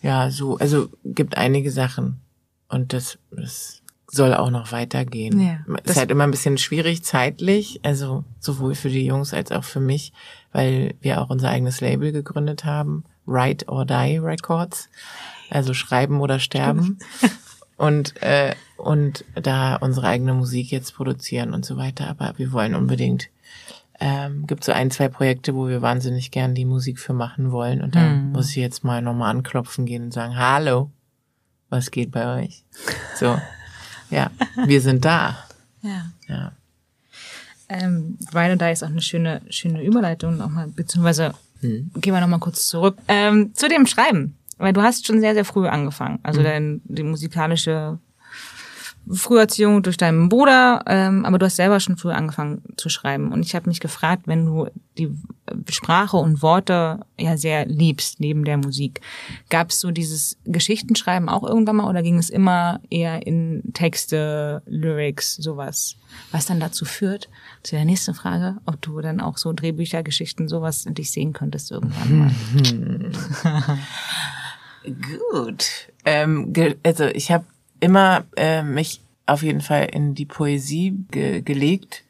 Ja, 0.01 0.31
so, 0.31 0.57
also 0.57 0.89
gibt 1.03 1.37
einige 1.37 1.71
Sachen. 1.71 2.21
Und 2.69 2.93
das, 2.93 3.19
das 3.31 3.83
soll 4.07 4.33
auch 4.33 4.49
noch 4.49 4.71
weitergehen. 4.71 5.39
Ja, 5.39 5.59
ist 5.83 5.97
halt 5.97 6.11
immer 6.11 6.23
ein 6.23 6.31
bisschen 6.31 6.57
schwierig 6.57 7.03
zeitlich, 7.03 7.79
also 7.83 8.23
sowohl 8.39 8.75
für 8.75 8.89
die 8.89 9.05
Jungs 9.05 9.33
als 9.33 9.51
auch 9.51 9.63
für 9.63 9.79
mich, 9.79 10.13
weil 10.51 10.95
wir 11.01 11.21
auch 11.21 11.29
unser 11.29 11.49
eigenes 11.49 11.81
Label 11.81 12.11
gegründet 12.11 12.63
haben. 12.63 13.03
Write 13.25 13.67
or 13.67 13.85
Die 13.85 14.17
Records, 14.17 14.89
also 15.49 15.73
schreiben 15.73 16.21
oder 16.21 16.39
sterben. 16.39 16.99
und, 17.77 18.21
äh, 18.21 18.55
und 18.77 19.25
da 19.35 19.75
unsere 19.75 20.07
eigene 20.07 20.33
Musik 20.33 20.71
jetzt 20.71 20.95
produzieren 20.95 21.53
und 21.53 21.65
so 21.65 21.77
weiter. 21.77 22.07
Aber 22.07 22.33
wir 22.37 22.51
wollen 22.51 22.75
unbedingt, 22.75 23.29
ähm, 23.99 24.45
gibt 24.47 24.63
so 24.63 24.71
ein, 24.71 24.91
zwei 24.91 25.07
Projekte, 25.07 25.55
wo 25.55 25.67
wir 25.67 25.81
wahnsinnig 25.81 26.31
gern 26.31 26.55
die 26.55 26.65
Musik 26.65 26.99
für 26.99 27.13
machen 27.13 27.51
wollen. 27.51 27.81
Und 27.81 27.95
dann 27.95 28.11
hm. 28.11 28.31
muss 28.31 28.49
ich 28.49 28.57
jetzt 28.57 28.83
mal 28.83 29.01
nochmal 29.01 29.31
anklopfen 29.31 29.85
gehen 29.85 30.03
und 30.03 30.13
sagen, 30.13 30.37
hallo, 30.37 30.91
was 31.69 31.91
geht 31.91 32.11
bei 32.11 32.43
euch? 32.43 32.63
So, 33.15 33.39
ja, 34.09 34.31
wir 34.65 34.81
sind 34.81 35.05
da. 35.05 35.37
Ja. 35.85 36.05
Ja. 36.29 36.53
Ähm, 37.67 38.17
Ride 38.33 38.51
or 38.51 38.55
Die 38.55 38.71
ist 38.71 38.83
auch 38.85 38.87
eine 38.87 39.01
schöne, 39.01 39.41
schöne 39.49 39.83
Überleitung 39.83 40.37
nochmal, 40.37 40.69
beziehungsweise 40.69 41.33
hm. 41.63 41.91
Gehen 41.95 42.13
wir 42.13 42.21
nochmal 42.21 42.39
kurz 42.39 42.67
zurück. 42.67 42.97
Ähm, 43.07 43.53
zu 43.53 43.67
dem 43.67 43.87
Schreiben. 43.87 44.35
Weil 44.57 44.73
du 44.73 44.81
hast 44.81 45.07
schon 45.07 45.19
sehr, 45.19 45.33
sehr 45.33 45.45
früh 45.45 45.67
angefangen. 45.67 46.19
Also 46.23 46.39
hm. 46.39 46.45
dein, 46.45 46.81
die 46.85 47.03
musikalische 47.03 47.99
Früherziehung 49.11 49.83
durch 49.83 49.97
deinen 49.97 50.29
Bruder, 50.29 50.83
ähm, 50.87 51.25
aber 51.25 51.37
du 51.37 51.45
hast 51.45 51.57
selber 51.57 51.79
schon 51.79 51.97
früh 51.97 52.11
angefangen 52.11 52.61
zu 52.77 52.87
schreiben. 52.87 53.33
Und 53.33 53.45
ich 53.45 53.53
habe 53.53 53.67
mich 53.67 53.81
gefragt, 53.81 54.23
wenn 54.27 54.45
du 54.45 54.67
die 54.97 55.11
Sprache 55.69 56.15
und 56.15 56.41
Worte 56.41 57.01
ja 57.19 57.35
sehr 57.35 57.65
liebst 57.65 58.21
neben 58.21 58.45
der 58.45 58.57
Musik, 58.57 59.01
gab 59.49 59.71
es 59.71 59.81
so 59.81 59.91
dieses 59.91 60.37
Geschichtenschreiben 60.45 61.27
auch 61.27 61.43
irgendwann 61.43 61.77
mal 61.77 61.89
oder 61.89 62.01
ging 62.01 62.17
es 62.17 62.29
immer 62.29 62.79
eher 62.89 63.27
in 63.27 63.73
Texte, 63.73 64.61
Lyrics, 64.67 65.35
sowas? 65.35 65.97
Was 66.31 66.45
dann 66.45 66.61
dazu 66.61 66.85
führt, 66.85 67.27
zu 67.63 67.75
der 67.75 67.85
nächsten 67.85 68.13
Frage, 68.13 68.57
ob 68.65 68.81
du 68.81 68.99
dann 69.01 69.21
auch 69.21 69.37
so 69.37 69.53
Drehbücher, 69.53 70.03
Geschichten, 70.03 70.47
sowas 70.47 70.85
in 70.85 70.93
dich 70.93 71.11
sehen 71.11 71.33
könntest 71.33 71.71
irgendwann 71.71 72.17
mal. 72.19 73.11
Gut. 75.31 75.65
Ähm, 76.03 76.53
also 76.83 77.05
ich 77.05 77.31
habe 77.31 77.45
immer 77.79 78.25
äh, 78.35 78.63
mich 78.63 79.01
auf 79.25 79.43
jeden 79.43 79.61
Fall 79.61 79.85
in 79.85 80.15
die 80.15 80.25
Poesie 80.25 80.93
ge 81.11 81.41
gelegt. 81.41 82.03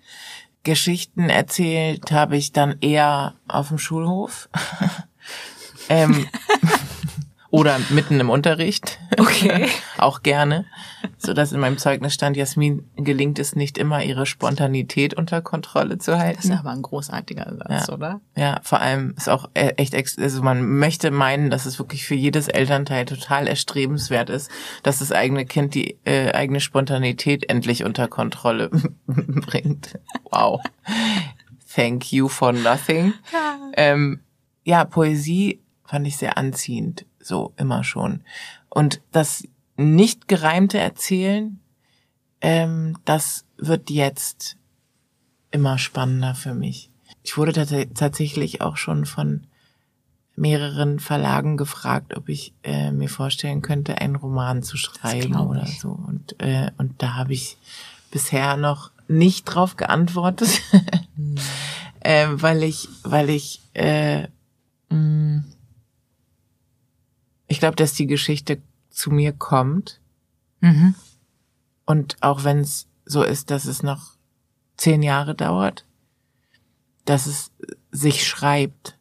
Geschichten 0.64 1.30
erzählt 1.30 2.12
habe 2.12 2.38
ich 2.38 2.52
dann 2.52 2.78
eher 2.82 3.36
auf 3.48 3.68
dem 3.68 3.78
Schulhof. 3.78 4.50
ähm, 5.90 6.26
oder 7.54 7.80
mitten 7.92 8.20
im 8.20 8.32
Unterricht. 8.32 8.98
Okay. 9.16 9.68
auch 10.00 10.24
gerne. 10.24 10.66
So 11.20 11.34
dass 11.34 11.52
in 11.52 11.60
meinem 11.60 11.78
Zeugnis 11.78 12.16
stand, 12.16 12.36
Jasmin 12.36 12.90
gelingt 12.96 13.38
es 13.38 13.56
nicht 13.56 13.78
immer, 13.78 14.04
ihre 14.04 14.26
Spontanität 14.26 15.14
unter 15.14 15.44
Kontrolle 15.44 16.00
zu 16.00 16.18
halten. 16.18 16.38
Das 16.38 16.46
ist 16.46 16.60
aber 16.60 16.72
ein 16.72 16.82
großartiger 16.82 17.56
Satz, 17.56 17.88
ja. 17.88 17.94
oder? 17.94 18.22
Ja, 18.36 18.60
vor 18.64 18.80
allem 18.80 19.14
ist 19.16 19.30
auch 19.30 19.52
e-, 19.54 19.70
echt, 19.78 19.94
also 19.94 20.42
man 20.42 20.68
möchte 20.80 21.12
meinen, 21.12 21.52
dass 21.52 21.68
es 21.68 21.78
wirklich 21.78 22.06
für 22.06 22.16
jedes 22.16 22.48
Elternteil 22.48 23.06
total 23.06 23.48
erstrebenswert 23.48 24.32
ist, 24.32 24.50
dass 24.82 24.98
das 24.98 25.12
eigene 25.12 25.46
Kind 25.46 25.76
die 25.76 26.00
äh, 26.06 26.32
eigene 26.32 26.60
Spontanität 26.60 27.48
endlich 27.52 27.84
unter 27.84 28.08
Kontrolle 28.08 28.72
bringt. 29.06 30.00
Wow. 30.32 30.60
Thank 31.76 32.12
you 32.12 32.30
for 32.30 32.52
nothing. 32.52 33.14
Ja. 33.32 33.60
Ähm, 33.78 34.22
ja, 34.64 34.86
Poesie 34.86 35.62
fand 35.86 36.08
ich 36.08 36.18
sehr 36.18 36.40
anziehend 36.40 37.06
so 37.24 37.54
immer 37.58 37.84
schon. 37.84 38.22
Und 38.70 39.02
das 39.12 39.48
nicht 39.76 40.28
gereimte 40.28 40.78
Erzählen, 40.78 41.60
ähm, 42.42 42.98
das 43.06 43.46
wird 43.58 43.90
jetzt 43.90 44.58
immer 45.52 45.78
spannender 45.78 46.36
für 46.36 46.54
mich. 46.54 46.90
Ich 47.24 47.38
wurde 47.38 47.54
tatsächlich 47.94 48.62
auch 48.62 48.78
schon 48.78 49.06
von 49.06 49.48
mehreren 50.36 51.00
Verlagen 51.00 51.58
gefragt, 51.58 52.16
ob 52.18 52.28
ich 52.28 52.54
äh, 52.64 52.92
mir 52.92 53.10
vorstellen 53.10 53.62
könnte, 53.62 54.00
einen 54.00 54.16
Roman 54.16 54.64
zu 54.64 54.78
schreiben 54.78 55.36
oder 55.36 55.66
so. 55.68 55.90
Und, 55.90 56.36
äh, 56.40 56.72
und 56.78 57.02
da 57.02 57.14
habe 57.14 57.34
ich 57.34 57.58
bisher 58.12 58.58
noch 58.58 58.92
nicht 59.08 59.46
drauf 59.46 59.78
geantwortet. 59.78 60.50
hm. 61.16 61.36
äh, 62.00 62.28
weil 62.32 62.64
ich, 62.64 62.90
weil 63.04 63.30
ich, 63.30 63.62
äh, 63.74 64.24
mh, 64.90 64.98
mm, 64.98 65.46
ich 67.48 67.60
glaube, 67.60 67.76
dass 67.76 67.94
die 67.94 68.08
Geschichte 68.08 68.62
zu 68.90 69.12
mir 69.12 69.34
kommt. 69.34 70.00
Mhm. 70.62 70.96
Und 71.86 72.18
auch 72.22 72.44
wenn 72.44 72.60
es 72.60 72.88
so 73.06 73.24
ist, 73.24 73.52
dass 73.52 73.66
es 73.66 73.84
noch 73.84 74.14
zehn 74.78 75.04
Jahre 75.04 75.36
dauert, 75.36 75.86
dass 77.06 77.26
es 77.26 77.52
sich 77.92 78.26
schreibt 78.26 78.98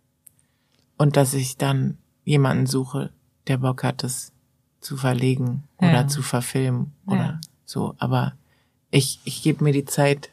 und 0.98 1.16
dass 1.16 1.34
ich 1.34 1.56
dann 1.56 1.98
jemanden 2.24 2.66
suche, 2.66 3.10
der 3.46 3.58
Bock 3.58 3.84
hat, 3.84 4.04
es 4.04 4.32
zu 4.80 4.96
verlegen 4.96 5.64
ja. 5.80 5.88
oder 5.88 6.08
zu 6.08 6.22
verfilmen 6.22 6.92
ja. 7.06 7.12
oder 7.12 7.40
so. 7.64 7.94
Aber 7.98 8.34
ich, 8.90 9.20
ich 9.24 9.42
gebe 9.42 9.64
mir 9.64 9.72
die 9.72 9.84
Zeit, 9.84 10.30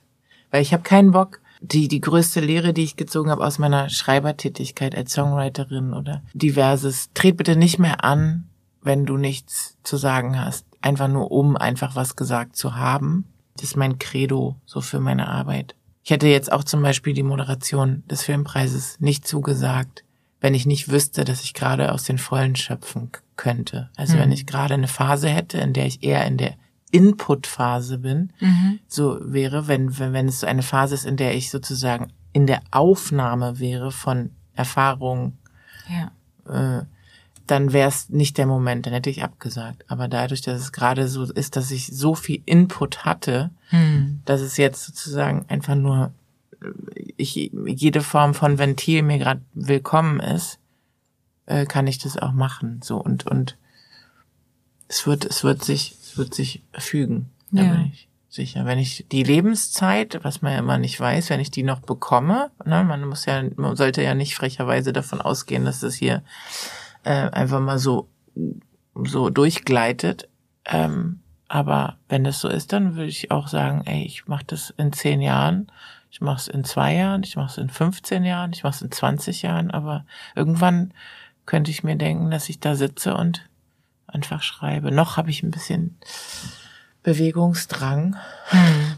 weil 0.51 0.61
ich 0.61 0.73
habe 0.73 0.83
keinen 0.83 1.11
Bock, 1.11 1.41
die, 1.61 1.87
die 1.87 2.01
größte 2.01 2.39
Lehre, 2.39 2.73
die 2.73 2.83
ich 2.83 2.95
gezogen 2.95 3.29
habe 3.29 3.45
aus 3.45 3.59
meiner 3.59 3.89
Schreibertätigkeit 3.89 4.95
als 4.95 5.13
Songwriterin 5.13 5.93
oder 5.93 6.21
diverses, 6.33 7.09
tret 7.13 7.37
bitte 7.37 7.55
nicht 7.55 7.79
mehr 7.79 8.03
an, 8.03 8.49
wenn 8.81 9.05
du 9.05 9.17
nichts 9.17 9.77
zu 9.83 9.97
sagen 9.97 10.39
hast. 10.39 10.65
Einfach 10.81 11.09
nur 11.09 11.31
um 11.31 11.57
einfach 11.57 11.95
was 11.95 12.15
gesagt 12.15 12.55
zu 12.55 12.75
haben. 12.75 13.25
Das 13.55 13.63
ist 13.65 13.77
mein 13.77 13.99
Credo 13.99 14.55
so 14.65 14.79
für 14.79 14.99
meine 14.99 15.27
Arbeit. 15.27 15.75
Ich 16.03 16.11
hätte 16.11 16.27
jetzt 16.27 16.51
auch 16.51 16.63
zum 16.63 16.81
Beispiel 16.81 17.13
die 17.13 17.23
Moderation 17.23 18.03
des 18.09 18.23
Filmpreises 18.23 18.99
nicht 18.99 19.27
zugesagt, 19.27 20.05
wenn 20.39 20.53
ich 20.53 20.65
nicht 20.65 20.89
wüsste, 20.89 21.25
dass 21.25 21.43
ich 21.43 21.53
gerade 21.53 21.91
aus 21.91 22.03
den 22.03 22.17
Vollen 22.17 22.55
schöpfen 22.55 23.11
könnte. 23.35 23.89
Also 23.97 24.15
mhm. 24.15 24.21
wenn 24.21 24.31
ich 24.31 24.45
gerade 24.45 24.73
eine 24.73 24.87
Phase 24.87 25.27
hätte, 25.27 25.57
in 25.57 25.73
der 25.73 25.85
ich 25.85 26.01
eher 26.01 26.25
in 26.25 26.37
der 26.37 26.55
Input-Phase 26.91 27.97
bin, 27.99 28.31
mhm. 28.39 28.79
so 28.87 29.19
wäre, 29.21 29.67
wenn, 29.67 29.97
wenn, 29.99 30.13
wenn 30.13 30.27
es 30.27 30.41
so 30.41 30.47
eine 30.47 30.63
Phase 30.63 30.95
ist, 30.95 31.05
in 31.05 31.17
der 31.17 31.35
ich 31.35 31.49
sozusagen 31.49 32.07
in 32.33 32.47
der 32.47 32.61
Aufnahme 32.71 33.59
wäre 33.59 33.91
von 33.91 34.31
Erfahrungen, 34.55 35.37
ja. 35.87 36.11
äh, 36.79 36.83
dann 37.47 37.73
wäre 37.73 37.89
es 37.89 38.09
nicht 38.09 38.37
der 38.37 38.45
Moment, 38.45 38.85
dann 38.85 38.93
hätte 38.93 39.09
ich 39.09 39.23
abgesagt. 39.23 39.83
Aber 39.87 40.07
dadurch, 40.07 40.41
dass 40.41 40.61
es 40.61 40.71
gerade 40.71 41.07
so 41.07 41.23
ist, 41.23 41.55
dass 41.55 41.71
ich 41.71 41.87
so 41.87 42.13
viel 42.13 42.41
Input 42.45 43.05
hatte, 43.05 43.49
hm. 43.69 44.21
dass 44.25 44.41
es 44.41 44.57
jetzt 44.57 44.85
sozusagen 44.85 45.45
einfach 45.47 45.75
nur 45.75 46.11
ich, 47.17 47.51
jede 47.65 48.01
Form 48.01 48.33
von 48.33 48.57
Ventil 48.57 49.01
mir 49.01 49.17
gerade 49.17 49.41
willkommen 49.53 50.19
ist, 50.19 50.59
äh, 51.45 51.65
kann 51.65 51.87
ich 51.87 51.97
das 51.97 52.17
auch 52.17 52.31
machen. 52.31 52.81
So 52.83 52.97
und 52.97 53.25
und 53.25 53.57
es 54.87 55.07
wird 55.07 55.25
es 55.25 55.43
wird 55.43 55.63
sich 55.63 55.95
es 56.09 56.17
wird 56.17 56.33
sich 56.33 56.63
fügen. 56.73 57.29
Da 57.51 57.63
ja. 57.63 57.71
bin 57.73 57.91
ich 57.93 58.07
sicher. 58.29 58.65
Wenn 58.65 58.79
ich 58.79 59.05
die 59.11 59.23
Lebenszeit, 59.23 60.19
was 60.23 60.41
man 60.41 60.53
ja 60.53 60.59
immer 60.59 60.77
nicht 60.77 60.99
weiß, 60.99 61.29
wenn 61.29 61.39
ich 61.39 61.51
die 61.51 61.63
noch 61.63 61.79
bekomme, 61.79 62.51
ne, 62.65 62.83
man 62.83 63.05
muss 63.05 63.25
ja 63.25 63.43
man 63.55 63.75
sollte 63.75 64.03
ja 64.03 64.13
nicht 64.13 64.35
frecherweise 64.35 64.93
davon 64.93 65.21
ausgehen, 65.21 65.65
dass 65.65 65.79
das 65.79 65.95
hier 65.95 66.23
äh, 67.03 67.29
einfach 67.29 67.59
mal 67.59 67.79
so, 67.79 68.07
so 68.95 69.29
durchgleitet. 69.29 70.29
Ähm, 70.65 71.19
aber 71.47 71.97
wenn 72.07 72.23
das 72.23 72.39
so 72.39 72.47
ist, 72.47 72.73
dann 72.73 72.95
würde 72.95 73.09
ich 73.09 73.31
auch 73.31 73.47
sagen, 73.47 73.81
ey, 73.85 74.03
ich 74.03 74.27
mache 74.27 74.45
das 74.45 74.69
in 74.77 74.93
zehn 74.93 75.21
Jahren, 75.21 75.71
ich 76.11 76.21
mache 76.21 76.37
es 76.37 76.47
in 76.47 76.63
zwei 76.63 76.95
Jahren, 76.95 77.23
ich 77.23 77.35
mache 77.35 77.49
es 77.51 77.57
in 77.57 77.69
15 77.69 78.23
Jahren, 78.23 78.51
ich 78.53 78.63
mache 78.63 78.75
es 78.75 78.81
in 78.81 78.91
20 78.91 79.41
Jahren, 79.41 79.71
aber 79.71 80.05
irgendwann 80.35 80.93
könnte 81.45 81.71
ich 81.71 81.83
mir 81.83 81.95
denken, 81.95 82.29
dass 82.29 82.49
ich 82.49 82.59
da 82.59 82.75
sitze 82.75 83.15
und 83.15 83.48
einfach 84.13 84.41
schreibe. 84.41 84.91
Noch 84.91 85.17
habe 85.17 85.29
ich 85.29 85.43
ein 85.43 85.51
bisschen 85.51 85.97
Bewegungsdrang. 87.03 88.15
Hm. 88.49 88.93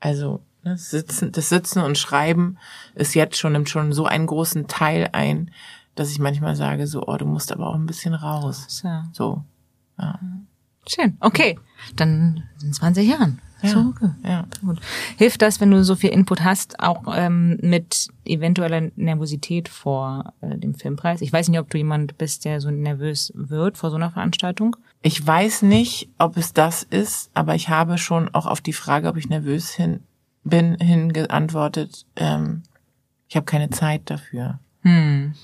Also 0.00 0.40
ne, 0.62 0.72
das 0.72 0.90
Sitzen, 0.90 1.32
das 1.32 1.48
Sitzen 1.48 1.80
und 1.80 1.98
Schreiben 1.98 2.58
ist 2.94 3.14
jetzt 3.14 3.38
schon 3.38 3.52
nimmt 3.52 3.68
schon 3.68 3.92
so 3.92 4.06
einen 4.06 4.26
großen 4.26 4.66
Teil 4.66 5.08
ein, 5.12 5.50
dass 5.94 6.10
ich 6.10 6.18
manchmal 6.18 6.56
sage, 6.56 6.86
so, 6.86 7.06
oh, 7.06 7.16
du 7.16 7.26
musst 7.26 7.52
aber 7.52 7.68
auch 7.68 7.74
ein 7.74 7.86
bisschen 7.86 8.14
raus. 8.14 8.66
So. 8.68 8.88
so 9.12 9.44
ja. 9.98 10.18
Schön. 10.86 11.16
Okay. 11.20 11.58
Dann 11.96 12.44
in 12.62 12.72
20 12.72 13.08
Jahren. 13.08 13.40
Ja, 13.64 13.70
so, 13.70 13.80
okay. 13.80 14.10
ja. 14.24 14.46
Gut. 14.64 14.78
Hilft 15.16 15.42
das, 15.42 15.60
wenn 15.60 15.70
du 15.70 15.82
so 15.82 15.96
viel 15.96 16.10
Input 16.10 16.42
hast, 16.42 16.80
auch 16.80 17.02
ähm, 17.16 17.58
mit 17.62 18.08
eventueller 18.24 18.90
Nervosität 18.96 19.68
vor 19.68 20.34
äh, 20.40 20.58
dem 20.58 20.74
Filmpreis? 20.74 21.22
Ich 21.22 21.32
weiß 21.32 21.48
nicht, 21.48 21.58
ob 21.58 21.70
du 21.70 21.78
jemand 21.78 22.18
bist, 22.18 22.44
der 22.44 22.60
so 22.60 22.70
nervös 22.70 23.32
wird 23.34 23.78
vor 23.78 23.90
so 23.90 23.96
einer 23.96 24.10
Veranstaltung. 24.10 24.76
Ich 25.02 25.26
weiß 25.26 25.62
nicht, 25.62 26.08
ob 26.18 26.36
es 26.36 26.52
das 26.52 26.82
ist, 26.82 27.30
aber 27.34 27.54
ich 27.54 27.68
habe 27.68 27.98
schon 27.98 28.34
auch 28.34 28.46
auf 28.46 28.60
die 28.60 28.72
Frage, 28.72 29.08
ob 29.08 29.16
ich 29.16 29.28
nervös 29.28 29.70
hin, 29.70 30.00
bin, 30.44 30.76
hingeantwortet, 30.78 32.06
ähm, 32.16 32.62
ich 33.28 33.36
habe 33.36 33.46
keine 33.46 33.70
Zeit 33.70 34.02
dafür. 34.06 34.60
Hm. 34.82 35.34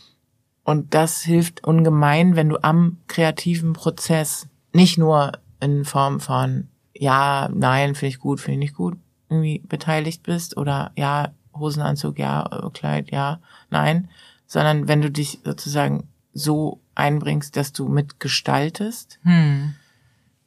Und 0.62 0.94
das 0.94 1.22
hilft 1.22 1.64
ungemein, 1.64 2.36
wenn 2.36 2.48
du 2.48 2.62
am 2.62 2.98
kreativen 3.08 3.72
Prozess 3.72 4.46
nicht 4.72 4.98
nur 4.98 5.32
in 5.60 5.84
Form 5.84 6.20
von 6.20 6.68
ja, 7.00 7.48
nein, 7.50 7.94
finde 7.94 8.10
ich 8.10 8.18
gut, 8.18 8.40
finde 8.40 8.52
ich 8.52 8.58
nicht 8.58 8.74
gut, 8.74 8.98
irgendwie 9.30 9.60
beteiligt 9.60 10.22
bist 10.22 10.58
oder 10.58 10.92
ja, 10.96 11.32
Hosenanzug, 11.54 12.18
ja, 12.18 12.70
Kleid, 12.74 13.10
ja, 13.10 13.40
nein, 13.70 14.10
sondern 14.46 14.86
wenn 14.86 15.00
du 15.00 15.10
dich 15.10 15.40
sozusagen 15.42 16.08
so 16.34 16.78
einbringst, 16.94 17.56
dass 17.56 17.72
du 17.72 17.88
mitgestaltest, 17.88 19.18
hm. 19.22 19.74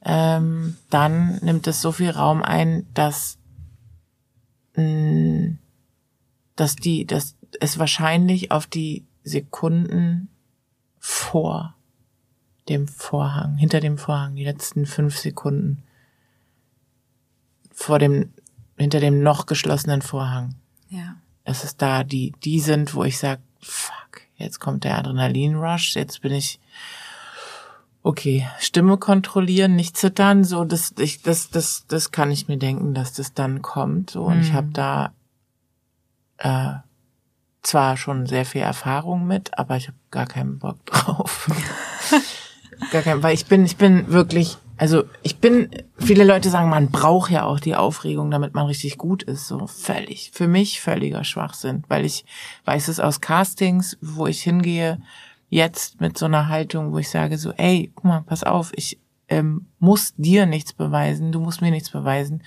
ähm, 0.04 0.76
dann 0.90 1.38
nimmt 1.42 1.66
es 1.66 1.82
so 1.82 1.90
viel 1.90 2.10
Raum 2.10 2.40
ein, 2.40 2.86
dass, 2.94 3.36
mh, 4.76 4.84
mm, 4.84 5.58
dass 6.54 6.76
die, 6.76 7.04
dass 7.04 7.34
es 7.58 7.80
wahrscheinlich 7.80 8.52
auf 8.52 8.68
die 8.68 9.04
Sekunden 9.24 10.28
vor 11.00 11.74
dem 12.68 12.86
Vorhang, 12.86 13.56
hinter 13.56 13.80
dem 13.80 13.98
Vorhang, 13.98 14.36
die 14.36 14.44
letzten 14.44 14.86
fünf 14.86 15.18
Sekunden 15.18 15.82
vor 17.74 17.98
dem, 17.98 18.32
hinter 18.76 19.00
dem 19.00 19.22
noch 19.22 19.46
geschlossenen 19.46 20.00
Vorhang. 20.00 20.54
Ja. 20.88 21.16
Es 21.44 21.64
ist 21.64 21.82
da, 21.82 22.04
die, 22.04 22.32
die 22.42 22.60
sind, 22.60 22.94
wo 22.94 23.04
ich 23.04 23.18
sag, 23.18 23.40
fuck, 23.60 24.22
jetzt 24.36 24.60
kommt 24.60 24.84
der 24.84 24.98
Adrenalin-Rush, 24.98 25.96
jetzt 25.96 26.22
bin 26.22 26.32
ich, 26.32 26.58
okay, 28.02 28.48
Stimme 28.58 28.96
kontrollieren, 28.96 29.76
nicht 29.76 29.96
zittern, 29.96 30.44
so, 30.44 30.64
das, 30.64 30.94
ich, 30.98 31.20
das, 31.22 31.50
das, 31.50 31.84
das 31.86 32.12
kann 32.12 32.30
ich 32.30 32.48
mir 32.48 32.56
denken, 32.56 32.94
dass 32.94 33.12
das 33.12 33.34
dann 33.34 33.60
kommt, 33.60 34.10
so, 34.10 34.22
und 34.24 34.36
mhm. 34.36 34.42
ich 34.42 34.52
habe 34.52 34.68
da, 34.72 35.12
äh, 36.38 36.78
zwar 37.62 37.96
schon 37.96 38.26
sehr 38.26 38.44
viel 38.44 38.60
Erfahrung 38.60 39.26
mit, 39.26 39.58
aber 39.58 39.76
ich 39.76 39.88
habe 39.88 39.98
gar 40.10 40.26
keinen 40.26 40.58
Bock 40.58 40.84
drauf. 40.86 41.50
gar 42.92 43.02
keinen, 43.02 43.22
weil 43.22 43.34
ich 43.34 43.46
bin, 43.46 43.64
ich 43.64 43.76
bin 43.76 44.08
wirklich, 44.08 44.58
also 44.76 45.04
ich 45.22 45.38
bin, 45.38 45.68
viele 45.98 46.24
Leute 46.24 46.50
sagen, 46.50 46.68
man 46.68 46.90
braucht 46.90 47.30
ja 47.30 47.44
auch 47.44 47.60
die 47.60 47.74
Aufregung, 47.74 48.30
damit 48.30 48.54
man 48.54 48.66
richtig 48.66 48.98
gut 48.98 49.22
ist. 49.22 49.46
So 49.46 49.66
völlig, 49.66 50.30
für 50.32 50.48
mich 50.48 50.80
völliger 50.80 51.24
Schwachsinn, 51.24 51.84
weil 51.88 52.04
ich 52.04 52.24
weiß 52.64 52.88
es 52.88 53.00
aus 53.00 53.20
Castings, 53.20 53.96
wo 54.00 54.26
ich 54.26 54.42
hingehe, 54.42 55.00
jetzt 55.48 56.00
mit 56.00 56.18
so 56.18 56.26
einer 56.26 56.48
Haltung, 56.48 56.92
wo 56.92 56.98
ich 56.98 57.10
sage 57.10 57.38
so, 57.38 57.52
ey, 57.52 57.92
guck 57.94 58.04
mal, 58.04 58.22
pass 58.22 58.42
auf, 58.42 58.72
ich 58.74 58.98
ähm, 59.28 59.66
muss 59.78 60.14
dir 60.16 60.46
nichts 60.46 60.72
beweisen, 60.72 61.32
du 61.32 61.40
musst 61.40 61.62
mir 61.62 61.70
nichts 61.70 61.90
beweisen 61.90 62.42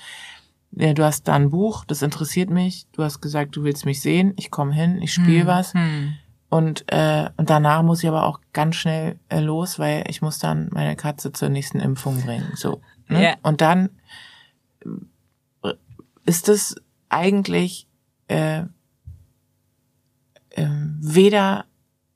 ja, 0.71 0.93
du 0.93 1.03
hast 1.03 1.27
da 1.27 1.33
ein 1.35 1.49
Buch, 1.49 1.85
das 1.85 2.01
interessiert 2.01 2.49
mich. 2.49 2.87
Du 2.91 3.03
hast 3.03 3.21
gesagt, 3.21 3.55
du 3.55 3.63
willst 3.63 3.85
mich 3.85 4.01
sehen. 4.01 4.33
Ich 4.37 4.51
komme 4.51 4.73
hin, 4.73 5.01
ich 5.01 5.13
spiele 5.13 5.41
hm, 5.41 5.47
was. 5.47 5.73
Hm. 5.73 6.15
Und, 6.49 6.85
äh, 6.87 7.29
und 7.35 7.49
danach 7.49 7.83
muss 7.83 8.03
ich 8.03 8.09
aber 8.09 8.25
auch 8.25 8.39
ganz 8.53 8.75
schnell 8.75 9.19
äh, 9.29 9.39
los, 9.39 9.79
weil 9.79 10.05
ich 10.07 10.21
muss 10.21 10.39
dann 10.39 10.69
meine 10.71 10.95
Katze 10.95 11.31
zur 11.33 11.49
nächsten 11.49 11.79
Impfung 11.79 12.21
bringen. 12.21 12.51
So. 12.55 12.81
Ne? 13.09 13.19
Yeah. 13.19 13.35
Und 13.43 13.61
dann 13.61 13.89
äh, 15.63 15.73
ist 16.25 16.47
es 16.47 16.75
eigentlich 17.09 17.87
äh, 18.27 18.63
äh, 20.51 20.67
weder 21.01 21.65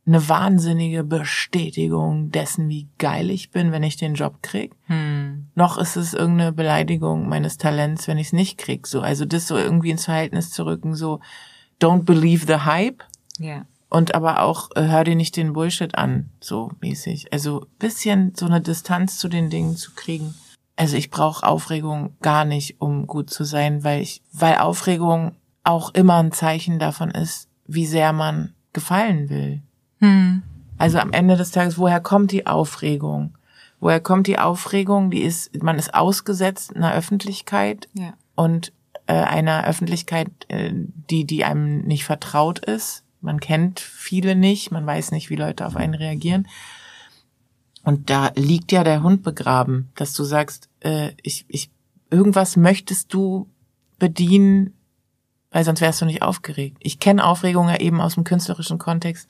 eine 0.06 0.28
wahnsinnige 0.28 1.04
Bestätigung 1.04 2.32
dessen, 2.32 2.70
wie 2.70 2.90
geil 2.98 3.30
ich 3.30 3.52
bin, 3.52 3.72
wenn 3.72 3.84
ich 3.84 3.98
den 3.98 4.16
Job 4.16 4.42
krieg. 4.42 4.74
Hm. 4.88 5.48
Noch 5.56 5.78
ist 5.78 5.96
es 5.96 6.14
irgendeine 6.14 6.52
Beleidigung 6.52 7.30
meines 7.30 7.58
Talents, 7.58 8.08
wenn 8.08 8.18
ich 8.18 8.28
es 8.28 8.34
nicht 8.34 8.58
krieg. 8.58 8.88
So, 8.88 9.02
also 9.02 9.26
das 9.26 9.48
so 9.48 9.58
irgendwie 9.58 9.92
ins 9.92 10.06
Verhältnis 10.06 10.50
zu 10.50 10.66
rücken, 10.66 10.96
so 10.96 11.20
don't 11.80 12.04
believe 12.04 12.48
the 12.48 12.66
hype. 12.66 13.04
Ja. 13.38 13.66
Und 13.92 14.16
aber 14.16 14.42
auch 14.42 14.70
äh, 14.76 14.88
hör 14.88 15.04
dir 15.04 15.18
nicht 15.18 15.36
den 15.36 15.52
Bullshit 15.52 15.96
an, 15.96 16.30
so 16.40 16.72
mäßig. 16.80 17.34
Also 17.34 17.68
bisschen 17.78 18.34
so 18.34 18.46
eine 18.46 18.62
Distanz 18.62 19.18
zu 19.18 19.28
den 19.28 19.50
Dingen 19.50 19.76
zu 19.76 19.92
kriegen. 19.92 20.34
Also 20.78 20.96
ich 20.96 21.10
brauche 21.10 21.46
Aufregung 21.46 22.16
gar 22.22 22.46
nicht, 22.46 22.80
um 22.80 23.06
gut 23.06 23.30
zu 23.30 23.44
sein, 23.44 23.84
weil 23.84 24.02
ich, 24.02 24.22
weil 24.32 24.56
Aufregung 24.56 25.36
auch 25.66 25.94
immer 25.94 26.24
ein 26.24 26.32
Zeichen 26.32 26.80
davon 26.80 27.12
ist, 27.12 27.50
wie 27.68 27.86
sehr 27.86 28.14
man 28.14 28.54
gefallen 28.72 29.30
will. 29.30 29.62
Hm. 30.00 30.42
Also 30.78 30.98
am 31.00 31.12
Ende 31.12 31.36
des 31.36 31.52
Tages, 31.52 31.78
woher 31.78 32.00
kommt 32.00 32.32
die 32.32 32.48
Aufregung? 32.48 33.38
Woher 33.82 34.00
kommt 34.00 34.26
die 34.26 34.40
Aufregung? 34.40 35.12
Die 35.12 35.22
ist, 35.22 35.62
man 35.62 35.78
ist 35.78 35.94
ausgesetzt 35.94 36.72
in 36.72 36.80
der 36.80 36.94
Öffentlichkeit 36.94 37.90
ja. 37.94 38.14
und 38.36 38.72
äh, 39.08 39.16
einer 39.16 39.68
Öffentlichkeit, 39.68 40.30
äh, 40.48 40.72
die, 40.74 41.26
die 41.26 41.44
einem 41.44 41.82
nicht 41.82 42.06
vertraut 42.06 42.60
ist. 42.60 43.04
Man 43.22 43.40
kennt 43.40 43.80
viele 43.80 44.36
nicht, 44.36 44.72
man 44.72 44.86
weiß 44.86 45.12
nicht, 45.12 45.30
wie 45.30 45.36
Leute 45.36 45.66
auf 45.66 45.76
einen 45.76 45.94
reagieren. 45.94 46.48
Und 47.84 48.10
da 48.10 48.32
liegt 48.36 48.72
ja 48.72 48.84
der 48.84 49.04
Hund 49.04 49.24
begraben, 49.24 49.90
dass 49.96 50.14
du 50.14 50.24
sagst, 50.24 50.70
äh, 50.82 51.12
ich, 51.22 51.46
ich, 51.48 51.70
irgendwas 52.10 52.58
möchtest 52.58 53.14
du 53.14 53.48
bedienen, 53.98 54.74
weil 55.52 55.64
sonst 55.64 55.82
wärst 55.82 56.02
du 56.02 56.06
nicht 56.06 56.22
aufgeregt. 56.22 56.78
Ich 56.80 57.00
kenne 57.00 57.26
Aufregung 57.26 57.70
ja 57.70 57.78
eben 57.78 58.02
aus 58.02 58.16
dem 58.16 58.24
künstlerischen 58.24 58.78
Kontext 58.78 59.28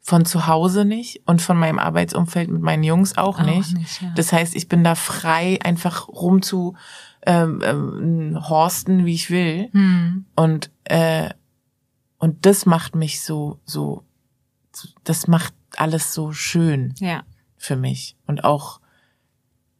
von 0.00 0.24
zu 0.24 0.46
Hause 0.46 0.84
nicht 0.84 1.20
und 1.26 1.42
von 1.42 1.58
meinem 1.58 1.78
Arbeitsumfeld 1.78 2.48
mit 2.48 2.62
meinen 2.62 2.82
Jungs 2.82 3.18
auch, 3.18 3.40
auch 3.40 3.44
nicht. 3.44 3.76
nicht 3.76 4.00
ja. 4.00 4.12
Das 4.16 4.32
heißt, 4.32 4.56
ich 4.56 4.68
bin 4.68 4.82
da 4.82 4.94
frei, 4.94 5.58
einfach 5.62 6.08
rum 6.08 6.40
zu 6.40 6.76
ähm, 7.26 7.60
ähm, 7.62 8.48
horsten, 8.48 9.04
wie 9.04 9.14
ich 9.14 9.30
will. 9.30 9.68
Hm. 9.72 10.24
Und 10.34 10.70
äh, 10.84 11.28
und 12.18 12.46
das 12.46 12.66
macht 12.66 12.94
mich 12.94 13.22
so 13.22 13.60
so, 13.64 14.04
das 15.04 15.26
macht 15.26 15.54
alles 15.76 16.14
so 16.14 16.32
schön. 16.32 16.94
Ja 16.98 17.24
für 17.58 17.76
mich 17.76 18.16
und 18.26 18.44
auch 18.44 18.80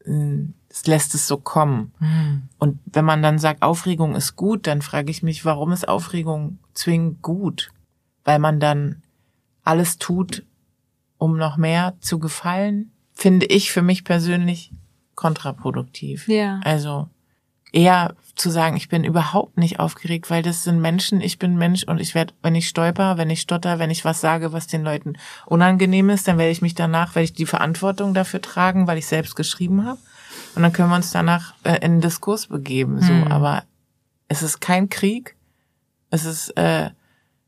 hm, 0.05 0.55
es 0.69 0.87
lässt 0.87 1.15
es 1.15 1.27
so 1.27 1.39
kommen. 1.39 1.93
Mhm. 1.99 2.43
Und 2.59 2.79
wenn 2.85 3.05
man 3.05 3.23
dann 3.23 3.39
sagt, 3.39 3.63
Aufregung 3.63 4.15
ist 4.15 4.37
gut, 4.37 4.67
dann 4.67 4.83
frage 4.83 5.11
ich 5.11 5.23
mich, 5.23 5.47
warum 5.47 5.73
ist 5.73 5.89
Aufregung 5.89 6.59
zwingend 6.75 7.23
gut? 7.23 7.71
Weil 8.25 8.39
man 8.39 8.61
dann 8.61 9.03
alles 9.65 9.97
tut, 9.97 10.45
um 11.17 11.39
noch 11.39 11.57
mehr 11.57 11.95
zu 12.01 12.19
gefallen, 12.19 12.93
finde 13.15 13.47
ich 13.47 13.73
für 13.73 13.83
mich 13.83 14.05
persönlich 14.05 14.73
kontraproduktiv. 15.15 16.29
Ja. 16.29 16.61
Also 16.63 17.09
eher 17.73 18.15
zu 18.35 18.51
sagen, 18.51 18.77
ich 18.77 18.89
bin 18.89 19.05
überhaupt 19.05 19.59
nicht 19.59 19.81
aufgeregt, 19.81 20.31
weil 20.31 20.43
das 20.43 20.65
sind 20.65 20.81
Menschen, 20.81 21.21
ich 21.21 21.39
bin 21.39 21.57
Mensch 21.57 21.85
und 21.85 22.01
ich 22.01 22.15
werde, 22.15 22.35
wenn 22.43 22.55
ich 22.55 22.69
stolper, 22.69 23.19
wenn 23.19 23.31
ich 23.31 23.41
stotter, 23.41 23.79
wenn 23.79 23.91
ich 23.91 24.05
was 24.05 24.21
sage, 24.21 24.53
was 24.53 24.67
den 24.67 24.85
Leuten 24.85 25.15
unangenehm 25.47 26.09
ist, 26.11 26.29
dann 26.29 26.39
werde 26.39 26.53
ich 26.53 26.63
mich 26.63 26.75
danach, 26.75 27.15
werde 27.15 27.25
ich 27.25 27.33
die 27.33 27.47
Verantwortung 27.47 28.15
dafür 28.15 28.41
tragen, 28.41 28.87
weil 28.87 28.99
ich 28.99 29.07
selbst 29.07 29.35
geschrieben 29.35 29.85
habe. 29.85 29.99
Und 30.55 30.63
dann 30.63 30.73
können 30.73 30.89
wir 30.89 30.97
uns 30.97 31.11
danach 31.11 31.55
äh, 31.65 31.77
in 31.77 31.93
den 31.93 32.01
Diskurs 32.01 32.47
begeben. 32.47 33.01
So, 33.01 33.09
hm. 33.09 33.31
aber 33.31 33.65
es 34.29 34.43
ist 34.43 34.61
kein 34.61 34.89
Krieg, 34.89 35.37
es 36.11 36.25
ist, 36.25 36.51
äh, 36.57 36.91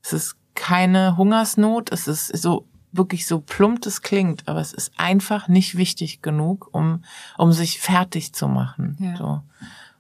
es 0.03 0.13
ist 0.13 0.37
keine 0.55 1.17
Hungersnot, 1.17 1.93
es 1.93 2.09
ist 2.09 2.37
so 2.37 2.67
wirklich 2.93 3.27
so 3.27 3.41
plump 3.41 3.87
es 3.87 4.03
klingt, 4.03 4.49
aber 4.49 4.61
es 4.61 4.73
ist 4.73 4.93
einfach 4.97 5.49
nicht 5.49 5.77
wichtig 5.77 6.23
genug, 6.23 6.69
um, 6.73 7.05
um 7.39 7.53
sich 7.53 7.81
fertig 7.81 8.33
zu 8.33 8.49
machen. 8.49 8.97
Ja. 9.01 9.17
So. 9.17 9.43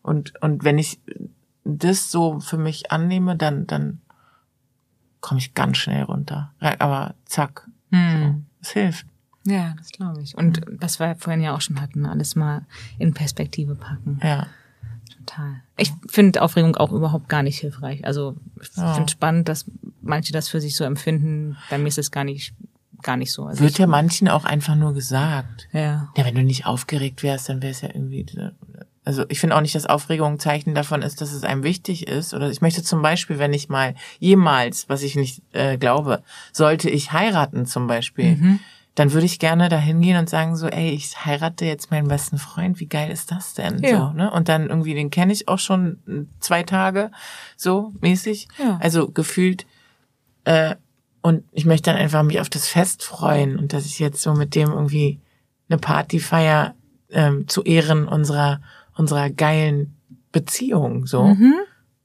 Und, 0.03 0.41
und 0.43 0.65
wenn 0.65 0.79
ich 0.79 1.01
das 1.65 2.11
so 2.11 2.41
für 2.41 2.57
mich 2.57 2.91
annehme, 2.91 3.37
dann, 3.37 3.67
dann 3.67 4.01
komme 5.21 5.39
ich 5.39 5.55
ganz 5.55 5.77
schnell 5.77 6.03
runter. 6.03 6.53
Aber 6.61 7.15
zack. 7.25 7.69
Hm. 7.91 8.21
So, 8.21 8.43
es 8.63 8.71
hilft. 8.71 9.07
Ja, 9.45 9.75
das 9.79 9.91
glaube 9.91 10.23
ich. 10.23 10.37
Und 10.37 10.61
was 10.69 11.01
wir 11.01 11.17
vorhin 11.17 11.43
ja 11.43 11.55
auch 11.55 11.61
schon 11.61 11.81
hatten, 11.81 12.07
alles 12.07 12.37
mal 12.37 12.67
in 12.99 13.15
Perspektive 13.15 13.75
packen. 13.75 14.21
Ja. 14.23 14.47
Total. 15.19 15.63
Ich 15.77 15.93
finde 16.09 16.43
Aufregung 16.43 16.77
auch 16.77 16.93
überhaupt 16.93 17.29
gar 17.29 17.43
nicht 17.43 17.59
hilfreich. 17.59 18.05
Also 18.07 18.37
ich 18.61 18.77
ja. 18.77 18.95
finde 18.95 19.11
spannend, 19.11 19.49
dass 19.49 19.71
manche 20.01 20.33
das 20.33 20.49
für 20.49 20.61
sich 20.61 20.77
so 20.77 20.85
empfinden. 20.85 21.57
Bei 21.69 21.79
mir 21.79 21.89
ist 21.89 21.99
es 21.99 22.11
gar 22.11 22.25
nicht 22.25 22.55
gar 23.03 23.17
nicht 23.17 23.33
so. 23.33 23.47
Also 23.47 23.63
Wird 23.63 23.79
ja 23.79 23.87
manchen 23.87 24.29
auch 24.29 24.45
einfach 24.45 24.77
nur 24.77 24.93
gesagt. 24.93 25.69
Ja. 25.73 26.13
Ja, 26.17 26.25
wenn 26.25 26.35
du 26.35 26.43
nicht 26.43 26.67
aufgeregt 26.67 27.23
wärst, 27.23 27.49
dann 27.49 27.63
wäre 27.63 27.73
es 27.73 27.81
ja 27.81 27.89
irgendwie 27.89 28.27
also 29.05 29.25
ich 29.29 29.41
finde 29.41 29.57
auch 29.57 29.61
nicht, 29.61 29.75
dass 29.75 29.87
Aufregung 29.87 30.35
ein 30.35 30.39
Zeichen 30.39 30.75
davon 30.75 31.03
ist, 31.03 31.21
dass 31.21 31.33
es 31.33 31.43
einem 31.43 31.63
wichtig 31.63 32.07
ist. 32.07 32.35
Oder 32.35 32.51
ich 32.51 32.61
möchte 32.61 32.83
zum 32.83 33.01
Beispiel, 33.01 33.39
wenn 33.39 33.53
ich 33.53 33.69
mal 33.69 33.95
jemals, 34.19 34.89
was 34.89 35.03
ich 35.03 35.17
nicht 35.17 35.43
äh, 35.53 35.79
glaube, 35.79 36.23
sollte 36.53 36.91
ich 36.91 37.13
heiraten 37.13 37.65
zum 37.65 37.87
Beispiel, 37.87 38.37
mhm. 38.37 38.61
dann 38.95 39.13
würde 39.13 39.25
ich 39.25 39.39
gerne 39.39 39.71
da 39.71 39.79
hingehen 39.79 40.19
und 40.19 40.29
sagen 40.29 40.55
so, 40.55 40.67
ey, 40.67 40.91
ich 40.91 41.25
heirate 41.25 41.65
jetzt 41.65 41.91
meinen 41.91 42.09
besten 42.09 42.37
Freund, 42.37 42.79
wie 42.79 42.87
geil 42.87 43.11
ist 43.11 43.31
das 43.33 43.55
denn? 43.55 43.83
Ja. 43.83 43.99
So, 43.99 44.13
ne? 44.13 44.31
Und 44.31 44.49
dann 44.51 44.69
irgendwie, 44.69 44.95
den 44.95 45.11
kenne 45.11 45.33
ich 45.33 45.49
auch 45.49 45.59
schon 45.59 46.29
zwei 46.39 46.63
Tage 46.63 47.11
so 47.57 47.93
mäßig. 48.03 48.49
Ja. 48.59 48.79
Also 48.83 49.09
gefühlt, 49.09 49.67
äh, 50.45 50.77
und 51.23 51.45
ich 51.53 51.65
möchte 51.65 51.91
dann 51.91 52.01
einfach 52.01 52.23
mich 52.23 52.41
auf 52.41 52.51
das 52.51 52.69
Fest 52.69 53.03
freuen 53.03 53.59
und 53.59 53.73
dass 53.73 53.87
ich 53.87 53.99
jetzt 53.99 54.21
so 54.21 54.35
mit 54.35 54.55
dem 54.55 54.71
irgendwie 54.71 55.21
eine 55.69 55.79
Party 55.79 56.21
feier 56.21 56.75
ähm, 57.11 57.49
zu 57.49 57.63
Ehren 57.63 58.07
unserer 58.09 58.61
unserer 59.01 59.31
geilen 59.31 59.97
Beziehung 60.31 61.07
so. 61.07 61.25
Mhm. 61.25 61.55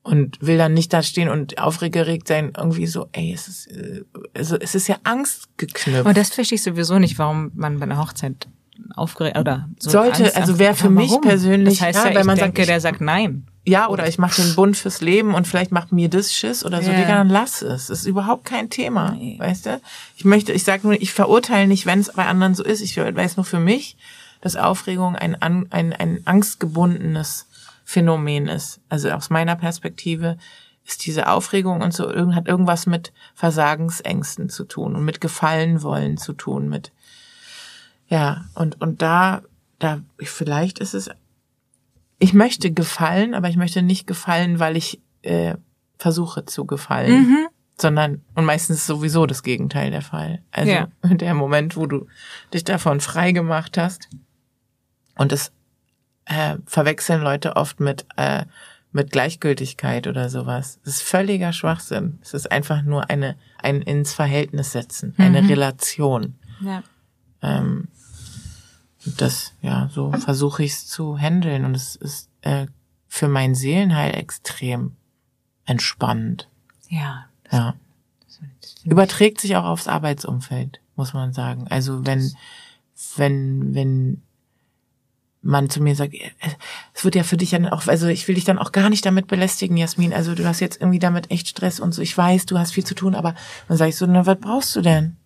Und 0.01 0.37
will 0.39 0.59
dann 0.59 0.75
nicht 0.75 0.93
da 0.93 1.01
stehen 1.01 1.29
und 1.29 1.57
aufgeregt 1.57 2.27
sein, 2.27 2.53
irgendwie 2.55 2.85
so, 2.85 3.07
ey, 3.11 3.33
es 3.33 3.47
ist, 3.47 3.67
äh, 3.71 4.03
also 4.35 4.55
es 4.55 4.75
ist 4.75 4.87
ja 4.87 4.97
Angst 5.03 5.57
geknüpft. 5.57 6.05
Und 6.05 6.15
das 6.15 6.29
verstehe 6.29 6.57
ich 6.57 6.61
sowieso 6.61 6.99
nicht, 6.99 7.17
warum 7.17 7.49
man 7.55 7.79
bei 7.79 7.85
einer 7.85 7.97
Hochzeit 7.97 8.47
aufgeregt 8.95 9.37
oder 9.37 9.69
so 9.79 9.89
sollte 9.89 10.25
Angst 10.25 10.37
also 10.37 10.59
wäre 10.59 10.75
für 10.75 10.89
mich 10.89 11.09
warum? 11.09 11.21
persönlich 11.21 11.79
das 11.79 11.87
heißt 11.87 11.99
ja, 12.03 12.09
ja 12.09 12.15
wenn 12.15 12.25
man 12.25 12.37
denke, 12.37 12.61
sagt, 12.61 12.69
der 12.69 12.81
sagt 12.81 13.01
nein 13.01 13.47
ja 13.65 13.87
oder 13.87 14.07
ich 14.07 14.17
mache 14.17 14.41
den 14.41 14.55
Bund 14.55 14.77
fürs 14.77 15.01
Leben 15.01 15.33
und 15.33 15.47
vielleicht 15.47 15.71
macht 15.71 15.91
mir 15.91 16.09
das 16.09 16.33
Schiss 16.33 16.63
oder 16.65 16.81
so 16.81 16.91
yeah. 16.91 16.99
Digga, 16.99 17.15
dann 17.15 17.29
lass 17.29 17.61
es 17.61 17.87
das 17.87 18.01
ist 18.01 18.05
überhaupt 18.05 18.45
kein 18.45 18.69
Thema 18.69 19.11
nee. 19.11 19.37
weißt 19.39 19.65
du 19.65 19.81
ich 20.17 20.25
möchte 20.25 20.51
ich 20.51 20.63
sag 20.63 20.83
nur 20.83 20.93
ich 20.93 21.13
verurteile 21.13 21.67
nicht 21.67 21.85
wenn 21.85 21.99
es 21.99 22.11
bei 22.11 22.25
anderen 22.25 22.53
so 22.53 22.63
ist 22.63 22.81
ich 22.81 22.97
weiß 22.97 23.37
nur 23.37 23.45
für 23.45 23.59
mich 23.59 23.97
dass 24.45 24.55
Aufregung 24.55 25.15
ein, 25.15 25.41
ein, 25.41 25.71
ein 25.71 26.19
angstgebundenes 26.25 27.47
Phänomen 27.83 28.47
ist. 28.47 28.79
Also 28.89 29.09
aus 29.09 29.31
meiner 29.31 29.55
Perspektive 29.55 30.37
ist 30.85 31.03
diese 31.07 31.29
Aufregung 31.29 31.81
und 31.81 31.95
so 31.95 32.07
hat 32.35 32.47
irgendwas 32.47 32.85
mit 32.85 33.11
Versagensängsten 33.33 34.49
zu 34.49 34.65
tun 34.65 34.95
und 34.95 35.03
mit 35.03 35.19
Gefallen 35.19 35.81
wollen 35.81 36.17
zu 36.17 36.33
tun, 36.33 36.69
mit 36.69 36.91
ja, 38.07 38.45
und, 38.53 38.79
und 38.81 39.01
da, 39.01 39.41
da, 39.79 40.01
vielleicht 40.19 40.77
ist 40.77 40.93
es, 40.93 41.09
ich 42.19 42.35
möchte 42.35 42.71
gefallen, 42.71 43.33
aber 43.33 43.49
ich 43.49 43.57
möchte 43.57 43.81
nicht 43.81 44.05
gefallen, 44.05 44.59
weil 44.59 44.77
ich 44.77 45.01
äh, 45.23 45.55
versuche 45.97 46.45
zu 46.45 46.65
gefallen. 46.65 47.29
Mhm. 47.29 47.47
Sondern, 47.81 48.21
und 48.35 48.45
meistens 48.45 48.77
ist 48.77 48.85
sowieso 48.85 49.25
das 49.25 49.41
Gegenteil 49.41 49.89
der 49.89 50.03
Fall. 50.03 50.43
Also 50.51 50.71
ja. 50.71 50.87
der 51.03 51.33
Moment, 51.33 51.75
wo 51.75 51.87
du 51.87 52.05
dich 52.53 52.63
davon 52.63 53.01
frei 53.01 53.31
gemacht 53.31 53.79
hast, 53.79 54.07
und 55.15 55.31
das 55.31 55.51
äh, 56.25 56.57
verwechseln 56.65 57.21
Leute 57.21 57.55
oft 57.55 57.79
mit, 57.79 58.05
äh, 58.17 58.45
mit 58.91 59.11
Gleichgültigkeit 59.11 60.07
oder 60.07 60.29
sowas. 60.29 60.79
Das 60.83 60.95
ist 60.95 61.03
völliger 61.03 61.53
Schwachsinn. 61.53 62.19
Es 62.21 62.33
ist 62.33 62.51
einfach 62.51 62.81
nur 62.81 63.09
eine, 63.09 63.35
ein 63.61 63.81
ins 63.81 64.13
Verhältnis 64.13 64.71
setzen, 64.71 65.13
eine 65.17 65.41
mhm. 65.41 65.49
Relation. 65.49 66.35
Ja. 66.61 66.83
Ähm, 67.41 67.87
das, 69.05 69.53
ja, 69.61 69.89
so 69.91 70.11
versuche 70.13 70.63
ich 70.63 70.71
es 70.71 70.87
zu 70.87 71.17
handeln 71.17 71.63
und 71.65 71.75
es 71.75 71.95
ist 71.95 72.29
äh, 72.41 72.65
für 73.07 73.27
mein 73.27 73.53
Seelenheil 73.53 74.15
extrem 74.15 74.95
entspannend. 75.65 76.49
Ja. 76.89 77.25
Ja. 77.51 77.75
Überträgt 78.83 79.41
sich 79.41 79.55
auch 79.55 79.65
aufs 79.65 79.87
Arbeitsumfeld, 79.87 80.79
muss 80.95 81.13
man 81.13 81.33
sagen. 81.33 81.67
Also 81.69 82.05
wenn, 82.05 82.31
wenn, 83.15 83.73
wenn 83.73 84.21
man 85.45 85.69
zu 85.69 85.81
mir 85.81 85.95
sagt, 85.95 86.15
es 86.93 87.05
wird 87.05 87.15
ja 87.15 87.23
für 87.23 87.37
dich 87.37 87.51
dann 87.51 87.67
auch, 87.67 87.87
also 87.87 88.07
ich 88.07 88.27
will 88.27 88.35
dich 88.35 88.45
dann 88.45 88.57
auch 88.57 88.71
gar 88.71 88.89
nicht 88.89 89.05
damit 89.05 89.27
belästigen, 89.27 89.77
Jasmin. 89.77 90.11
Also 90.11 90.33
du 90.33 90.45
hast 90.45 90.59
jetzt 90.59 90.81
irgendwie 90.81 90.99
damit 90.99 91.29
echt 91.29 91.47
Stress 91.47 91.79
und 91.79 91.93
so. 91.93 92.01
Ich 92.01 92.17
weiß, 92.17 92.47
du 92.47 92.57
hast 92.57 92.73
viel 92.73 92.83
zu 92.83 92.95
tun, 92.95 93.13
aber 93.13 93.35
dann 93.67 93.77
sage 93.77 93.89
ich 93.89 93.95
so, 93.95 94.07
na, 94.07 94.25
was 94.25 94.39
brauchst 94.39 94.75
du 94.75 94.81
denn? 94.81 95.17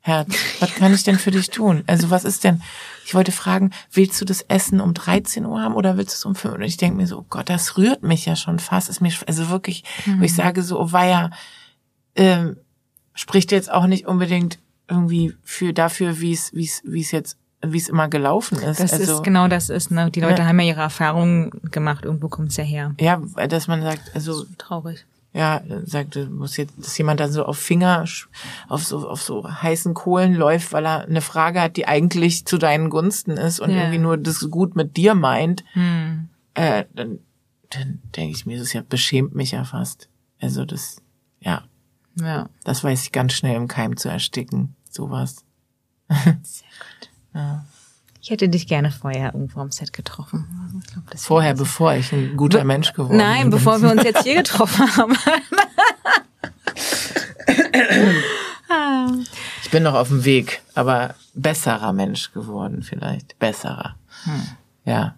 Herz, 0.00 0.34
was 0.60 0.74
kann 0.74 0.94
ich 0.94 1.04
denn 1.04 1.18
für 1.18 1.30
dich 1.30 1.50
tun? 1.50 1.84
Also 1.86 2.10
was 2.10 2.24
ist 2.24 2.42
denn? 2.42 2.62
Ich 3.04 3.14
wollte 3.14 3.32
fragen, 3.32 3.70
willst 3.92 4.20
du 4.20 4.24
das 4.24 4.40
Essen 4.42 4.80
um 4.80 4.94
13 4.94 5.44
Uhr 5.44 5.60
haben 5.60 5.74
oder 5.74 5.96
willst 5.96 6.14
du 6.14 6.16
es 6.16 6.24
um 6.24 6.34
5 6.34 6.54
Uhr? 6.54 6.58
Und 6.58 6.64
ich 6.64 6.78
denke 6.78 6.96
mir 6.96 7.06
so, 7.06 7.18
oh 7.18 7.26
Gott, 7.28 7.50
das 7.50 7.76
rührt 7.76 8.02
mich 8.02 8.24
ja 8.24 8.34
schon 8.34 8.58
fast. 8.58 8.88
Ist 8.88 9.00
mir, 9.00 9.12
also 9.26 9.50
wirklich, 9.50 9.84
mhm. 10.06 10.20
wo 10.20 10.24
ich 10.24 10.32
mhm. 10.32 10.36
sage 10.36 10.62
so, 10.62 10.80
oh 10.80 10.90
weia, 10.90 11.30
ähm, 12.16 12.56
spricht 13.14 13.52
jetzt 13.52 13.70
auch 13.70 13.86
nicht 13.86 14.06
unbedingt 14.06 14.58
irgendwie 14.88 15.34
für 15.42 15.72
dafür, 15.72 16.20
wie 16.20 16.32
es, 16.32 16.52
wie 16.54 16.64
es, 16.64 16.82
wie 16.84 17.00
es 17.00 17.10
jetzt 17.10 17.36
wie 17.64 17.78
es 17.78 17.88
immer 17.88 18.08
gelaufen 18.08 18.58
ist. 18.58 18.80
Das 18.80 18.92
also, 18.92 19.14
ist 19.14 19.22
genau 19.22 19.48
das 19.48 19.70
ist, 19.70 19.90
ne? 19.90 20.10
Die 20.10 20.20
Leute 20.20 20.42
ja. 20.42 20.48
haben 20.48 20.58
ja 20.60 20.66
ihre 20.66 20.80
Erfahrungen 20.80 21.50
gemacht, 21.70 22.04
irgendwo 22.04 22.28
kommt's 22.28 22.56
ja 22.56 22.64
her. 22.64 22.94
Ja, 23.00 23.22
dass 23.46 23.68
man 23.68 23.82
sagt, 23.82 24.14
also 24.14 24.44
traurig. 24.58 25.06
Ja, 25.34 25.62
sagt, 25.84 26.16
muss 26.30 26.58
jetzt, 26.58 26.74
dass 26.76 26.98
jemand 26.98 27.18
dann 27.18 27.32
so 27.32 27.46
auf 27.46 27.56
Finger, 27.56 28.04
auf 28.68 28.84
so, 28.84 29.08
auf 29.08 29.22
so 29.22 29.48
heißen 29.48 29.94
Kohlen 29.94 30.34
läuft, 30.34 30.74
weil 30.74 30.84
er 30.84 31.06
eine 31.06 31.22
Frage 31.22 31.62
hat, 31.62 31.78
die 31.78 31.88
eigentlich 31.88 32.44
zu 32.44 32.58
deinen 32.58 32.90
Gunsten 32.90 33.38
ist 33.38 33.58
und 33.58 33.70
ja. 33.70 33.78
irgendwie 33.78 33.98
nur 33.98 34.18
das 34.18 34.46
gut 34.50 34.76
mit 34.76 34.98
dir 34.98 35.14
meint, 35.14 35.64
hm. 35.72 36.28
äh, 36.52 36.84
dann, 36.94 37.20
dann 37.70 38.02
denke 38.14 38.36
ich 38.36 38.44
mir, 38.44 38.58
das 38.58 38.74
ja 38.74 38.82
beschämt 38.86 39.34
mich 39.34 39.52
ja 39.52 39.64
fast. 39.64 40.10
Also 40.38 40.66
das, 40.66 40.98
ja. 41.40 41.62
Ja. 42.20 42.50
Das 42.64 42.84
weiß 42.84 43.04
ich 43.04 43.12
ganz 43.12 43.32
schnell 43.32 43.56
im 43.56 43.68
Keim 43.68 43.96
zu 43.96 44.10
ersticken, 44.10 44.76
sowas. 44.90 45.46
Sehr 46.10 46.68
gut. 46.78 46.91
Ja. 47.34 47.64
Ich 48.20 48.30
hätte 48.30 48.48
dich 48.48 48.68
gerne 48.68 48.92
vorher 48.92 49.34
irgendwo 49.34 49.60
am 49.60 49.72
Set 49.72 49.92
getroffen. 49.92 50.46
Ich 50.80 50.92
glaub, 50.92 51.18
vorher, 51.18 51.54
bevor 51.54 51.94
ich 51.94 52.12
ein 52.12 52.36
guter 52.36 52.60
Be 52.60 52.64
Mensch 52.66 52.92
geworden 52.92 53.16
nein, 53.16 53.26
bin. 53.26 53.40
Nein, 53.40 53.50
bevor 53.50 53.82
wir 53.82 53.90
uns 53.90 54.04
jetzt 54.04 54.22
hier 54.22 54.36
getroffen 54.36 54.96
haben. 54.96 55.16
ich 59.64 59.70
bin 59.70 59.82
noch 59.82 59.94
auf 59.94 60.08
dem 60.08 60.24
Weg, 60.24 60.62
aber 60.76 61.16
besserer 61.34 61.92
Mensch 61.92 62.32
geworden 62.32 62.82
vielleicht. 62.82 63.36
Besserer. 63.40 63.96
Hm. 64.22 64.42
Ja. 64.84 65.16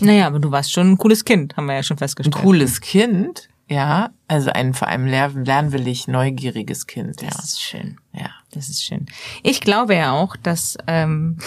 Naja, 0.00 0.26
aber 0.26 0.40
du 0.40 0.50
warst 0.50 0.72
schon 0.72 0.92
ein 0.92 0.98
cooles 0.98 1.24
Kind, 1.24 1.56
haben 1.56 1.66
wir 1.66 1.74
ja 1.74 1.82
schon 1.84 1.98
festgestellt. 1.98 2.34
Ein 2.34 2.42
cooles 2.42 2.80
Kind? 2.80 3.48
Ja, 3.72 4.10
also 4.28 4.50
ein 4.50 4.74
vor 4.74 4.88
allem 4.88 5.06
lernwillig, 5.06 6.06
neugieriges 6.06 6.86
Kind. 6.86 7.22
Ja. 7.22 7.30
Das 7.30 7.44
ist 7.44 7.62
schön. 7.62 7.98
Ja. 8.12 8.30
Das 8.50 8.68
ist 8.68 8.84
schön. 8.84 9.06
Ich 9.42 9.62
glaube 9.62 9.94
ja 9.94 10.12
auch, 10.12 10.36
dass 10.36 10.76
ähm, 10.86 11.38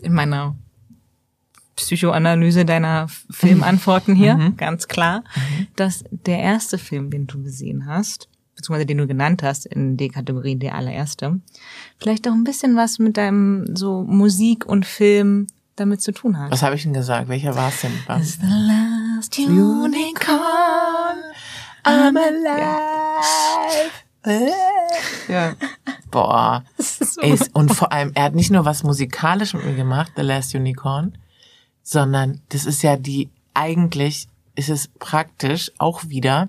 in 0.00 0.12
meiner 0.12 0.54
Psychoanalyse 1.74 2.64
deiner 2.64 3.08
Filmantworten 3.30 4.14
hier, 4.14 4.34
mhm. 4.38 4.56
ganz 4.56 4.86
klar, 4.86 5.24
mhm. 5.34 5.66
dass 5.74 6.04
der 6.10 6.38
erste 6.38 6.78
Film, 6.78 7.10
den 7.10 7.26
du 7.26 7.42
gesehen 7.42 7.86
hast, 7.86 8.28
beziehungsweise 8.54 8.86
den 8.86 8.98
du 8.98 9.06
genannt 9.08 9.42
hast 9.42 9.66
in 9.66 9.96
der 9.96 10.10
Kategorie 10.10 10.56
der 10.56 10.76
allererste, 10.76 11.40
vielleicht 11.98 12.28
auch 12.28 12.32
ein 12.32 12.44
bisschen 12.44 12.76
was 12.76 13.00
mit 13.00 13.16
deinem 13.16 13.74
so 13.74 14.02
Musik 14.02 14.66
und 14.66 14.86
Film 14.86 15.48
damit 15.74 16.00
zu 16.02 16.12
tun 16.12 16.38
hat. 16.38 16.52
Was 16.52 16.62
habe 16.62 16.76
ich 16.76 16.82
denn 16.82 16.92
gesagt? 16.92 17.28
Welcher 17.28 17.56
war 17.56 17.70
es 17.70 17.80
denn? 17.80 17.92
Is 18.20 18.38
the 18.40 18.46
last 18.46 19.36
unicorn 19.38 20.81
I'm 21.84 22.16
alive. 22.16 23.92
Ja. 25.28 25.54
Boah. 26.10 26.64
So 26.78 27.20
Ey, 27.20 27.38
und 27.54 27.74
vor 27.74 27.92
allem, 27.92 28.12
er 28.14 28.24
hat 28.24 28.34
nicht 28.34 28.50
nur 28.50 28.64
was 28.64 28.82
musikalisch 28.82 29.54
mit 29.54 29.64
mir 29.64 29.74
gemacht, 29.74 30.12
The 30.16 30.22
Last 30.22 30.54
Unicorn, 30.54 31.18
sondern 31.82 32.40
das 32.50 32.64
ist 32.64 32.82
ja 32.82 32.96
die, 32.96 33.30
eigentlich 33.54 34.28
ist 34.54 34.68
es 34.68 34.88
praktisch 34.98 35.72
auch 35.78 36.08
wieder 36.08 36.48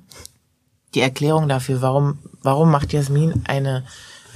die 0.94 1.02
Erklärung 1.02 1.48
dafür, 1.48 1.82
warum, 1.82 2.20
warum 2.44 2.70
macht 2.70 2.94
Jasmin 2.94 3.44
eine, 3.48 3.84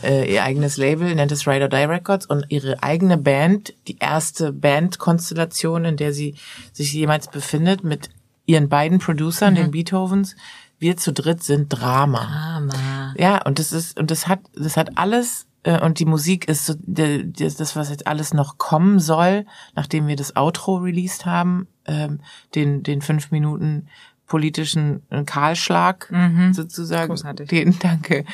äh, 0.02 0.34
ihr 0.34 0.44
eigenes 0.44 0.78
Label, 0.78 1.14
nennt 1.14 1.32
es 1.32 1.48
Ride 1.48 1.66
or 1.66 1.70
Die 1.70 1.76
Records 1.76 2.26
und 2.26 2.46
ihre 2.50 2.82
eigene 2.82 3.18
Band, 3.18 3.74
die 3.88 3.98
erste 4.00 4.52
Bandkonstellation, 4.54 5.86
in 5.86 5.98
der 5.98 6.14
sie 6.14 6.36
sich 6.74 6.94
jemals 6.94 7.28
befindet, 7.28 7.84
mit 7.84 8.10
ihren 8.46 8.70
beiden 8.70 9.00
Producern, 9.00 9.54
mhm. 9.54 9.58
den 9.58 9.72
Beethovens, 9.72 10.36
wir 10.80 10.98
zu 10.98 11.14
dritt 11.14 11.44
sind 11.44 11.70
Drama. 11.70 12.20
Drama. 12.20 13.14
Ja, 13.18 13.44
und 13.46 13.60
das 13.60 13.72
ist, 13.72 14.00
und 14.00 14.12
das 14.12 14.28
hat, 14.28 14.40
das 14.54 14.78
hat 14.78 14.98
alles, 14.98 15.48
äh, 15.64 15.80
und 15.80 16.00
die 16.00 16.06
Musik 16.06 16.48
ist 16.48 16.66
so, 16.66 16.76
das, 16.86 17.56
das, 17.56 17.76
was 17.76 17.90
jetzt 17.90 18.08
alles 18.08 18.34
noch 18.34 18.58
kommen 18.58 19.00
soll, 19.00 19.46
nachdem 19.76 20.08
wir 20.08 20.16
das 20.16 20.36
Outro 20.36 20.78
released 20.78 21.26
haben, 21.26 21.68
ähm, 21.86 22.20
den, 22.56 22.84
den 22.84 23.02
fünf 23.02 23.32
Minuten 23.32 23.88
politischen 24.28 25.02
äh, 25.10 25.24
Kahlschlag 25.24 26.12
mhm. 26.12 26.54
sozusagen. 26.54 27.10
Großartig. 27.10 27.50
Den, 27.50 27.80
danke. 27.80 28.26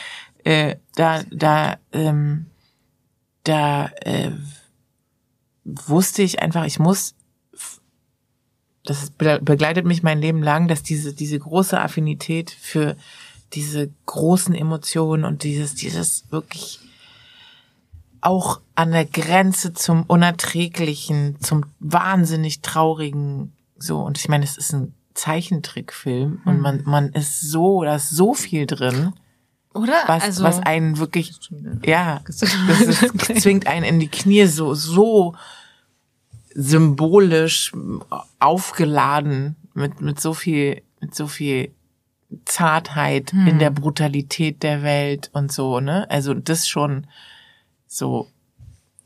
Äh, 0.43 0.75
da, 0.95 1.21
da, 1.31 1.77
ähm, 1.93 2.47
da 3.43 3.87
äh, 4.01 4.31
wusste 5.63 6.23
ich 6.23 6.41
einfach, 6.41 6.65
ich 6.65 6.79
muss 6.79 7.15
das 8.85 9.11
begleitet 9.11 9.85
mich 9.85 10.03
mein 10.03 10.19
Leben 10.19 10.43
lang, 10.43 10.67
dass 10.67 10.83
diese, 10.83 11.13
diese 11.13 11.39
große 11.39 11.79
Affinität 11.79 12.51
für 12.51 12.95
diese 13.53 13.89
großen 14.05 14.53
Emotionen 14.55 15.23
und 15.23 15.43
dieses, 15.43 15.75
dieses 15.75 16.25
wirklich 16.31 16.79
auch 18.19 18.61
an 18.75 18.91
der 18.91 19.05
Grenze 19.05 19.73
zum 19.73 20.03
Unerträglichen, 20.03 21.39
zum 21.39 21.65
wahnsinnig 21.79 22.61
traurigen, 22.61 23.53
so. 23.77 23.99
Und 23.99 24.17
ich 24.17 24.29
meine, 24.29 24.45
es 24.45 24.57
ist 24.57 24.73
ein 24.73 24.93
Zeichentrickfilm 25.13 26.41
und 26.45 26.59
man, 26.59 26.79
hm. 26.79 26.89
man 26.89 27.09
ist 27.09 27.41
so, 27.41 27.83
da 27.83 27.95
ist 27.95 28.09
so 28.09 28.33
viel 28.33 28.65
drin. 28.65 29.13
Oder? 29.73 30.03
Was, 30.07 30.23
also, 30.23 30.43
was 30.43 30.59
einen 30.59 30.97
wirklich, 30.97 31.33
ja, 31.83 32.21
das, 32.25 32.43
ist, 32.43 33.41
zwingt 33.41 33.67
einen 33.67 33.85
in 33.85 33.99
die 33.99 34.07
Knie 34.07 34.45
so, 34.45 34.73
so 34.73 35.35
symbolisch 36.53 37.71
aufgeladen 38.39 39.55
mit, 39.73 40.01
mit 40.01 40.19
so 40.19 40.33
viel, 40.33 40.81
mit 40.99 41.15
so 41.15 41.27
viel 41.27 41.73
Zartheit 42.45 43.31
hm. 43.31 43.47
in 43.47 43.59
der 43.59 43.69
Brutalität 43.69 44.63
der 44.63 44.83
Welt 44.83 45.29
und 45.33 45.51
so, 45.51 45.79
ne? 45.79 46.09
Also 46.09 46.33
das 46.33 46.67
schon 46.67 47.07
so 47.87 48.27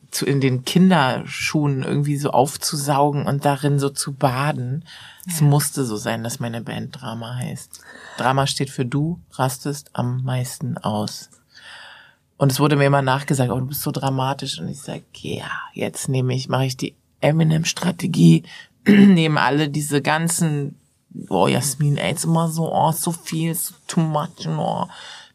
zu 0.10 0.26
in 0.26 0.39
den 0.39 0.64
Kinderschuhen 0.64 1.84
irgendwie 1.84 2.18
so 2.18 2.32
aufzusaugen 2.32 3.26
und 3.26 3.43
darin 3.43 3.80
so 3.80 3.89
zu 3.89 4.14
baden. 4.14 4.86
Es 5.28 5.41
ja. 5.41 5.45
musste 5.45 5.86
so 5.86 5.98
sein, 5.98 6.24
dass 6.24 6.39
meine 6.39 6.62
Band 6.62 7.02
Drama 7.02 7.36
heißt. 7.36 7.82
Drama 8.18 8.48
steht 8.48 8.70
für 8.70 8.86
du 8.86 9.20
rastest 9.34 9.89
am 9.93 10.24
meisten 10.24 10.78
aus. 10.78 11.30
Und 12.38 12.52
es 12.52 12.60
wurde 12.60 12.76
mir 12.76 12.86
immer 12.86 13.02
nachgesagt, 13.02 13.52
oh, 13.52 13.60
du 13.60 13.68
bist 13.68 13.82
so 13.82 13.91
dramatisch. 13.91 14.60
Und 14.60 14.70
ich 14.70 14.80
sage, 14.80 15.04
ja, 15.14 15.50
jetzt 15.74 16.08
nehme 16.08 16.36
ich, 16.36 16.48
mache 16.48 16.66
ich 16.66 16.78
die 16.78 16.95
Eminem-Strategie 17.22 18.43
nehmen 18.88 19.38
alle 19.38 19.70
diese 19.70 20.01
ganzen, 20.01 20.76
oh 21.30 21.47
Jasmin, 21.47 21.97
ey, 21.97 22.11
jetzt 22.11 22.26
immer 22.26 22.49
so, 22.49 22.72
oh, 22.72 22.91
so 22.91 23.11
viel, 23.11 23.53
so 23.55 23.74
too 23.88 23.99
much, 23.99 24.47
oh, 24.47 24.86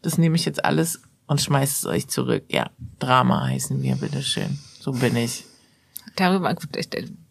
das 0.01 0.17
nehme 0.17 0.35
ich 0.35 0.45
jetzt 0.45 0.63
alles 0.63 1.01
und 1.27 1.41
schmeiß 1.41 1.79
es 1.79 1.85
euch 1.85 2.07
zurück. 2.07 2.43
Ja, 2.49 2.69
Drama 2.99 3.47
heißen 3.47 3.81
wir, 3.81 3.95
bitteschön. 3.95 4.59
So 4.79 4.91
bin 4.91 5.15
ich. 5.15 5.45
Darüber, 6.15 6.55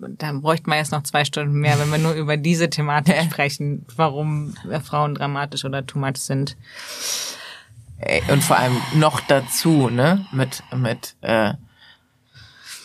da 0.01 0.33
bräuchte 0.33 0.69
man 0.69 0.79
jetzt 0.79 0.91
noch 0.91 1.05
zwei 1.05 1.25
Stunden 1.25 1.55
mehr, 1.55 1.79
wenn 1.79 1.91
wir 1.91 1.99
nur 1.99 2.15
über 2.15 2.37
diese 2.37 2.69
Thematik 2.69 3.15
sprechen, 3.31 3.87
warum 3.95 4.55
Frauen 4.83 5.15
dramatisch 5.15 5.65
oder 5.65 5.87
too 5.87 5.99
much 5.99 6.17
sind. 6.17 6.57
Und 8.29 8.43
vor 8.43 8.59
allem 8.59 8.77
noch 8.95 9.21
dazu, 9.21 9.89
ne, 9.89 10.27
mit, 10.33 10.65
mit, 10.75 11.15
äh, 11.21 11.55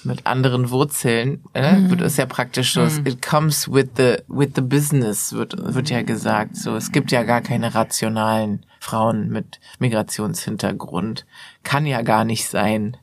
mit 0.08 0.26
anderen 0.26 0.72
Wurzeln, 0.72 1.43
äh, 1.53 1.74
mhm. 1.74 1.89
wird 1.91 2.01
es 2.01 2.18
ja 2.18 2.26
praktisch 2.26 2.74
so, 2.74 2.82
mhm. 2.82 3.05
it 3.05 3.22
comes 3.22 3.72
with 3.72 3.89
the, 3.97 4.18
with 4.28 4.49
the 4.55 4.62
business, 4.62 5.34
wird, 5.34 5.55
wird 5.58 5.89
ja 5.89 6.01
gesagt. 6.01 6.55
So, 6.55 6.76
es 6.76 6.91
gibt 6.91 7.12
ja 7.12 7.24
gar 7.24 7.41
keine 7.41 7.76
rationalen 7.76 8.66
Frauen 8.80 9.30
mit 9.30 9.60
Migrationshintergrund. 9.80 11.26
Kann 11.64 11.86
ja 11.86 12.01
gar 12.01 12.26
nicht 12.26 12.47
sein. 12.47 12.97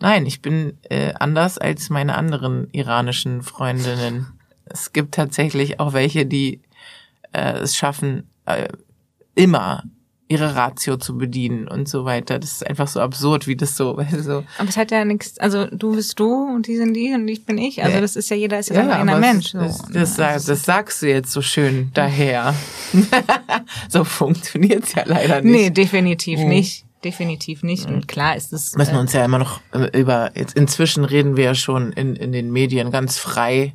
Nein, 0.00 0.26
ich 0.26 0.42
bin 0.42 0.78
äh, 0.90 1.12
anders 1.14 1.58
als 1.58 1.90
meine 1.90 2.16
anderen 2.16 2.68
iranischen 2.72 3.42
Freundinnen. 3.42 4.26
Es 4.64 4.92
gibt 4.92 5.14
tatsächlich 5.14 5.78
auch 5.78 5.92
welche, 5.92 6.26
die 6.26 6.60
äh, 7.32 7.58
es 7.58 7.76
schaffen, 7.76 8.28
äh, 8.46 8.68
immer 9.34 9.84
ihre 10.28 10.56
Ratio 10.56 10.96
zu 10.96 11.16
bedienen 11.16 11.68
und 11.68 11.88
so 11.88 12.04
weiter. 12.04 12.38
Das 12.38 12.52
ist 12.52 12.66
einfach 12.66 12.88
so 12.88 13.00
absurd, 13.00 13.46
wie 13.46 13.56
das 13.56 13.76
so. 13.76 13.96
so. 14.18 14.44
Aber 14.58 14.68
es 14.68 14.76
hat 14.76 14.90
ja 14.90 15.04
nichts, 15.04 15.38
also 15.38 15.66
du 15.66 15.94
bist 15.94 16.18
du 16.18 16.54
und 16.54 16.66
die 16.66 16.76
sind 16.76 16.94
die 16.94 17.12
und 17.14 17.28
ich 17.28 17.44
bin 17.44 17.58
ich. 17.58 17.82
Also 17.82 18.00
das 18.00 18.16
ist 18.16 18.28
ja 18.30 18.36
jeder 18.36 18.58
ist 18.58 18.70
ja, 18.70 18.76
ja 18.76 18.82
ein 18.82 18.90
eigener 18.90 19.18
Mensch. 19.18 19.52
So. 19.52 19.58
Das, 19.58 19.82
das, 19.82 20.16
das, 20.16 20.44
das, 20.46 20.62
sagst 20.64 21.02
du 21.02 21.08
jetzt 21.08 21.30
so 21.30 21.42
schön 21.42 21.90
daher. 21.94 22.54
so 23.88 24.04
funktioniert's 24.04 24.94
ja 24.94 25.04
leider 25.06 25.42
nicht. 25.42 25.52
Nee, 25.52 25.70
definitiv 25.70 26.40
mhm. 26.40 26.48
nicht. 26.48 26.84
Definitiv 27.04 27.62
nicht. 27.62 27.86
Und 27.86 28.08
klar 28.08 28.36
ist 28.36 28.52
es. 28.52 28.74
Müssen 28.74 28.94
wir 28.94 29.00
uns 29.00 29.12
ja 29.12 29.24
immer 29.24 29.38
noch 29.38 29.60
äh, 29.72 29.96
über, 29.96 30.32
jetzt 30.34 30.56
inzwischen 30.56 31.04
reden 31.04 31.36
wir 31.36 31.44
ja 31.44 31.54
schon 31.54 31.92
in, 31.92 32.16
in 32.16 32.32
den 32.32 32.50
Medien 32.50 32.90
ganz 32.90 33.18
frei 33.18 33.74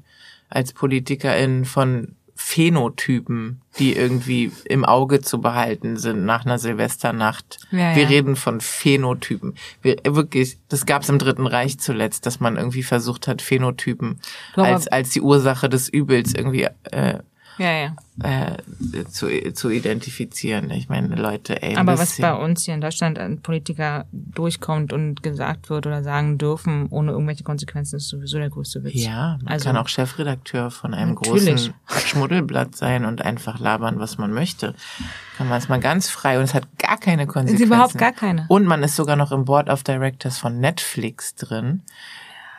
als 0.49 0.74
PolitikerInnen 0.74 1.64
von 1.64 2.16
Phänotypen, 2.36 3.62
die 3.82 3.96
irgendwie 3.96 4.52
im 4.66 4.86
Auge 4.86 5.22
zu 5.22 5.42
behalten 5.42 5.98
sind 5.98 6.24
nach 6.24 6.46
einer 6.46 6.60
Silvesternacht. 6.60 7.58
Ja, 7.72 7.96
wir 7.96 8.04
ja. 8.04 8.10
reden 8.10 8.36
von 8.36 8.62
Phänotypen. 8.62 9.56
Wir, 9.82 9.98
wirklich, 10.06 10.60
das 10.70 10.86
gab 10.86 11.02
es 11.02 11.10
im 11.10 11.18
Dritten 11.18 11.48
Reich 11.48 11.80
zuletzt, 11.80 12.28
dass 12.28 12.40
man 12.40 12.58
irgendwie 12.58 12.84
versucht 12.84 13.28
hat, 13.28 13.42
Phänotypen 13.42 14.20
als, 14.56 14.88
als 14.88 15.10
die 15.10 15.22
Ursache 15.22 15.68
des 15.68 15.90
Übels 15.90 16.36
irgendwie 16.36 16.68
äh, 16.92 17.20
ja, 17.62 17.72
ja. 17.72 17.95
Äh, 18.24 19.05
zu, 19.05 19.28
zu 19.53 19.70
identifizieren. 19.70 20.72
Ich 20.72 20.89
meine, 20.89 21.16
Leute, 21.16 21.62
ey. 21.62 21.76
Aber 21.76 21.97
was 21.97 22.18
bei 22.18 22.34
uns 22.34 22.66
hier 22.66 22.74
in 22.74 22.82
Deutschland 22.82 23.20
an 23.20 23.41
Politiker 23.41 24.05
durchkommt 24.12 24.93
und 24.93 25.24
gesagt 25.24 25.70
wird 25.70 25.86
oder 25.88 26.03
sagen 26.03 26.38
dürfen, 26.38 26.88
ohne 26.89 27.12
irgendwelche 27.12 27.43
Konsequenzen, 27.43 27.97
ist 27.97 28.09
sowieso 28.09 28.38
der 28.38 28.49
größte 28.49 28.84
Witz. 28.84 28.93
Ja, 28.95 29.38
man 29.43 29.53
also, 29.53 29.66
kann 29.66 29.78
auch 29.78 29.88
Chefredakteur 29.88 30.72
von 30.72 30.93
einem 30.93 31.14
natürlich. 31.14 31.45
großen 31.45 31.74
Schmuddelblatt 32.07 32.76
sein 32.76 33.05
und 33.05 33.22
einfach 33.22 33.59
labern, 33.59 33.99
was 33.99 34.18
man 34.18 34.34
möchte. 34.34 34.76
Kann 35.38 35.47
man 35.47 35.57
es 35.57 35.70
mal 35.70 35.80
ganz 35.80 36.09
frei 36.09 36.38
und 36.38 36.43
es 36.43 36.53
hat 36.53 36.68
gar 36.78 36.97
keine 36.97 37.28
Konsequenzen. 37.28 37.66
Überhaupt 37.66 37.97
gar 37.97 38.12
keine. 38.12 38.45
Und 38.49 38.66
man 38.66 38.84
ist 38.84 38.95
sogar 38.95 39.16
noch 39.16 39.32
im 39.32 39.45
Board 39.45 39.70
of 39.70 39.84
Directors 39.84 40.38
von 40.38 40.59
Netflix 40.59 41.36
drin. 41.36 41.82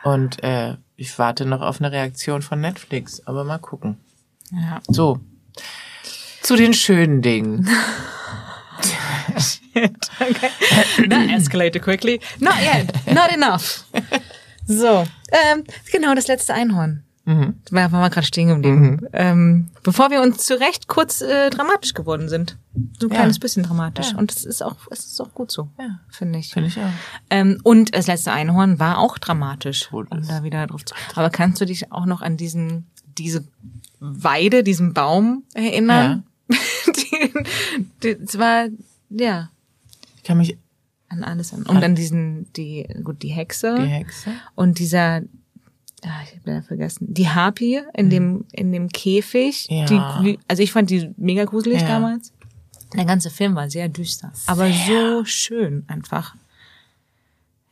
Und 0.03 0.43
äh, 0.43 0.75
ich 0.95 1.17
warte 1.17 1.45
noch 1.45 1.61
auf 1.61 1.79
eine 1.79 1.91
Reaktion 1.91 2.41
von 2.41 2.59
Netflix, 2.61 3.25
aber 3.25 3.43
mal 3.43 3.57
gucken. 3.57 3.97
Ja. 4.53 4.81
So. 4.87 5.19
Zu 6.41 6.55
den 6.55 6.73
schönen 6.73 7.21
Dingen. 7.21 7.69
Shit. 9.37 10.09
Okay. 10.19 11.09
That 11.09 11.29
escalated 11.29 11.81
quickly. 11.81 12.19
Not 12.39 12.55
yet. 12.61 12.93
Not 13.07 13.31
enough. 13.33 13.85
So, 14.65 15.05
ähm, 15.31 15.63
genau, 15.91 16.15
das 16.15 16.27
letzte 16.27 16.53
Einhorn. 16.53 17.03
Mhm. 17.25 17.61
Da 17.65 17.91
waren 17.91 18.01
wir 18.01 18.09
gerade 18.09 18.27
stehen 18.27 18.49
geblieben. 18.49 18.99
Mhm. 19.01 19.07
Ähm, 19.13 19.69
bevor 19.81 20.11
wir 20.11 20.21
uns 20.21 20.45
zurecht 20.45 20.87
kurz 20.87 21.21
äh, 21.21 21.49
dramatisch 21.49 21.93
geworden 21.93 22.27
sind. 22.27 22.57
So 22.99 23.07
ein 23.07 23.11
ja. 23.11 23.17
kleines 23.17 23.39
bisschen 23.39 23.63
dramatisch. 23.63 24.11
Ja. 24.11 24.17
Und 24.17 24.31
es 24.31 24.43
ist 24.43 24.61
auch, 24.61 24.75
es 24.91 25.05
ist 25.05 25.21
auch 25.21 25.33
gut 25.33 25.49
so, 25.51 25.69
ja. 25.79 25.99
finde 26.09 26.39
ich. 26.39 26.51
Finde 26.51 26.67
ich 26.67 26.77
auch. 26.79 26.89
Ähm, 27.29 27.59
und 27.63 27.95
das 27.95 28.07
letzte 28.07 28.33
Einhorn 28.33 28.79
war 28.79 28.97
auch 28.97 29.17
dramatisch. 29.17 29.91
Um 29.91 30.07
da 30.27 30.43
wieder 30.43 30.67
drauf 30.67 30.83
zu. 30.83 30.93
Aber 31.15 31.29
kannst 31.29 31.61
du 31.61 31.65
dich 31.65 31.93
auch 31.93 32.05
noch 32.05 32.21
an 32.21 32.35
diesen, 32.35 32.87
diese 33.17 33.43
Weide, 33.99 34.63
diesen 34.63 34.93
Baum 34.93 35.43
erinnern? 35.53 36.23
Ja. 36.49 36.57
die, 38.03 38.17
das 38.19 38.37
war, 38.37 38.67
ja. 39.09 39.49
Ich 40.17 40.23
kann 40.23 40.37
mich 40.37 40.57
an 41.09 41.23
alles 41.23 41.53
an. 41.53 41.63
Und 41.63 41.81
dann 41.81 41.95
diesen, 41.95 42.51
die, 42.53 42.87
gut, 43.03 43.21
die 43.23 43.29
Hexe. 43.29 43.75
Die 43.79 43.87
Hexe. 43.87 44.31
Und 44.55 44.79
dieser, 44.79 45.21
ah, 46.03 46.21
ich 46.25 46.39
habe 46.39 46.51
ja 46.51 46.61
vergessen, 46.61 47.13
die 47.13 47.29
Harpie 47.29 47.81
in 47.93 48.07
mhm. 48.07 48.09
dem, 48.09 48.45
in 48.51 48.71
dem 48.71 48.89
Käfig. 48.89 49.67
Ja. 49.69 49.85
Die, 49.85 50.39
also 50.47 50.63
ich 50.63 50.71
fand 50.71 50.89
die 50.89 51.11
mega 51.17 51.45
gruselig 51.45 51.81
ja. 51.81 51.87
damals. 51.87 52.33
Der 52.95 53.05
ganze 53.05 53.29
Film 53.29 53.55
war 53.55 53.69
sehr 53.69 53.89
düster. 53.89 54.31
Sehr. 54.33 54.51
Aber 54.51 54.69
so 54.71 55.25
schön 55.25 55.83
einfach. 55.87 56.35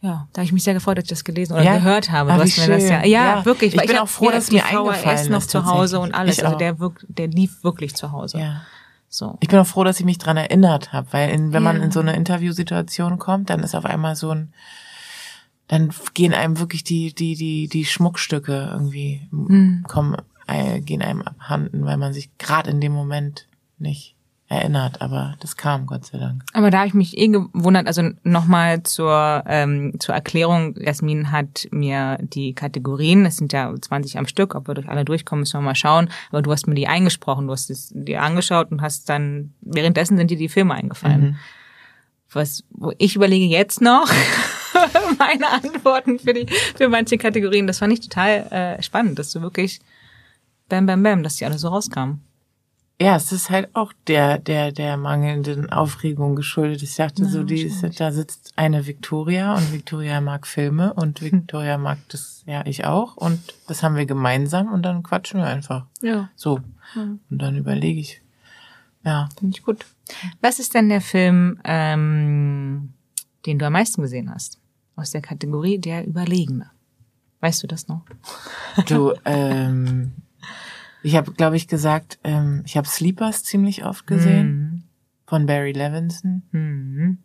Ja, 0.02 0.28
da 0.34 0.40
habe 0.40 0.46
ich 0.46 0.52
mich 0.52 0.64
sehr 0.64 0.74
gefreut, 0.74 0.98
dass 0.98 1.04
ich 1.04 1.10
das 1.10 1.24
gelesen 1.24 1.54
oder 1.54 1.62
ja? 1.62 1.76
gehört 1.78 2.12
habe. 2.12 2.32
Du 2.34 2.40
hast 2.40 2.58
mir 2.58 2.68
das 2.68 2.90
ja, 2.90 3.06
ja, 3.06 3.38
ja, 3.38 3.46
wirklich. 3.46 3.76
Ich 3.76 3.86
bin 3.86 3.98
auch 3.98 4.10
froh, 4.10 4.32
dass 4.32 4.52
mir 4.52 4.66
eingefallen 4.66 5.20
ist 5.20 5.30
noch 5.30 5.46
zu 5.46 5.66
Hause 5.66 6.00
und 6.00 6.14
alles. 6.14 6.40
also 6.40 6.58
der, 6.58 6.80
wirkt, 6.80 7.06
der 7.08 7.28
lief 7.28 7.64
wirklich 7.64 7.96
zu 7.96 8.12
Hause. 8.12 8.40
Ja. 8.40 8.62
So. 9.10 9.38
Ich 9.42 9.50
bin 9.50 9.60
auch 9.60 9.68
froh, 9.68 9.84
dass 9.84 10.00
ich 10.00 10.06
mich 10.06 10.18
dran 10.18 10.38
erinnert 10.38 10.92
habe, 10.92 11.08
weil 11.12 11.30
in, 11.30 11.54
wenn 11.54 11.62
man 11.62 11.82
in 11.82 11.92
so 11.92 12.00
eine 12.00 12.16
Interviewsituation 12.16 13.20
kommt, 13.20 13.50
dann 13.50 13.60
ist 13.60 13.76
auf 13.76 13.86
einmal 13.86 14.16
so 14.16 14.32
ein, 14.32 14.54
dann 15.68 15.92
gehen 16.14 16.34
einem 16.34 16.58
wirklich 16.60 16.84
die 16.84 17.14
die 17.14 17.36
die 17.36 17.68
die 17.68 17.86
Schmuckstücke 17.86 18.70
irgendwie 18.72 19.28
hm. 19.30 19.84
kommen, 19.88 20.16
äh, 20.48 20.80
gehen 20.80 21.02
einem 21.02 21.22
abhanden, 21.22 21.86
weil 21.86 21.98
man 21.98 22.14
sich 22.14 22.36
gerade 22.38 22.72
in 22.72 22.82
dem 22.82 22.94
Moment 22.94 23.48
nicht 23.78 24.16
erinnert, 24.52 25.02
aber 25.02 25.36
das 25.40 25.56
kam, 25.56 25.86
Gott 25.86 26.06
sei 26.06 26.18
Dank. 26.18 26.44
Aber 26.54 26.70
da 26.72 26.80
habe 26.80 26.88
ich 26.88 26.94
mich 26.94 27.18
eh 27.18 27.30
gewundert, 27.30 27.88
also 27.88 28.10
nochmal 28.24 28.84
zur, 28.84 29.44
ähm, 29.48 29.94
zur 30.00 30.14
Erklärung, 30.14 30.76
Jasmin 30.78 31.32
hat 31.32 31.68
mir 31.72 32.18
die 32.22 32.54
Kategorien, 32.54 33.26
es 33.26 33.38
sind 33.38 33.54
ja 33.54 33.74
20 33.74 34.18
am 34.18 34.28
Stück, 34.28 34.54
ob 34.54 34.68
wir 34.68 34.74
durch 34.74 34.90
alle 34.90 35.06
durchkommen, 35.06 35.42
müssen 35.42 35.60
wir 35.60 35.62
mal 35.62 35.76
schauen, 35.76 36.10
aber 36.30 36.42
du 36.42 36.52
hast 36.52 36.68
mir 36.68 36.76
die 36.76 36.88
eingesprochen, 36.88 37.48
du 37.48 37.54
hast 37.54 37.70
es 37.70 37.92
dir 37.96 38.22
angeschaut 38.22 38.72
und 38.72 38.82
hast 38.82 39.08
dann, 39.10 39.54
währenddessen 39.62 40.18
sind 40.18 40.30
dir 40.30 40.38
die 40.38 40.50
Filme 40.50 40.74
eingefallen. 40.74 41.22
Mhm. 41.22 41.36
Was, 42.34 42.64
wo 42.72 42.94
ich 42.98 43.16
überlege 43.16 43.46
jetzt 43.46 43.82
noch 43.82 44.10
meine 45.20 45.50
Antworten 45.50 46.20
für 46.20 46.34
die, 46.34 46.46
für 46.76 46.90
manche 46.90 47.18
Kategorien, 47.18 47.68
das 47.68 47.80
fand 47.80 47.94
ich 47.94 48.02
total 48.02 48.48
äh, 48.52 48.84
spannend, 48.84 49.18
dass 49.18 49.32
du 49.32 49.42
wirklich 49.42 49.80
bam, 50.68 50.86
bam, 50.86 51.04
bam, 51.04 51.24
dass 51.24 51.38
die 51.38 51.46
alle 51.46 51.58
so 51.58 51.70
rauskamen. 51.70 52.22
Ja, 53.02 53.16
es 53.16 53.32
ist 53.32 53.50
halt 53.50 53.76
auch 53.76 53.94
der, 54.06 54.38
der, 54.38 54.72
der 54.72 54.96
mangelnden 54.96 55.72
Aufregung 55.72 56.36
geschuldet. 56.36 56.84
Ich 56.84 56.96
dachte 56.96 57.24
ja, 57.24 57.30
so, 57.30 57.44
die 57.44 57.64
ist, 57.64 58.00
da 58.00 58.12
sitzt 58.12 58.54
eine 58.58 58.86
Victoria 58.86 59.56
und 59.56 59.74
Victoria 59.74 60.22
mag 60.22 60.46
Filme 60.46 60.94
und 60.94 61.20
hm. 61.20 61.32
Victoria 61.32 61.80
mag 61.80 61.98
das, 62.10 62.44
ja, 62.46 62.64
ich 62.64 62.86
auch 62.86 63.18
und 63.18 63.40
das 63.68 63.82
haben 63.82 63.96
wir 63.96 64.06
gemeinsam 64.06 64.72
und 64.72 64.84
dann 64.84 65.02
quatschen 65.02 65.40
wir 65.40 65.48
einfach. 65.48 65.88
Ja. 66.04 66.30
So. 66.36 66.60
Ja. 66.96 67.18
Und 67.28 67.42
dann 67.42 67.58
überlege 67.58 68.00
ich. 68.00 68.22
Ja. 69.04 69.30
Finde 69.36 69.58
ich 69.58 69.64
gut. 69.64 69.84
Was 70.42 70.60
ist 70.60 70.76
denn 70.76 70.90
der 70.90 71.02
Film, 71.02 71.60
ähm, 71.64 72.94
den 73.48 73.58
du 73.58 73.66
am 73.66 73.74
meisten 73.74 74.04
gesehen 74.04 74.32
hast? 74.32 74.60
Aus 74.96 75.10
der 75.10 75.22
Kategorie 75.22 75.80
der 75.80 76.06
Überlegene. 76.06 76.70
Weißt 77.40 77.64
du 77.64 77.68
das 77.68 77.88
noch? 77.88 78.04
Du, 78.86 79.14
ähm, 79.26 80.12
ich 81.04 81.16
habe, 81.16 81.32
glaube 81.32 81.58
ich, 81.58 81.68
gesagt, 81.68 82.20
ähm, 82.24 82.64
ich 82.66 82.78
habe 82.78 82.88
Sleepers 82.88 83.44
ziemlich 83.44 83.86
oft 83.86 84.08
gesehen 84.08 84.48
mhm. 84.48 84.84
von 85.26 85.46
Barry 85.46 85.72
Levinson. 85.72 86.44
Mhm. 86.52 87.18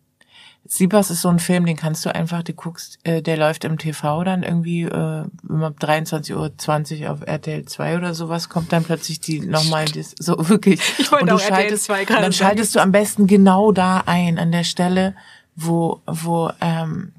Sleepers 0.69 1.11
ist 1.11 1.21
so 1.21 1.29
ein 1.29 1.39
Film, 1.39 1.65
den 1.65 1.77
kannst 1.77 2.05
du 2.05 2.13
einfach, 2.13 2.43
du 2.43 2.53
guckst, 2.53 2.99
äh, 3.03 3.21
der 3.21 3.37
läuft 3.37 3.63
im 3.63 3.77
TV 3.77 4.23
dann 4.23 4.43
irgendwie 4.43 4.83
äh, 4.83 5.23
immer 5.47 5.69
23.20 5.69 7.03
Uhr 7.03 7.11
auf 7.11 7.21
RTL 7.25 7.65
2 7.65 7.97
oder 7.97 8.13
sowas, 8.13 8.49
kommt 8.49 8.73
dann 8.73 8.83
plötzlich 8.83 9.19
die 9.19 9.39
nochmal, 9.39 9.85
so 10.19 10.49
wirklich. 10.49 10.81
Ich 10.97 11.11
wollte 11.11 11.23
und 11.23 11.29
du 11.29 11.35
auch 11.35 11.39
schaltest, 11.39 11.89
RTL 11.89 12.05
2 12.05 12.05
gerade 12.05 12.21
Dann 12.23 12.33
schaltest 12.33 12.75
du 12.75 12.79
am 12.79 12.91
besten 12.91 13.27
genau 13.27 13.71
da 13.71 14.03
ein, 14.05 14.37
an 14.37 14.51
der 14.51 14.65
Stelle, 14.65 15.15
wo, 15.55 16.01
wo, 16.05 16.51
ähm, 16.59 17.13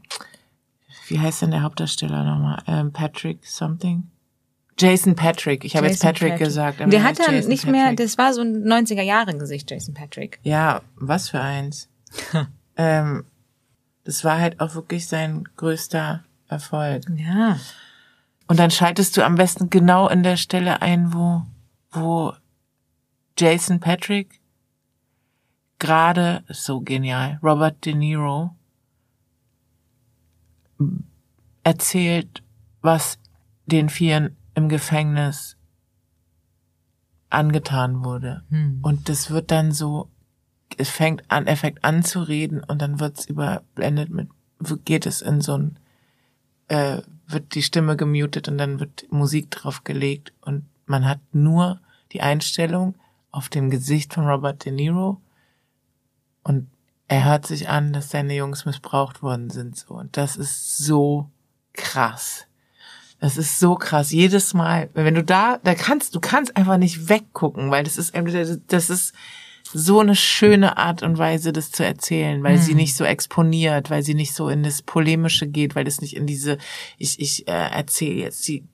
wie 1.09 1.19
heißt 1.19 1.43
denn 1.43 1.51
der 1.51 1.63
Hauptdarsteller 1.63 2.25
nochmal? 2.25 2.63
Ähm, 2.67 2.93
Patrick 2.93 3.47
something? 3.47 4.05
Jason 4.79 5.15
Patrick. 5.17 5.65
Ich 5.65 5.77
habe 5.77 5.87
jetzt 5.87 6.03
Patrick, 6.03 6.33
Patrick, 6.33 6.47
gesagt. 6.47 6.81
der 6.81 7.03
hat 7.03 7.19
dann 7.19 7.35
nicht 7.35 7.65
Patrick. 7.65 7.71
mehr, 7.71 7.93
das 7.95 8.17
war 8.17 8.33
so 8.33 8.43
ein 8.43 8.65
90er 8.65 9.03
Jahre 9.03 9.37
Gesicht, 9.37 9.71
Jason 9.71 9.95
Patrick. 9.95 10.39
Ja, 10.43 10.83
was 10.97 11.31
für 11.31 11.41
eins. 11.41 11.89
ähm, 12.77 13.25
das 14.05 14.25
war 14.25 14.39
halt 14.39 14.61
auch 14.61 14.75
wirklich 14.75 15.07
sein 15.07 15.45
größter 15.57 16.25
Erfolg. 16.49 17.03
Ja. 17.17 17.59
Und 18.47 18.59
dann 18.59 18.71
schaltest 18.71 19.17
du 19.17 19.25
am 19.25 19.35
besten 19.35 19.69
genau 19.69 20.09
in 20.09 20.23
der 20.23 20.37
Stelle 20.37 20.81
ein, 20.81 21.13
wo, 21.13 21.43
wo 21.91 22.33
Jason 23.37 23.81
Patrick 23.81 24.41
gerade, 25.79 26.45
so 26.49 26.81
genial, 26.81 27.39
Robert 27.43 27.85
De 27.85 27.95
Niro 27.95 28.55
erzählt, 31.63 32.43
was 32.81 33.19
den 33.67 33.89
Vieren 33.89 34.37
im 34.59 34.69
Gefängnis 34.69 35.57
angetan 37.31 38.05
wurde. 38.05 38.43
Hm. 38.51 38.81
Und 38.83 39.09
das 39.09 39.31
wird 39.31 39.51
dann 39.51 39.73
so, 39.73 40.11
es 40.77 40.91
fängt 40.91 41.31
an, 41.31 41.47
er 41.47 41.57
fängt 41.57 41.85
an 41.85 42.03
zu 42.03 42.21
reden 42.21 42.63
und 42.65 42.83
dann 42.83 43.01
wird's 43.01 43.27
überblendet 43.27 44.11
mit, 44.11 44.29
geht 44.85 45.07
es 45.07 45.23
in 45.23 45.41
so 45.41 45.57
ein, 45.57 45.79
äh, 46.69 47.03
wird 47.27 47.55
die 47.55 47.63
Stimme 47.63 47.97
gemutet 47.97 48.49
und 48.49 48.59
dann 48.59 48.81
wird 48.81 49.07
Musik 49.11 49.51
drauf 49.51 49.85
gelegt 49.85 50.33
und 50.41 50.65
man 50.87 51.07
hat 51.07 51.21
nur 51.33 51.81
die 52.13 52.21
Einstellung 52.21 52.97
auf 53.31 53.49
dem 53.49 53.71
Gesicht 53.71 54.15
von 54.15 54.27
Robert 54.27 54.65
De 54.65 54.73
Niro 54.73 55.21
und 56.43 56.69
er 57.07 57.25
hört 57.25 57.47
sich 57.47 57.69
an, 57.69 57.93
dass 57.93 58.11
seine 58.11 58.35
Jungs 58.35 58.65
missbraucht 58.65 59.23
worden 59.23 59.51
sind 59.51 59.77
so 59.77 59.95
und 59.95 60.17
das 60.17 60.37
ist 60.37 60.79
so 60.79 61.31
krass. 61.75 62.48
Das 63.21 63.37
ist 63.37 63.59
so 63.59 63.75
krass. 63.75 64.13
Jedes 64.13 64.55
Mal, 64.55 64.91
wenn 64.95 65.15
du 65.15 65.25
da, 65.25 65.59
da 65.65 65.75
kannst, 65.75 66.15
du 66.15 66.21
kannst 66.21 66.57
einfach 66.57 66.77
nicht 66.77 67.09
weggucken, 67.09 67.71
weil 67.71 67.83
das 67.83 67.99
ist, 67.99 68.15
das 68.69 68.91
ist 68.91 69.13
so 69.73 70.01
eine 70.01 70.15
schöne 70.15 70.79
Art 70.79 71.03
und 71.03 71.19
Weise, 71.19 71.53
das 71.53 71.71
zu 71.71 71.85
erzählen, 71.85 72.43
weil 72.43 72.57
mhm. 72.57 72.63
sie 72.63 72.75
nicht 72.75 72.97
so 72.97 73.05
exponiert, 73.05 73.91
weil 73.91 74.03
sie 74.03 74.15
nicht 74.15 74.35
so 74.35 74.49
in 74.49 74.63
das 74.63 74.83
Polemische 74.83 75.47
geht, 75.47 75.75
weil 75.75 75.87
es 75.87 76.01
nicht 76.01 76.17
in 76.17 76.27
diese, 76.27 76.59
ich, 76.97 77.21
ich 77.21 77.49
äh, 77.49 77.71
erzähle 77.71 78.15
jetzt 78.15 78.47
die, 78.49 78.65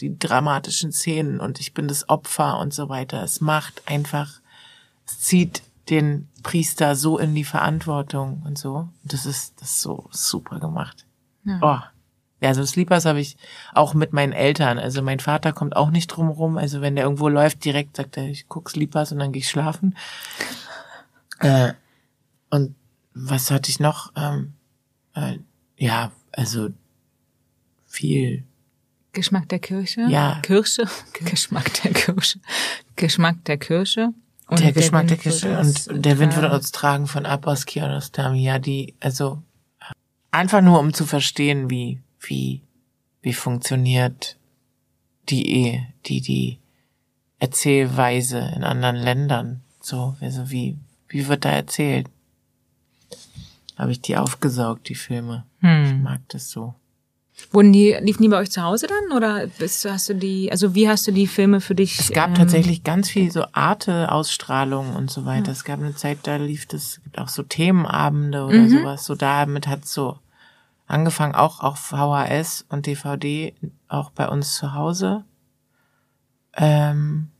die 0.00 0.18
dramatischen 0.18 0.92
Szenen 0.92 1.40
und 1.40 1.60
ich 1.60 1.74
bin 1.74 1.88
das 1.88 2.08
Opfer 2.08 2.58
und 2.60 2.72
so 2.72 2.88
weiter. 2.88 3.22
Es 3.22 3.40
macht 3.40 3.82
einfach, 3.86 4.40
es 5.06 5.20
zieht 5.20 5.62
den 5.90 6.28
Priester 6.42 6.96
so 6.96 7.18
in 7.18 7.34
die 7.34 7.44
Verantwortung 7.44 8.42
und 8.46 8.58
so. 8.58 8.88
Das 9.04 9.26
ist, 9.26 9.60
das 9.60 9.70
ist 9.70 9.80
so 9.80 10.06
super 10.10 10.60
gemacht. 10.60 11.06
Ja. 11.44 11.58
Oh. 11.62 11.97
Ja, 12.40 12.54
so 12.54 12.64
Sleepers 12.64 13.04
habe 13.04 13.20
ich 13.20 13.36
auch 13.74 13.94
mit 13.94 14.12
meinen 14.12 14.32
Eltern. 14.32 14.78
Also 14.78 15.02
mein 15.02 15.18
Vater 15.18 15.52
kommt 15.52 15.74
auch 15.74 15.90
nicht 15.90 16.06
drum 16.08 16.28
rum. 16.28 16.56
Also 16.56 16.80
wenn 16.80 16.94
der 16.94 17.04
irgendwo 17.04 17.28
läuft, 17.28 17.64
direkt 17.64 17.96
sagt 17.96 18.16
er, 18.16 18.28
ich 18.28 18.46
guck 18.48 18.70
Sleepers 18.70 19.12
und 19.12 19.18
dann 19.18 19.32
gehe 19.32 19.40
ich 19.40 19.50
schlafen. 19.50 19.96
Äh, 21.40 21.72
und 22.50 22.74
was 23.14 23.50
hatte 23.50 23.70
ich 23.70 23.80
noch? 23.80 24.12
Ähm, 24.16 24.54
äh, 25.14 25.38
ja, 25.76 26.12
also 26.32 26.68
viel. 27.86 28.44
Geschmack 29.12 29.48
der 29.48 29.58
Kirche? 29.58 30.02
Ja. 30.02 30.38
Kirche? 30.42 30.84
Geschmack 31.24 31.82
der 31.82 31.92
Kirche. 31.92 32.38
Geschmack 32.94 33.44
der 33.46 33.58
Kirche. 33.58 34.12
Und 34.46 34.60
der 34.60 34.72
Geschmack 34.72 35.08
der, 35.08 35.16
der 35.16 35.22
Kirche 35.22 35.58
und 35.58 36.04
der 36.04 36.18
Wind 36.18 36.34
wird 36.34 36.50
uns 36.50 36.72
tragen 36.72 37.06
von 37.06 37.26
Abbas 37.26 37.66
Kiarostami. 37.66 38.42
Ja, 38.42 38.58
die, 38.58 38.94
also 38.98 39.42
einfach 40.30 40.62
nur 40.62 40.80
um 40.80 40.94
zu 40.94 41.04
verstehen, 41.04 41.68
wie 41.68 42.00
wie, 42.20 42.62
wie 43.22 43.32
funktioniert 43.32 44.36
die 45.28 45.50
Ehe, 45.50 45.86
die, 46.06 46.20
die 46.20 46.58
Erzählweise 47.38 48.52
in 48.56 48.64
anderen 48.64 48.96
Ländern, 48.96 49.60
so, 49.80 50.16
also 50.20 50.50
wie, 50.50 50.76
wie 51.08 51.28
wird 51.28 51.44
da 51.44 51.50
erzählt? 51.50 52.08
Habe 53.76 53.92
ich 53.92 54.00
die 54.00 54.16
aufgesaugt, 54.16 54.88
die 54.88 54.96
Filme. 54.96 55.44
Hm. 55.60 55.84
Ich 55.84 55.94
mag 55.94 56.20
das 56.28 56.50
so. 56.50 56.74
Wurden 57.52 57.72
die, 57.72 57.96
liefen 58.00 58.22
die 58.22 58.28
bei 58.28 58.38
euch 58.38 58.50
zu 58.50 58.62
Hause 58.62 58.88
dann 58.88 59.16
oder 59.16 59.46
bist, 59.46 59.84
hast 59.84 60.08
du 60.08 60.14
die, 60.14 60.50
also 60.50 60.74
wie 60.74 60.88
hast 60.88 61.06
du 61.06 61.12
die 61.12 61.28
Filme 61.28 61.60
für 61.60 61.76
dich? 61.76 61.98
Es 61.98 62.10
gab 62.10 62.30
ähm, 62.30 62.34
tatsächlich 62.34 62.82
ganz 62.82 63.08
viel 63.08 63.30
so 63.30 63.44
Arte-Ausstrahlungen 63.52 64.96
und 64.96 65.10
so 65.10 65.24
weiter. 65.24 65.46
Ja. 65.46 65.52
Es 65.52 65.64
gab 65.64 65.78
eine 65.78 65.94
Zeit, 65.94 66.18
da 66.24 66.36
lief 66.36 66.66
das, 66.66 66.82
es 66.82 67.02
gibt 67.04 67.18
auch 67.18 67.28
so 67.28 67.44
Themenabende 67.44 68.44
oder 68.44 68.58
mhm. 68.58 68.70
sowas. 68.70 69.04
So 69.04 69.14
damit 69.14 69.68
hat 69.68 69.86
so 69.86 70.18
angefangen 70.88 71.34
auch 71.34 71.60
auf 71.60 71.78
VHS 71.78 72.66
und 72.68 72.86
DVD, 72.86 73.54
auch 73.86 74.10
bei 74.10 74.28
uns 74.28 74.56
zu 74.56 74.74
Hause. 74.74 75.24
Ähm, 76.54 77.30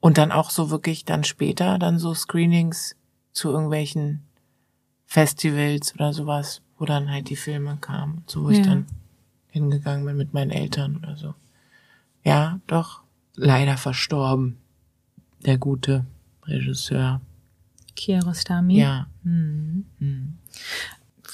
und 0.00 0.16
dann 0.16 0.32
auch 0.32 0.50
so 0.50 0.70
wirklich 0.70 1.04
dann 1.04 1.24
später 1.24 1.78
dann 1.78 1.98
so 1.98 2.14
Screenings 2.14 2.96
zu 3.32 3.50
irgendwelchen 3.50 4.22
Festivals 5.04 5.94
oder 5.94 6.12
sowas, 6.12 6.62
wo 6.78 6.86
dann 6.86 7.10
halt 7.10 7.28
die 7.28 7.36
Filme 7.36 7.76
kamen, 7.80 8.24
so 8.26 8.44
wo 8.44 8.50
ja. 8.50 8.58
ich 8.58 8.66
dann 8.66 8.86
hingegangen 9.48 10.06
bin 10.06 10.16
mit 10.16 10.32
meinen 10.32 10.50
Eltern 10.50 10.96
oder 10.96 11.16
so. 11.16 11.34
Ja, 12.24 12.60
doch, 12.66 13.02
leider 13.34 13.76
verstorben. 13.76 14.58
Der 15.44 15.58
gute 15.58 16.06
Regisseur. 16.44 17.20
Kiarostami? 17.96 18.78
Ja. 18.78 19.06
Hm. 19.24 19.84
Hm. 19.98 20.38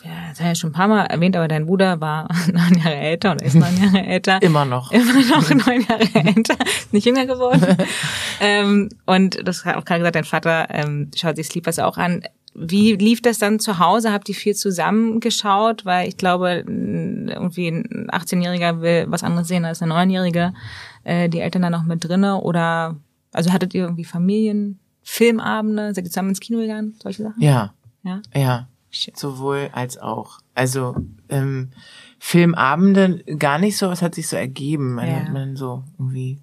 Ja, 0.06 0.28
das 0.28 0.38
habe 0.38 0.50
ich 0.50 0.50
ja 0.50 0.54
schon 0.54 0.70
ein 0.70 0.72
paar 0.72 0.86
Mal 0.86 1.06
erwähnt, 1.06 1.36
aber 1.36 1.48
dein 1.48 1.66
Bruder 1.66 2.00
war 2.00 2.28
neun 2.52 2.78
Jahre 2.78 2.94
älter 2.94 3.32
oder 3.32 3.44
ist 3.44 3.54
neun 3.54 3.76
Jahre 3.82 4.06
älter. 4.06 4.40
Immer 4.40 4.64
noch. 4.64 4.92
Immer 4.92 5.14
noch 5.14 5.50
neun 5.50 5.84
Jahre 5.88 6.08
älter. 6.14 6.56
Ist 6.64 6.92
nicht 6.92 7.06
jünger 7.06 7.26
geworden. 7.26 7.76
ähm, 8.40 8.88
und 9.04 9.46
das 9.46 9.64
hat 9.64 9.76
auch 9.76 9.84
gerade 9.84 10.00
gesagt, 10.00 10.14
dein 10.14 10.24
Vater 10.24 10.68
ähm, 10.70 11.10
schaut 11.16 11.36
sich 11.36 11.48
Sleepers 11.48 11.80
auch 11.80 11.98
an. 11.98 12.22
Wie 12.54 12.92
lief 12.94 13.20
das 13.20 13.38
dann 13.38 13.58
zu 13.58 13.80
Hause? 13.80 14.12
Habt 14.12 14.28
ihr 14.28 14.34
viel 14.36 14.54
zusammengeschaut? 14.54 15.84
Weil 15.84 16.08
ich 16.08 16.16
glaube, 16.16 16.64
irgendwie 16.66 17.68
ein 17.68 18.08
18-Jähriger 18.10 18.80
will 18.80 19.06
was 19.08 19.24
anderes 19.24 19.48
sehen 19.48 19.64
als 19.64 19.82
ein 19.82 19.88
Neunjähriger. 19.88 20.54
Äh, 21.02 21.28
die 21.28 21.40
Eltern 21.40 21.62
da 21.62 21.70
noch 21.70 21.82
mit 21.82 22.04
drinne 22.04 22.40
oder 22.40 22.96
also 23.32 23.52
hattet 23.52 23.74
ihr 23.74 23.82
irgendwie 23.82 24.04
Familienfilmabende? 24.04 25.94
Seid 25.94 26.04
ihr 26.04 26.10
zusammen 26.10 26.28
ins 26.30 26.40
Kino 26.40 26.60
gegangen? 26.60 26.94
Solche 27.02 27.24
Sachen? 27.24 27.42
Ja. 27.42 27.74
Ja. 28.04 28.22
Ja. 28.34 28.68
Sowohl 29.14 29.70
als 29.72 29.98
auch. 29.98 30.40
Also 30.54 30.96
ähm, 31.28 31.70
Filmabende 32.18 33.22
gar 33.38 33.58
nicht 33.58 33.76
so, 33.76 33.90
es 33.90 34.02
hat 34.02 34.14
sich 34.14 34.28
so 34.28 34.36
ergeben. 34.36 34.94
Man 34.94 35.08
ja. 35.08 35.14
hat 35.16 35.32
man 35.32 35.56
so 35.56 35.84
irgendwie. 35.98 36.40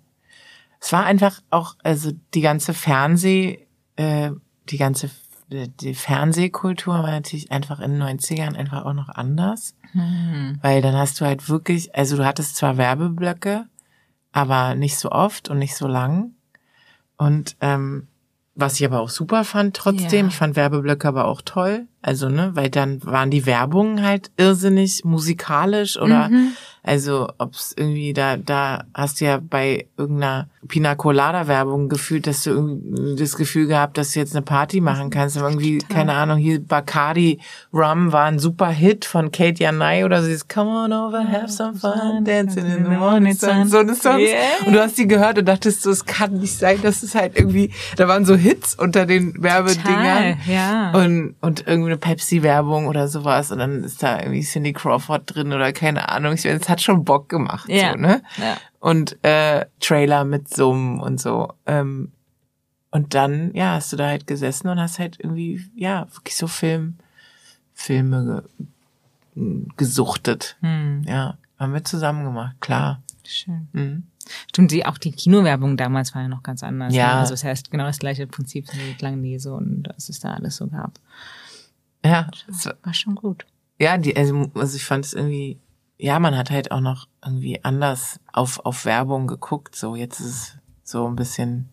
Es 0.80 0.92
war 0.92 1.06
einfach 1.06 1.42
auch, 1.50 1.76
also 1.84 2.12
die 2.34 2.42
ganze 2.42 2.74
Fernseh, 2.74 3.60
äh, 3.96 4.32
die 4.70 4.78
ganze 4.78 5.10
die 5.54 5.94
Fernsehkultur 5.94 6.96
war 6.96 7.12
natürlich 7.12 7.52
einfach 7.52 7.80
in 7.80 7.92
den 7.92 8.04
90ern 8.04 8.56
einfach 8.56 8.86
auch 8.86 8.94
noch 8.94 9.10
anders. 9.10 9.76
Mhm. 9.94 10.58
Weil 10.62 10.82
dann 10.82 10.96
hast 10.96 11.20
du 11.22 11.26
halt 11.26 11.48
wirklich, 11.50 11.96
also 11.96 12.18
du 12.18 12.26
hattest 12.26 12.56
zwar 12.56 12.78
Werbeblöcke, 12.78 13.66
aber 14.32 14.76
nicht 14.76 14.98
so 14.98 15.12
oft 15.12 15.50
und 15.50 15.60
nicht 15.60 15.76
so 15.76 15.88
lang. 15.88 16.32
Und 17.18 17.56
ähm, 17.62 18.08
was 18.56 18.80
ich 18.80 18.86
aber 18.86 19.00
auch 19.00 19.10
super 19.10 19.44
fand 19.44 19.76
trotzdem, 19.76 20.26
ja. 20.26 20.28
ich 20.28 20.36
fand 20.36 20.56
Werbeblöcke 20.56 21.08
aber 21.08 21.26
auch 21.26 21.42
toll. 21.42 21.88
Also, 22.04 22.30
ne, 22.30 22.52
weil 22.54 22.70
dann 22.70 23.04
waren 23.04 23.32
die 23.32 23.46
Werbungen 23.46 24.04
halt 24.04 24.30
irrsinnig 24.38 25.04
musikalisch 25.04 25.98
oder 25.98 26.30
mhm. 26.30 26.50
Also 26.86 27.30
ob 27.38 27.54
es 27.54 27.74
irgendwie 27.78 28.12
da, 28.12 28.36
da 28.36 28.84
hast 28.94 29.22
du 29.22 29.26
ja 29.26 29.40
bei 29.42 29.88
irgendeiner 29.98 30.50
Pina 30.68 30.96
Colada 30.96 31.48
Werbung 31.48 31.88
gefühlt, 31.88 32.28
dass 32.28 32.44
du 32.44 32.50
irgendwie 32.50 33.16
das 33.16 33.38
Gefühl 33.38 33.68
gehabt, 33.68 33.98
dass 33.98 34.12
du 34.12 34.20
jetzt 34.20 34.36
eine 34.36 34.44
Party 34.44 34.82
machen 34.82 35.10
kannst. 35.10 35.38
Aber 35.38 35.48
irgendwie, 35.48 35.78
Total. 35.78 35.96
keine 35.96 36.14
Ahnung, 36.14 36.38
hier 36.38 36.60
Bacardi 36.62 37.40
Rum 37.74 38.12
war 38.12 38.26
ein 38.26 38.38
super 38.38 38.70
Hit 38.70 39.06
von 39.06 39.32
Kate 39.32 39.64
Yanai 39.64 40.04
oder 40.04 40.22
so 40.22 40.28
dieses 40.28 40.50
Come 40.50 40.70
on 40.70 40.92
over, 40.92 41.26
have 41.26 41.48
some 41.48 41.74
fun, 41.74 42.26
dancing 42.26 42.66
in 42.66 42.84
the 42.84 42.92
morning 42.92 43.34
sun. 43.34 43.70
So 43.70 43.78
eine 43.78 43.96
Songs. 43.96 44.20
Yeah. 44.20 44.68
Und 44.68 44.74
du 44.74 44.82
hast 44.82 44.98
die 44.98 45.08
gehört 45.08 45.40
und 45.40 45.46
dachtest 45.46 45.84
so, 45.84 45.92
es 45.92 46.06
kann 46.06 46.34
nicht 46.34 46.58
sein, 46.58 46.82
dass 46.82 47.02
es 47.02 47.16
halt 47.16 47.38
irgendwie, 47.38 47.72
da 47.96 48.10
waren 48.10 48.26
so 48.26 48.36
Hits 48.36 48.76
unter 48.76 49.06
den 49.06 49.42
Werbedingern. 49.42 50.38
Ja. 50.48 50.92
Und, 50.92 51.36
und 51.40 51.66
irgendwie 51.66 51.92
eine 51.94 52.00
Pepsi-Werbung 52.00 52.88
oder 52.88 53.08
sowas. 53.08 53.52
Und 53.52 53.60
dann 53.60 53.84
ist 53.84 54.04
da 54.04 54.20
irgendwie 54.20 54.42
Cindy 54.42 54.74
Crawford 54.74 55.24
drin 55.26 55.54
oder 55.54 55.72
keine 55.74 56.10
Ahnung. 56.10 56.34
Ich 56.34 56.46
weiß, 56.46 56.68
hat 56.70 56.82
schon 56.82 57.06
Bock 57.06 57.30
gemacht, 57.30 57.70
ja. 57.70 57.92
so, 57.92 57.98
ne? 57.98 58.22
Ja. 58.38 58.58
Und 58.80 59.24
äh, 59.24 59.66
Trailer 59.80 60.26
mit 60.26 60.54
Summen 60.54 61.00
und 61.00 61.22
so. 61.22 61.54
Ähm, 61.66 62.12
und 62.92 63.14
dann, 63.14 63.54
ja, 63.54 63.74
hast 63.74 63.92
du 63.94 63.98
da 63.98 64.08
halt 64.08 64.28
gesessen 64.28 64.68
und 64.68 64.80
hast 64.80 65.00
halt 65.00 65.18
irgendwie, 65.20 65.66
ja, 65.76 66.08
wirklich 66.14 66.36
so 66.36 66.48
Film, 66.48 66.98
Filme 67.74 68.44
ge 69.36 69.64
gesuchtet. 69.78 70.58
Hm. 70.62 71.02
Ja, 71.08 71.40
haben 71.58 71.74
wir 71.74 71.84
zusammen 71.84 72.24
gemacht, 72.24 72.56
klar. 72.60 73.02
Schön. 73.26 73.68
Mhm. 73.72 74.04
Stimmt, 74.50 74.72
die, 74.72 74.86
auch 74.86 74.98
die 74.98 75.12
Kinowerbung 75.12 75.78
damals 75.78 76.14
war 76.14 76.22
ja 76.22 76.28
noch 76.28 76.44
ganz 76.44 76.64
anders. 76.64 76.92
Ne? 76.92 77.00
Ja. 77.00 77.16
Ne? 77.16 77.22
Also 77.22 77.34
es 77.34 77.44
heißt 77.44 77.72
genau 77.72 77.86
das 77.86 78.00
gleiche 78.00 78.28
Prinzip 78.28 78.68
mit 78.74 79.02
Langnese 79.02 79.54
und 79.54 79.90
was 79.96 80.10
es 80.10 80.20
da 80.20 80.34
alles 80.34 80.58
so 80.58 80.68
gab. 80.68 81.00
Ja. 82.04 82.30
Das 82.48 82.66
war 82.84 82.94
schon 82.94 83.16
gut. 83.16 83.46
Ja, 83.80 83.98
die, 83.98 84.16
also, 84.16 84.52
also 84.56 84.76
ich 84.76 84.86
fand 84.86 85.06
es 85.06 85.14
irgendwie 85.14 85.60
ja, 86.04 86.20
man 86.20 86.36
hat 86.36 86.52
halt 86.52 86.72
auch 86.72 86.82
noch 86.82 87.08
irgendwie 87.24 87.64
anders 87.64 88.20
auf, 88.34 88.60
auf 88.66 88.84
Werbung 88.84 89.26
geguckt. 89.26 89.74
So, 89.74 89.96
jetzt 89.96 90.20
ist 90.20 90.26
es 90.26 90.58
so 90.84 91.08
ein 91.08 91.16
bisschen, 91.16 91.70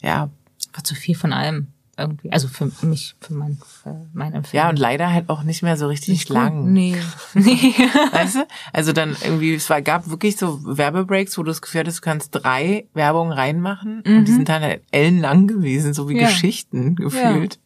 ja. 0.00 0.30
War 0.72 0.84
zu 0.84 0.94
viel 0.94 1.14
von 1.14 1.34
allem 1.34 1.68
irgendwie. 2.02 2.30
Also 2.32 2.48
für 2.48 2.70
mich, 2.82 3.14
für 3.20 3.34
mein, 3.34 3.58
für 3.82 4.06
mein 4.12 4.34
Empfinden. 4.34 4.56
Ja, 4.56 4.68
und 4.68 4.78
leider 4.78 5.12
halt 5.12 5.28
auch 5.28 5.42
nicht 5.42 5.62
mehr 5.62 5.76
so 5.76 5.86
richtig 5.86 6.08
nicht 6.10 6.28
lang. 6.28 6.64
Gut. 6.64 6.70
Nee. 6.72 6.96
nee. 7.34 7.74
weißt 8.12 8.36
du? 8.36 8.46
Also 8.72 8.92
dann 8.92 9.16
irgendwie, 9.24 9.54
es 9.54 9.70
war, 9.70 9.80
gab 9.82 10.08
wirklich 10.10 10.36
so 10.36 10.60
Werbebreaks, 10.64 11.38
wo 11.38 11.42
du 11.42 11.48
das 11.48 11.62
Gefühl 11.62 11.80
hattest, 11.80 11.98
du 11.98 12.02
kannst 12.02 12.30
drei 12.32 12.86
Werbungen 12.94 13.32
reinmachen 13.32 14.02
mhm. 14.04 14.18
und 14.18 14.28
die 14.28 14.32
sind 14.32 14.48
dann 14.48 14.62
halt 14.62 14.82
ellenlang 14.90 15.46
gewesen, 15.46 15.94
so 15.94 16.08
wie 16.08 16.18
ja. 16.18 16.26
Geschichten 16.28 16.96
gefühlt. 16.96 17.54
Ja. 17.54 17.60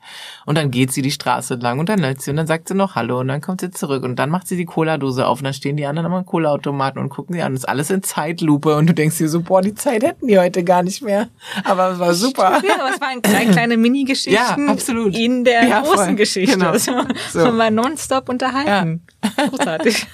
Und 0.46 0.56
dann 0.56 0.70
geht 0.70 0.92
sie 0.92 1.02
die 1.02 1.10
Straße 1.10 1.54
entlang 1.54 1.78
und 1.78 1.88
dann 1.88 1.98
läuft 1.98 2.22
sie 2.22 2.30
und 2.30 2.36
dann 2.36 2.46
sagt 2.46 2.68
sie 2.68 2.74
noch 2.74 2.94
Hallo 2.94 3.20
und 3.20 3.28
dann 3.28 3.40
kommt 3.40 3.60
sie 3.60 3.70
zurück 3.70 4.04
und 4.04 4.16
dann 4.16 4.30
macht 4.30 4.46
sie 4.46 4.56
die 4.56 4.64
Cola-Dose 4.64 5.26
auf 5.26 5.38
und 5.38 5.44
dann 5.44 5.54
stehen 5.54 5.76
die 5.76 5.86
anderen 5.86 6.12
am 6.12 6.24
Cola-Automaten 6.24 6.98
und 6.98 7.08
gucken 7.08 7.34
sie 7.34 7.42
an. 7.42 7.52
Das 7.52 7.62
ist 7.62 7.68
alles 7.68 7.90
in 7.90 8.02
Zeitlupe 8.02 8.76
und 8.76 8.86
du 8.86 8.94
denkst 8.94 9.18
dir 9.18 9.28
so, 9.28 9.40
boah, 9.40 9.62
die 9.62 9.74
Zeit 9.74 10.02
hätten 10.02 10.28
die 10.28 10.38
heute 10.38 10.62
gar 10.62 10.82
nicht 10.82 11.02
mehr. 11.02 11.28
Aber 11.64 11.92
es 11.92 11.98
war 11.98 12.14
super. 12.14 12.62
Ja, 12.66 12.74
aber 12.74 12.90
es 12.94 13.00
waren 13.00 13.22
kleine, 13.22 13.50
kleine 13.52 13.76
Mini-Geschichten 14.26 14.66
ja, 14.66 14.72
absolut. 14.72 15.16
in 15.16 15.44
der 15.44 15.66
ja, 15.66 15.80
großen 15.80 16.04
voll. 16.04 16.14
Geschichte. 16.14 16.56
Genau. 16.56 16.76
So, 16.76 16.92
so. 17.32 17.38
Man 17.38 17.58
war 17.58 17.70
nonstop 17.70 18.28
unterhalten. 18.28 19.02
Ja. 19.24 19.48
Großartig. 19.48 20.06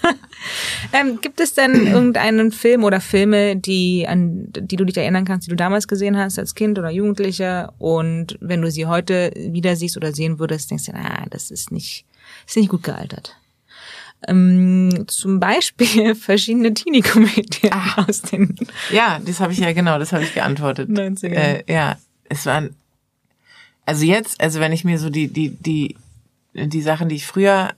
ähm, 0.92 1.20
gibt 1.20 1.40
es 1.40 1.54
denn 1.54 1.86
irgendeinen 1.86 2.52
Film 2.52 2.84
oder 2.84 3.00
Filme, 3.00 3.56
die 3.56 4.06
an 4.08 4.46
die 4.48 4.76
du 4.76 4.84
dich 4.84 4.96
erinnern 4.96 5.24
kannst, 5.24 5.46
die 5.46 5.50
du 5.50 5.56
damals 5.56 5.88
gesehen 5.88 6.16
hast 6.16 6.38
als 6.38 6.54
Kind 6.54 6.78
oder 6.78 6.90
Jugendlicher 6.90 7.72
und 7.78 8.36
wenn 8.40 8.62
du 8.62 8.70
sie 8.70 8.86
heute 8.86 9.32
wieder 9.36 9.76
siehst 9.76 9.96
oder 9.96 10.12
sehen 10.12 10.38
würdest, 10.38 10.70
denkst 10.70 10.86
du, 10.86 10.94
ah, 10.94 11.26
das 11.30 11.50
ist 11.50 11.72
nicht, 11.72 12.04
ist 12.46 12.56
nicht 12.56 12.68
gut 12.68 12.82
gealtert. 12.82 13.36
Ähm, 14.28 15.04
zum 15.08 15.40
Beispiel 15.40 16.14
verschiedene 16.14 16.72
Teenie-Komödien 16.74 17.72
ah. 17.72 18.04
aus 18.06 18.22
den 18.22 18.54
ja, 18.90 19.20
das 19.24 19.40
habe 19.40 19.52
ich 19.52 19.58
ja 19.58 19.72
genau, 19.72 19.98
das 19.98 20.12
habe 20.12 20.22
ich 20.22 20.32
geantwortet. 20.34 20.88
90er. 20.88 21.32
Äh, 21.32 21.64
ja, 21.72 21.96
es 22.28 22.46
waren 22.46 22.76
also 23.86 24.04
jetzt, 24.04 24.40
also 24.40 24.60
wenn 24.60 24.72
ich 24.72 24.84
mir 24.84 24.98
so 24.98 25.10
die 25.10 25.28
die 25.28 25.50
die 25.50 25.96
die 26.54 26.82
Sachen, 26.82 27.08
die 27.08 27.16
ich 27.16 27.26
früher 27.26 27.70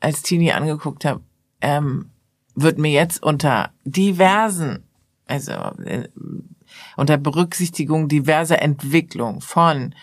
als 0.00 0.22
Teenie 0.22 0.52
angeguckt 0.52 1.04
habe, 1.04 1.20
ähm, 1.60 2.10
wird 2.54 2.78
mir 2.78 2.90
jetzt 2.90 3.22
unter 3.22 3.70
diversen, 3.84 4.82
also 5.26 5.52
äh, 5.84 6.08
unter 6.96 7.18
Berücksichtigung 7.18 8.08
diverser 8.08 8.60
Entwicklung 8.60 9.40
von 9.40 9.94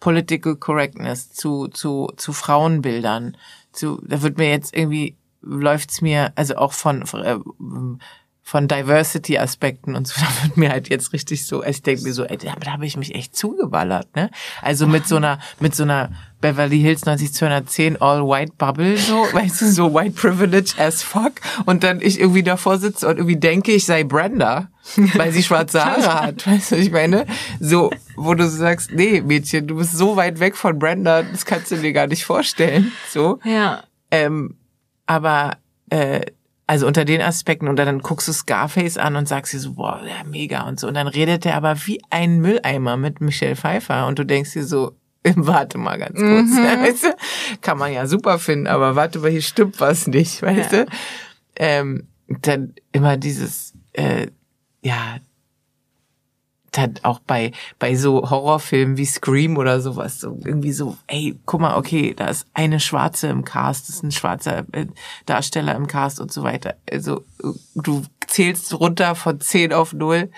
Political 0.00 0.56
Correctness 0.56 1.30
zu 1.30 1.68
zu 1.68 2.12
zu 2.16 2.32
Frauenbildern, 2.32 3.36
zu 3.72 4.00
da 4.06 4.22
wird 4.22 4.38
mir 4.38 4.50
jetzt 4.50 4.74
irgendwie 4.74 5.16
läuft's 5.40 6.00
mir 6.00 6.32
also 6.36 6.56
auch 6.56 6.72
von, 6.72 7.02
äh, 7.02 7.38
von 8.46 8.68
Diversity-Aspekten 8.68 9.96
und 9.96 10.06
so, 10.06 10.14
da 10.20 10.44
wird 10.44 10.56
mir 10.58 10.68
halt 10.68 10.90
jetzt 10.90 11.14
richtig 11.14 11.46
so, 11.46 11.64
ich 11.64 11.82
denke 11.82 12.02
mir 12.02 12.12
so, 12.12 12.24
ey, 12.24 12.36
da 12.36 12.72
habe 12.72 12.84
ich 12.84 12.96
mich 12.98 13.14
echt 13.14 13.34
zugeballert, 13.34 14.14
ne? 14.14 14.30
Also 14.60 14.86
mit 14.86 15.08
so 15.08 15.16
einer, 15.16 15.38
mit 15.60 15.74
so 15.74 15.82
einer 15.82 16.10
Beverly 16.42 16.78
Hills 16.78 17.06
90210 17.06 18.02
All-White 18.02 18.52
Bubble, 18.58 18.98
so, 18.98 19.14
weißt 19.32 19.62
du, 19.62 19.70
so 19.70 19.94
White 19.94 20.10
Privilege 20.10 20.74
as 20.76 21.02
fuck. 21.02 21.32
Und 21.64 21.82
dann 21.84 22.02
ich 22.02 22.20
irgendwie 22.20 22.42
davor 22.42 22.76
sitze 22.76 23.08
und 23.08 23.16
irgendwie 23.16 23.38
denke, 23.38 23.72
ich 23.72 23.86
sei 23.86 24.04
Brenda, 24.04 24.68
weil 25.14 25.32
sie 25.32 25.42
schwarze 25.42 25.82
Haare 25.82 26.14
hat, 26.22 26.46
weißt 26.46 26.72
du, 26.72 26.76
ich 26.76 26.90
meine? 26.90 27.24
So, 27.60 27.90
wo 28.14 28.34
du 28.34 28.46
sagst, 28.46 28.92
nee, 28.92 29.22
Mädchen, 29.22 29.66
du 29.66 29.76
bist 29.76 29.96
so 29.96 30.16
weit 30.16 30.38
weg 30.38 30.54
von 30.54 30.78
Brenda, 30.78 31.22
das 31.22 31.46
kannst 31.46 31.70
du 31.70 31.76
dir 31.76 31.94
gar 31.94 32.08
nicht 32.08 32.26
vorstellen, 32.26 32.92
so. 33.10 33.38
Ja. 33.42 33.84
Ähm, 34.10 34.58
aber, 35.06 35.56
äh, 35.88 36.26
also 36.66 36.86
unter 36.86 37.04
den 37.04 37.20
Aspekten 37.20 37.68
und 37.68 37.76
dann 37.76 38.00
guckst 38.00 38.28
du 38.28 38.32
Scarface 38.32 38.96
an 38.96 39.16
und 39.16 39.28
sagst 39.28 39.52
dir 39.52 39.60
so, 39.60 39.74
boah, 39.74 40.00
ja, 40.06 40.24
mega 40.24 40.62
und 40.62 40.80
so. 40.80 40.88
Und 40.88 40.94
dann 40.94 41.08
redet 41.08 41.44
er 41.44 41.56
aber 41.56 41.76
wie 41.86 42.00
ein 42.10 42.40
Mülleimer 42.40 42.96
mit 42.96 43.20
Michelle 43.20 43.56
Pfeiffer 43.56 44.06
und 44.06 44.18
du 44.18 44.24
denkst 44.24 44.52
dir 44.52 44.64
so, 44.64 44.96
warte 45.34 45.78
mal 45.78 45.98
ganz 45.98 46.18
kurz, 46.18 46.50
mhm. 46.50 46.56
weißt 46.82 47.04
du? 47.04 47.16
Kann 47.60 47.78
man 47.78 47.92
ja 47.92 48.06
super 48.06 48.38
finden, 48.38 48.66
aber 48.66 48.96
warte 48.96 49.18
mal, 49.18 49.30
hier 49.30 49.42
stimmt 49.42 49.80
was 49.80 50.06
nicht, 50.06 50.42
weißt 50.42 50.72
ja. 50.72 50.84
du? 50.84 50.90
Ähm, 51.56 52.08
dann 52.28 52.74
immer 52.92 53.16
dieses, 53.16 53.74
äh, 53.92 54.28
ja, 54.82 55.18
hat 56.78 57.04
auch 57.04 57.20
bei, 57.20 57.52
bei 57.78 57.94
so 57.94 58.28
Horrorfilmen 58.30 58.96
wie 58.96 59.06
Scream 59.06 59.56
oder 59.56 59.80
sowas, 59.80 60.20
so 60.20 60.38
irgendwie 60.44 60.72
so, 60.72 60.96
ey, 61.06 61.38
guck 61.46 61.60
mal, 61.60 61.76
okay, 61.76 62.14
da 62.16 62.26
ist 62.26 62.46
eine 62.54 62.80
Schwarze 62.80 63.28
im 63.28 63.44
Cast, 63.44 63.88
das 63.88 63.96
ist 63.96 64.02
ein 64.02 64.12
schwarzer 64.12 64.64
äh, 64.72 64.86
Darsteller 65.26 65.74
im 65.74 65.86
Cast 65.86 66.20
und 66.20 66.32
so 66.32 66.42
weiter. 66.42 66.74
Also 66.90 67.24
du 67.74 68.02
zählst 68.26 68.72
runter 68.78 69.14
von 69.14 69.40
10 69.40 69.72
auf 69.72 69.92
0. 69.92 70.30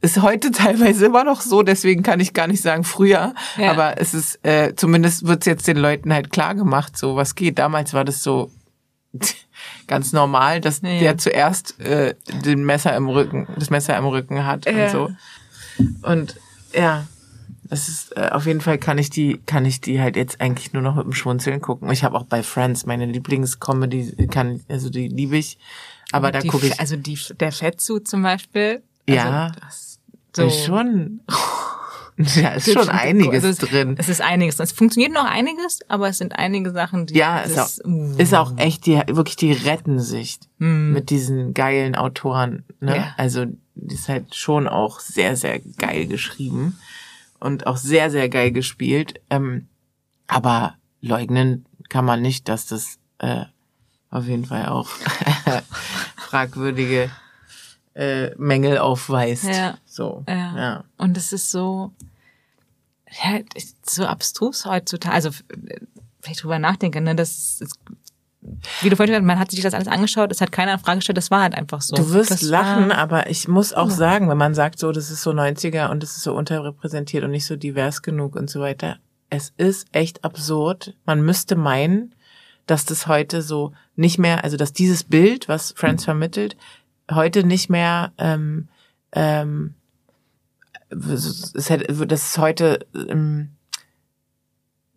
Ist 0.00 0.22
heute 0.22 0.50
teilweise 0.52 1.06
immer 1.06 1.24
noch 1.24 1.40
so, 1.40 1.62
deswegen 1.62 2.02
kann 2.02 2.20
ich 2.20 2.34
gar 2.34 2.46
nicht 2.46 2.62
sagen 2.62 2.84
früher, 2.84 3.34
ja. 3.56 3.70
aber 3.70 4.00
es 4.00 4.14
ist, 4.14 4.44
äh, 4.44 4.74
zumindest 4.74 5.26
wird's 5.26 5.46
jetzt 5.46 5.68
den 5.68 5.76
Leuten 5.76 6.12
halt 6.12 6.30
klar 6.30 6.54
gemacht, 6.54 6.96
so 6.96 7.16
was 7.16 7.34
geht. 7.34 7.58
Damals 7.58 7.94
war 7.94 8.04
das 8.04 8.22
so, 8.22 8.50
ganz 9.86 10.12
normal, 10.12 10.60
dass 10.60 10.80
ja. 10.82 10.98
der 10.98 11.18
zuerst 11.18 11.80
äh, 11.80 12.14
den 12.44 12.64
Messer 12.64 12.96
im 12.96 13.08
Rücken, 13.08 13.46
das 13.56 13.70
Messer 13.70 13.96
im 13.96 14.06
Rücken 14.06 14.46
hat 14.46 14.66
ja. 14.66 14.84
und 14.84 14.90
so. 14.90 15.10
Und 16.02 16.36
ja, 16.74 17.06
das 17.64 17.88
ist 17.88 18.16
äh, 18.16 18.28
auf 18.30 18.46
jeden 18.46 18.60
Fall 18.60 18.78
kann 18.78 18.98
ich 18.98 19.10
die 19.10 19.40
kann 19.46 19.64
ich 19.64 19.80
die 19.80 20.00
halt 20.00 20.16
jetzt 20.16 20.40
eigentlich 20.40 20.72
nur 20.72 20.82
noch 20.82 20.96
mit 20.96 21.04
dem 21.04 21.12
Schmunzeln 21.12 21.60
gucken. 21.60 21.90
Ich 21.90 22.04
habe 22.04 22.16
auch 22.16 22.24
bei 22.24 22.42
Friends 22.42 22.86
meine 22.86 23.06
Lieblingscomedy 23.06 24.26
kann 24.28 24.60
also 24.68 24.90
die 24.90 25.08
liebe 25.08 25.36
ich, 25.36 25.58
aber 26.12 26.32
da 26.32 26.40
gucke 26.42 26.66
ich 26.66 26.78
also 26.80 26.96
die 26.96 27.18
der 27.40 27.52
Fettsuit 27.52 28.06
zum 28.06 28.22
Beispiel. 28.22 28.82
Also 29.08 29.20
ja, 29.20 29.52
so 30.36 30.50
schon. 30.50 31.20
Ja, 32.36 32.50
ist 32.50 32.72
schon 32.72 32.88
einiges 32.88 33.44
also 33.44 33.66
drin. 33.66 33.96
Es 33.98 34.08
ist 34.08 34.20
einiges. 34.20 34.60
Es 34.60 34.72
funktioniert 34.72 35.12
noch 35.12 35.24
einiges, 35.24 35.80
aber 35.88 36.08
es 36.08 36.18
sind 36.18 36.36
einige 36.36 36.70
Sachen, 36.70 37.06
die. 37.06 37.14
Ja, 37.14 37.40
ist, 37.40 37.58
auch, 37.58 37.86
uh. 37.86 38.14
ist 38.18 38.34
auch 38.34 38.56
echt 38.58 38.86
die, 38.86 39.00
wirklich 39.08 39.36
die 39.36 39.52
retten 39.52 39.98
sich 39.98 40.38
mm. 40.58 40.92
mit 40.92 41.10
diesen 41.10 41.54
geilen 41.54 41.94
Autoren. 41.94 42.64
Ne? 42.80 42.96
Ja. 42.96 43.14
Also, 43.16 43.46
die 43.74 43.94
ist 43.94 44.08
halt 44.08 44.34
schon 44.34 44.68
auch 44.68 45.00
sehr, 45.00 45.36
sehr 45.36 45.60
geil 45.78 46.06
geschrieben 46.06 46.78
und 47.40 47.66
auch 47.66 47.76
sehr, 47.76 48.10
sehr 48.10 48.28
geil 48.28 48.52
gespielt. 48.52 49.20
Ähm, 49.30 49.68
aber 50.26 50.74
leugnen 51.00 51.66
kann 51.88 52.04
man 52.04 52.22
nicht, 52.22 52.48
dass 52.48 52.66
das 52.66 52.98
äh, 53.18 53.44
auf 54.10 54.26
jeden 54.26 54.44
Fall 54.44 54.66
auch 54.66 54.88
fragwürdige 56.16 57.10
äh, 57.94 58.34
Mängel 58.36 58.78
aufweist. 58.78 59.44
Ja. 59.44 59.78
So. 59.84 60.24
Ja. 60.28 60.56
ja. 60.56 60.84
Und 60.96 61.16
es 61.16 61.32
ist 61.32 61.50
so, 61.50 61.92
ja, 63.22 63.40
so 63.86 64.06
abstrus 64.06 64.64
heutzutage. 64.64 65.14
Also, 65.14 65.30
wenn 65.50 66.32
ich 66.32 66.38
drüber 66.38 66.58
nachdenke, 66.58 67.00
ne, 67.00 67.14
das 67.14 67.60
ist, 67.60 67.78
wie 68.80 68.90
du 68.90 68.96
vorhin 68.96 69.12
gesagt 69.12 69.26
man 69.26 69.38
hat 69.38 69.50
sich 69.50 69.60
das 69.60 69.74
alles 69.74 69.88
angeschaut, 69.88 70.32
es 70.32 70.40
hat 70.40 70.52
keiner 70.52 70.74
in 70.74 70.78
Frage 70.78 70.98
gestellt, 70.98 71.18
das 71.18 71.30
war 71.30 71.42
halt 71.42 71.54
einfach 71.54 71.80
so. 71.80 71.94
Du 71.94 72.10
wirst 72.10 72.30
das 72.30 72.42
lachen, 72.42 72.90
war, 72.90 72.98
aber 72.98 73.30
ich 73.30 73.46
muss 73.48 73.72
auch 73.72 73.88
ja. 73.88 73.94
sagen, 73.94 74.28
wenn 74.28 74.38
man 74.38 74.54
sagt 74.54 74.78
so, 74.78 74.92
das 74.92 75.10
ist 75.10 75.22
so 75.22 75.30
90er 75.30 75.90
und 75.90 76.02
das 76.02 76.16
ist 76.16 76.22
so 76.22 76.34
unterrepräsentiert 76.34 77.24
und 77.24 77.30
nicht 77.30 77.46
so 77.46 77.56
divers 77.56 78.02
genug 78.02 78.34
und 78.36 78.50
so 78.50 78.60
weiter, 78.60 78.98
es 79.30 79.52
ist 79.56 79.86
echt 79.92 80.24
absurd. 80.24 80.94
Man 81.04 81.22
müsste 81.22 81.56
meinen, 81.56 82.14
dass 82.66 82.84
das 82.84 83.06
heute 83.06 83.42
so 83.42 83.72
nicht 83.96 84.18
mehr, 84.18 84.44
also 84.44 84.56
dass 84.56 84.72
dieses 84.72 85.04
Bild, 85.04 85.48
was 85.48 85.72
Friends 85.76 86.04
vermittelt, 86.04 86.56
heute 87.14 87.44
nicht 87.44 87.70
mehr 87.70 88.12
ähm, 88.18 88.68
ähm, 89.12 89.74
es 90.90 91.70
hätte, 91.70 92.06
das 92.06 92.22
ist 92.22 92.38
heute 92.38 92.86
ähm, 92.94 93.50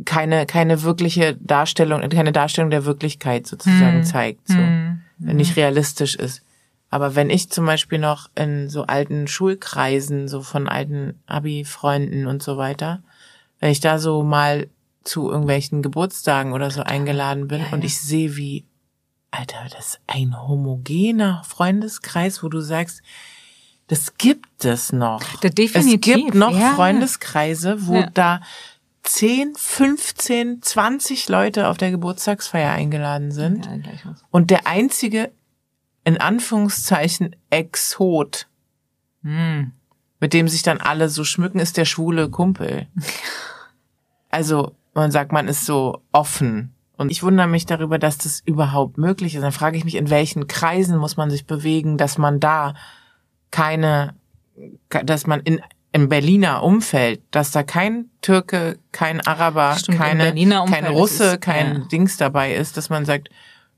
keine 0.04 0.46
keine 0.46 0.84
wirkliche 0.84 1.36
Darstellung, 1.36 2.08
keine 2.10 2.32
Darstellung 2.32 2.70
der 2.70 2.86
Wirklichkeit 2.86 3.48
sozusagen 3.48 3.98
hm. 3.98 4.04
zeigt, 4.04 4.48
so 4.48 4.56
hm. 4.56 5.02
nicht 5.20 5.56
realistisch 5.56 6.16
ist. 6.16 6.42
Aber 6.90 7.16
wenn 7.16 7.30
ich 7.30 7.50
zum 7.50 7.66
Beispiel 7.66 8.00
noch 8.00 8.30
in 8.36 8.70
so 8.70 8.84
alten 8.84 9.28
Schulkreisen, 9.28 10.28
so 10.28 10.42
von 10.42 10.68
alten 10.68 11.20
Abi-Freunden 11.26 12.28
und 12.28 12.44
so 12.44 12.58
weiter, 12.58 13.02
wenn 13.60 13.72
ich 13.72 13.80
da 13.80 14.00
so 14.00 14.24
mal 14.24 14.68
zu 15.04 15.30
irgendwelchen 15.30 15.82
Geburtstagen 15.82 16.54
oder 16.54 16.72
so 16.72 16.82
eingeladen 16.82 17.48
bin 17.48 17.60
ja, 17.60 17.68
ja. 17.68 17.74
und 17.74 17.84
ich 17.84 18.00
sehe, 18.00 18.36
wie 18.36 18.66
Alter, 19.32 19.66
das 19.70 19.88
ist 19.88 20.00
ein 20.08 20.48
homogener 20.48 21.44
Freundeskreis, 21.46 22.42
wo 22.44 22.50
du 22.50 22.62
sagst, 22.62 23.02
das 23.88 24.18
gibt 24.18 24.66
es 24.66 24.92
noch. 24.92 25.22
Da 25.42 25.50
definitiv. 25.50 26.16
Es 26.16 26.22
gibt 26.24 26.36
noch 26.36 26.58
ja. 26.58 26.74
Freundeskreise, 26.74 27.86
wo 27.86 27.96
ja. 27.96 28.10
da 28.14 28.42
10, 29.04 29.54
15, 29.56 30.62
20 30.62 31.30
Leute 31.30 31.68
auf 31.68 31.78
der 31.78 31.92
Geburtstagsfeier 31.92 32.72
eingeladen 32.72 33.32
sind. 33.32 33.68
Ja, 33.68 34.16
und 34.32 34.50
der 34.50 34.66
einzige, 34.66 35.32
in 36.04 36.18
Anführungszeichen, 36.18 37.36
Exot, 37.52 38.48
hm. 39.22 39.72
mit 40.20 40.34
dem 40.34 40.48
sich 40.48 40.64
dann 40.64 40.80
alle 40.80 41.10
so 41.10 41.24
schmücken, 41.24 41.60
ist 41.60 41.78
der 41.78 41.86
schwule 41.86 42.30
Kumpel. 42.30 42.88
Also, 44.32 44.76
man 44.94 45.12
sagt, 45.12 45.32
man 45.32 45.48
ist 45.48 45.66
so 45.66 46.02
offen 46.12 46.75
und 46.98 47.12
ich 47.12 47.24
wundere 47.24 47.48
mich 47.48 47.66
darüber, 47.66 48.00
dass 48.00 48.18
das 48.18 48.42
überhaupt 48.46 48.98
möglich 48.98 49.36
ist. 49.36 49.42
Dann 49.42 49.52
frage 49.52 49.78
ich 49.78 49.86
mich, 49.86 49.96
in 49.96 50.10
welchen 50.10 50.48
Kreisen 50.48 50.98
muss 50.98 51.18
man 51.18 51.30
sich 51.30 51.46
bewegen, 51.46 51.98
dass 51.98 52.18
man 52.18 52.40
da 52.40 52.74
keine, 53.52 54.16
dass 54.90 55.28
man 55.28 55.42
in 55.42 55.62
im 55.96 56.10
Berliner 56.10 56.62
Umfeld, 56.62 57.22
dass 57.32 57.52
da 57.52 57.64
kein 57.64 58.10
Türke, 58.22 58.78
kein 58.92 59.22
Araber, 59.22 59.78
Stimmt, 59.78 59.98
keine, 59.98 60.36
kein 60.36 60.88
Russe, 60.88 61.24
ist, 61.24 61.42
kein 61.42 61.74
ja. 61.74 61.80
Dings 61.88 62.18
dabei 62.18 62.54
ist, 62.54 62.76
dass 62.76 62.90
man 62.90 63.06
sagt, 63.06 63.30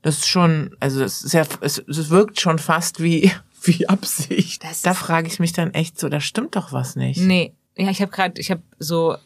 das 0.02 0.16
ist 0.16 0.26
schon, 0.26 0.74
also 0.80 1.04
es 1.04 1.22
ist 1.22 1.32
ja, 1.32 1.44
es, 1.60 1.78
es 1.78 2.10
wirkt 2.10 2.40
schon 2.40 2.58
fast 2.58 3.00
wie 3.00 3.30
wie 3.62 3.88
Absicht. 3.88 4.64
Das 4.64 4.82
da 4.82 4.94
frage 4.94 5.28
ich 5.28 5.38
mich 5.38 5.52
dann 5.52 5.72
echt 5.74 6.00
so, 6.00 6.08
da 6.08 6.18
stimmt 6.20 6.56
doch 6.56 6.72
was 6.72 6.96
nicht. 6.96 7.20
Nee, 7.20 7.54
ja, 7.80 7.90
ich 7.90 8.02
habe 8.02 8.10
gerade, 8.10 8.40
ich 8.40 8.50
habe 8.50 8.60
so 8.80 9.16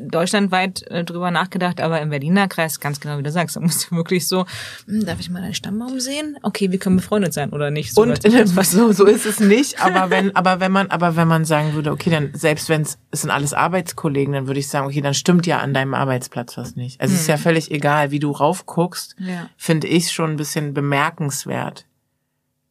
deutschlandweit 0.00 0.82
äh, 0.88 1.04
drüber 1.04 1.30
nachgedacht, 1.30 1.80
aber 1.80 2.00
im 2.00 2.10
Berliner 2.10 2.48
Kreis, 2.48 2.80
ganz 2.80 2.98
genau 2.98 3.18
wie 3.18 3.22
du 3.22 3.30
sagst, 3.30 3.54
da 3.54 3.60
musst 3.60 3.88
du 3.88 3.96
wirklich 3.96 4.26
so, 4.26 4.46
hm, 4.86 5.06
darf 5.06 5.20
ich 5.20 5.30
mal 5.30 5.40
deinen 5.40 5.54
Stammbaum 5.54 6.00
sehen? 6.00 6.36
Okay, 6.42 6.72
wir 6.72 6.78
können 6.80 6.96
befreundet 6.96 7.32
sein 7.32 7.50
oder 7.50 7.70
nicht? 7.70 7.94
So 7.94 8.02
und 8.02 8.20
so, 8.64 8.90
so 8.92 9.06
ist 9.06 9.26
es 9.26 9.38
nicht, 9.38 9.80
aber 9.80 10.10
wenn, 10.10 10.34
aber 10.34 10.58
wenn 10.58 10.72
man, 10.72 10.90
aber 10.90 11.14
wenn 11.14 11.28
man 11.28 11.44
sagen 11.44 11.74
würde, 11.74 11.92
okay, 11.92 12.10
dann 12.10 12.32
selbst 12.34 12.68
wenn 12.68 12.82
es 12.82 12.98
sind 13.12 13.30
alles 13.30 13.54
Arbeitskollegen, 13.54 14.34
dann 14.34 14.46
würde 14.48 14.58
ich 14.58 14.68
sagen, 14.68 14.88
okay, 14.88 15.02
dann 15.02 15.14
stimmt 15.14 15.46
ja 15.46 15.60
an 15.60 15.72
deinem 15.72 15.94
Arbeitsplatz 15.94 16.56
was 16.56 16.74
nicht. 16.74 17.00
Also 17.00 17.12
hm. 17.12 17.14
es 17.14 17.20
ist 17.22 17.28
ja 17.28 17.36
hm. 17.36 17.42
völlig 17.42 17.70
egal, 17.70 18.10
wie 18.10 18.18
du 18.18 18.32
raufguckst, 18.32 19.14
ja. 19.18 19.48
finde 19.56 19.86
ich 19.86 20.10
schon 20.10 20.30
ein 20.30 20.36
bisschen 20.36 20.74
bemerkenswert. 20.74 21.86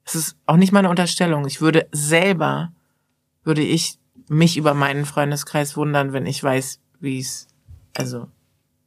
Es 0.03 0.15
ist 0.15 0.35
auch 0.47 0.57
nicht 0.57 0.73
meine 0.73 0.89
Unterstellung. 0.89 1.45
Ich 1.47 1.61
würde 1.61 1.87
selber, 1.93 2.73
würde 3.43 3.61
ich 3.61 3.98
mich 4.30 4.57
über 4.57 4.73
meinen 4.73 5.05
Freundeskreis 5.05 5.75
wundern, 5.75 6.13
wenn 6.13 6.25
ich 6.25 6.43
weiß, 6.43 6.80
wie 6.99 7.19
es 7.19 7.47
also 7.97 8.27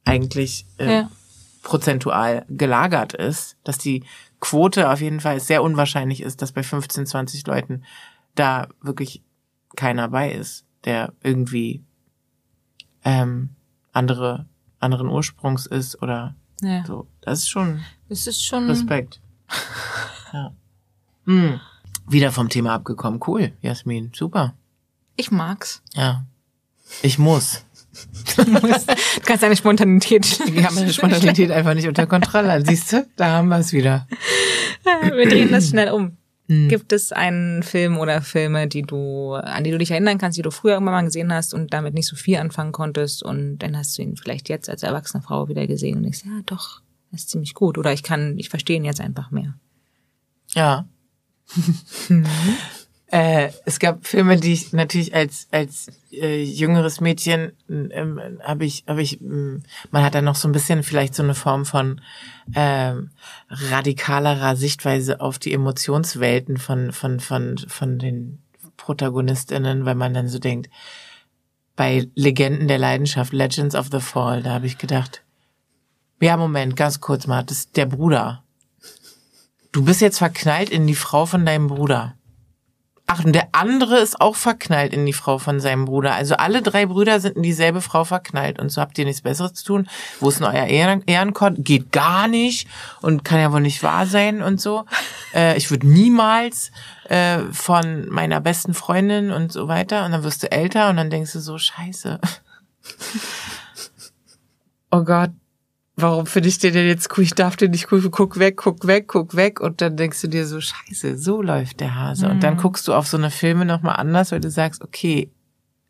eigentlich 0.05 0.65
äh, 0.77 0.91
ja. 0.91 1.11
prozentual 1.61 2.45
gelagert 2.49 3.13
ist, 3.13 3.57
dass 3.63 3.77
die 3.77 4.03
Quote 4.39 4.89
auf 4.89 5.01
jeden 5.01 5.19
Fall 5.19 5.39
sehr 5.39 5.63
unwahrscheinlich 5.63 6.21
ist, 6.21 6.41
dass 6.41 6.51
bei 6.51 6.63
15, 6.63 7.05
20 7.05 7.45
Leuten 7.45 7.83
da 8.35 8.67
wirklich 8.81 9.21
keiner 9.75 10.09
bei 10.09 10.31
ist, 10.31 10.65
der 10.85 11.13
irgendwie 11.21 11.83
ähm, 13.03 13.49
andere 13.91 14.47
anderen 14.79 15.07
Ursprungs 15.07 15.65
ist 15.65 16.01
oder 16.01 16.35
ja. 16.61 16.85
so. 16.85 17.07
Das 17.21 17.39
ist 17.39 17.49
schon, 17.49 17.83
das 18.09 18.27
ist 18.27 18.45
schon 18.45 18.67
Respekt. 18.69 19.21
ja. 20.33 20.53
Hm. 21.25 21.59
Wieder 22.07 22.31
vom 22.31 22.49
Thema 22.49 22.73
abgekommen. 22.73 23.21
Cool, 23.25 23.53
Jasmin. 23.61 24.11
Super. 24.13 24.55
Ich 25.15 25.31
mag's. 25.31 25.81
Ja. 25.93 26.25
Ich 27.01 27.17
muss. 27.17 27.63
Du, 28.35 29.21
kannst 29.25 29.43
deine 29.43 29.55
Spontanität. 29.55 30.39
Wir 30.51 30.65
haben 30.65 30.75
deine 30.75 30.91
Spontanität 30.93 31.51
einfach 31.51 31.75
nicht 31.75 31.87
unter 31.87 32.07
Kontrolle. 32.07 32.63
Siehst 32.65 32.91
du? 32.91 33.05
Da 33.15 33.27
haben 33.27 33.49
wir 33.49 33.57
es 33.57 33.71
wieder. 33.71 34.07
Wir 34.83 35.29
drehen 35.29 35.51
das 35.51 35.69
schnell 35.69 35.91
um. 35.91 36.17
Hm. 36.49 36.67
Gibt 36.67 36.91
es 36.91 37.13
einen 37.13 37.63
Film 37.63 37.97
oder 37.97 38.21
Filme, 38.21 38.67
die 38.67 38.81
du, 38.81 39.33
an 39.33 39.63
die 39.63 39.71
du 39.71 39.77
dich 39.77 39.91
erinnern 39.91 40.17
kannst, 40.17 40.37
die 40.37 40.41
du 40.41 40.51
früher 40.51 40.73
irgendwann 40.73 40.93
mal 40.93 41.05
gesehen 41.05 41.31
hast 41.33 41.53
und 41.53 41.73
damit 41.73 41.93
nicht 41.93 42.05
so 42.05 42.17
viel 42.17 42.35
anfangen 42.35 42.73
konntest 42.73 43.23
und 43.23 43.59
dann 43.59 43.77
hast 43.77 43.97
du 43.97 44.01
ihn 44.01 44.17
vielleicht 44.17 44.49
jetzt 44.49 44.69
als 44.69 44.83
erwachsene 44.83 45.23
Frau 45.23 45.47
wieder 45.47 45.67
gesehen 45.67 45.95
und 45.95 46.03
denkst, 46.03 46.23
ja 46.25 46.41
doch, 46.45 46.81
das 47.11 47.21
ist 47.21 47.29
ziemlich 47.29 47.53
gut 47.53 47.77
oder 47.77 47.93
ich 47.93 48.03
kann, 48.03 48.37
ich 48.37 48.49
verstehe 48.49 48.75
ihn 48.75 48.83
jetzt 48.83 48.99
einfach 48.99 49.31
mehr. 49.31 49.53
Ja. 50.49 50.85
Äh, 53.13 53.51
es 53.65 53.77
gab 53.77 54.07
Filme, 54.07 54.37
die 54.37 54.53
ich 54.53 54.73
natürlich 54.73 55.13
als 55.13 55.47
als 55.51 55.85
äh, 56.11 56.41
jüngeres 56.41 56.99
Mädchen 56.99 57.51
ähm, 57.69 58.19
habe 58.41 58.65
ich 58.65 58.85
habe 58.87 59.03
ich 59.03 59.21
ähm, 59.21 59.61
man 59.91 60.03
hat 60.03 60.15
da 60.15 60.23
noch 60.23 60.33
so 60.33 60.47
ein 60.47 60.51
bisschen 60.51 60.81
vielleicht 60.81 61.13
so 61.13 61.21
eine 61.21 61.35
Form 61.35 61.63
von 61.67 62.01
ähm, 62.55 63.11
radikalerer 63.49 64.55
Sichtweise 64.55 65.21
auf 65.21 65.37
die 65.37 65.53
Emotionswelten 65.53 66.57
von 66.57 66.91
von 66.91 67.19
von 67.19 67.59
von 67.59 67.99
den 67.99 68.41
Protagonistinnen, 68.77 69.85
weil 69.85 69.93
man 69.93 70.15
dann 70.15 70.27
so 70.27 70.39
denkt 70.39 70.71
bei 71.75 72.09
Legenden 72.15 72.67
der 72.67 72.79
Leidenschaft 72.79 73.31
Legends 73.31 73.75
of 73.75 73.89
the 73.91 73.99
Fall, 73.99 74.41
da 74.41 74.53
habe 74.53 74.65
ich 74.65 74.79
gedacht 74.79 75.23
ja 76.19 76.35
Moment, 76.35 76.75
ganz 76.75 76.99
kurz 76.99 77.27
mal, 77.27 77.43
das 77.43 77.57
ist 77.57 77.77
der 77.77 77.85
Bruder. 77.85 78.43
Du 79.71 79.85
bist 79.85 80.01
jetzt 80.01 80.17
verknallt 80.17 80.71
in 80.71 80.87
die 80.87 80.95
Frau 80.95 81.27
von 81.27 81.45
deinem 81.45 81.67
Bruder 81.67 82.15
Ach, 83.15 83.23
und 83.23 83.33
der 83.33 83.49
andere 83.51 83.99
ist 83.99 84.19
auch 84.19 84.35
verknallt 84.35 84.91
in 84.91 85.05
die 85.05 85.13
Frau 85.13 85.37
von 85.37 85.59
seinem 85.59 85.85
Bruder. 85.85 86.15
Also 86.15 86.33
alle 86.33 86.63
drei 86.63 86.87
Brüder 86.87 87.19
sind 87.19 87.35
in 87.35 87.43
dieselbe 87.43 87.79
Frau 87.79 88.05
verknallt. 88.05 88.59
Und 88.59 88.69
so 88.69 88.81
habt 88.81 88.97
ihr 88.97 89.05
nichts 89.05 89.21
Besseres 89.21 89.53
zu 89.53 89.65
tun. 89.65 89.89
Wo 90.19 90.29
ist 90.29 90.39
denn 90.39 90.47
euer 90.47 90.65
Ehren 90.65 91.03
Ehrenkord? 91.05 91.57
Geht 91.59 91.91
gar 91.91 92.27
nicht 92.27 92.67
und 93.03 93.23
kann 93.23 93.39
ja 93.39 93.51
wohl 93.51 93.61
nicht 93.61 93.83
wahr 93.83 94.07
sein 94.07 94.41
und 94.41 94.59
so. 94.59 94.85
Äh, 95.35 95.57
ich 95.57 95.71
würde 95.71 95.87
niemals 95.87 96.71
äh, 97.09 97.39
von 97.51 98.07
meiner 98.07 98.39
besten 98.39 98.75
Freundin 98.75 99.31
und 99.31 99.51
so 99.51 99.67
weiter. 99.67 100.05
Und 100.05 100.11
dann 100.11 100.23
wirst 100.23 100.43
du 100.43 100.51
älter 100.51 100.91
und 100.91 100.97
dann 100.97 101.09
denkst 101.09 101.33
du 101.33 101.39
so, 101.39 101.57
scheiße. 101.57 102.19
oh 104.91 105.03
Gott, 105.03 105.31
warum 105.95 106.25
finde 106.25 106.49
ich 106.49 106.59
den 106.59 106.73
denn 106.73 106.87
jetzt 106.87 107.15
cool? 107.17 107.23
Ich 107.23 107.33
darf 107.33 107.55
den 107.55 107.71
nicht 107.71 107.91
cool, 107.91 108.01
guck 108.09 108.39
weg, 108.39 108.57
guck 108.57 108.87
weg, 108.87 109.07
guck 109.07 109.35
weg. 109.35 109.59
Und 109.59 109.81
dann 109.81 109.97
denkst 109.97 110.21
du 110.21 110.27
dir 110.27 110.45
so, 110.45 110.59
scheiße, 110.59 111.17
so 111.17 111.41
läuft 111.41 111.79
der 111.79 111.95
Hase. 111.95 112.25
Mhm. 112.25 112.31
Und 112.31 112.43
dann 112.43 112.55
mhm. 112.55 112.59
guckst 112.59 112.87
du 112.87 112.93
auf 112.93 113.07
so 113.07 113.17
eine 113.17 113.31
Filme 113.31 113.65
nochmal 113.65 113.95
anders, 113.97 114.31
weil 114.31 114.39
du 114.39 114.49
sagst, 114.49 114.81
okay, 114.83 115.29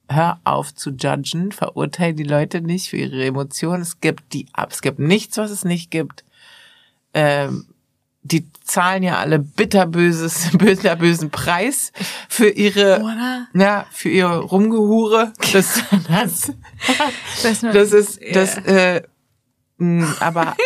hör 0.10 0.40
auf 0.44 0.76
zu 0.76 0.92
judgen, 0.92 1.52
verurteile 1.52 2.14
die 2.14 2.24
Leute 2.24 2.62
nicht 2.62 2.90
für 2.90 2.98
ihre 2.98 3.24
Emotionen. 3.26 3.82
Es 3.82 4.02
gibt 4.02 4.34
die 4.34 4.48
ab. 4.54 4.72
Es 4.72 4.82
gibt 4.82 5.00
nichts, 5.00 5.38
was 5.38 5.52
es 5.52 5.64
nicht 5.64 5.92
gibt. 5.92 6.24
Ähm, 7.14 7.68
die 8.26 8.48
zahlen 8.64 9.04
ja 9.04 9.18
alle 9.18 9.40
bitterböses, 9.40 10.50
bitterbösen 10.58 11.30
Preis 11.30 11.92
für 12.30 12.50
ihre, 12.50 13.02
Oder? 13.02 13.48
ja, 13.54 13.86
für 13.92 14.10
ihre 14.10 14.40
Rumgehure. 14.40 15.34
Das, 15.52 15.82
das, 16.08 16.54
das, 17.44 17.62
das 17.62 17.92
ist, 17.92 18.20
das, 18.34 18.58
äh, 18.60 19.04
mh, 19.84 20.16
aber. 20.20 20.56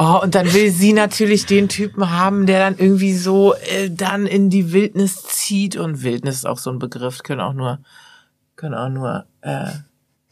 Oh, 0.00 0.20
und 0.22 0.36
dann 0.36 0.52
will 0.52 0.70
sie 0.70 0.92
natürlich 0.92 1.44
den 1.44 1.68
Typen 1.68 2.08
haben, 2.08 2.46
der 2.46 2.60
dann 2.60 2.78
irgendwie 2.78 3.14
so 3.14 3.54
äh, 3.54 3.90
dann 3.90 4.26
in 4.26 4.48
die 4.48 4.70
Wildnis 4.72 5.24
zieht. 5.24 5.74
Und 5.74 6.04
Wildnis 6.04 6.36
ist 6.36 6.46
auch 6.46 6.58
so 6.58 6.70
ein 6.70 6.78
Begriff, 6.78 7.24
können 7.24 7.40
auch 7.40 7.52
nur, 7.52 7.80
können 8.54 8.76
auch 8.76 8.90
nur 8.90 9.24
äh, 9.40 9.72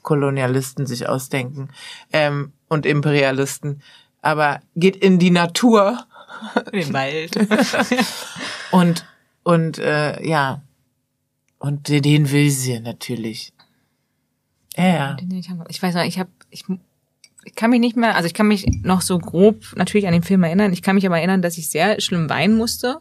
Kolonialisten 0.03 0.87
sich 0.87 1.09
ausdenken 1.09 1.71
ähm, 2.13 2.53
und 2.69 2.87
Imperialisten 2.87 3.83
aber 4.27 4.61
geht 4.75 4.97
in 4.97 5.21
die 5.21 5.31
Natur. 5.31 6.05
In 6.73 6.81
den 6.81 6.93
Wald. 6.93 7.37
und 8.73 9.07
und 9.45 9.79
äh, 9.79 10.21
ja. 10.27 10.63
Und 11.59 11.89
den 11.89 12.31
will 12.31 12.51
sie 12.51 12.81
natürlich. 12.81 13.53
Ja. 14.77 15.17
Ich 15.69 15.83
weiß 15.83 15.95
noch, 15.95 16.05
ich 16.05 16.19
habe 16.19 16.31
ich, 16.51 16.65
ich 17.45 17.55
kann 17.55 17.71
mich 17.71 17.81
nicht 17.81 17.97
mehr, 17.97 18.17
also 18.17 18.27
ich 18.27 18.35
kann 18.35 18.49
mich 18.49 18.67
noch 18.83 19.01
so 19.01 19.19
grob 19.19 19.75
natürlich 19.77 20.07
an 20.07 20.13
den 20.13 20.23
Film 20.23 20.43
erinnern. 20.43 20.73
Ich 20.73 20.83
kann 20.83 20.97
mich 20.97 21.07
aber 21.07 21.19
erinnern, 21.19 21.43
dass 21.43 21.59
ich 21.59 21.71
sehr 21.71 22.01
schlimm 22.01 22.29
weinen 22.29 22.57
musste. 22.57 22.99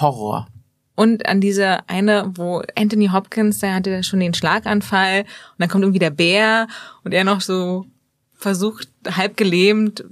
Horror. 0.00 0.48
Und 0.94 1.28
an 1.28 1.42
diese 1.42 1.86
eine, 1.88 2.32
wo 2.36 2.62
Anthony 2.74 3.08
Hopkins, 3.08 3.58
der 3.58 3.74
hatte 3.74 4.02
schon 4.02 4.20
den 4.20 4.32
Schlaganfall 4.32 5.20
und 5.20 5.58
dann 5.58 5.68
kommt 5.68 5.84
irgendwie 5.84 5.98
der 5.98 6.10
Bär 6.10 6.68
und 7.04 7.12
er 7.12 7.24
noch 7.24 7.42
so 7.42 7.86
versucht, 8.34 8.88
halb 9.10 9.36
gelähmt, 9.36 10.04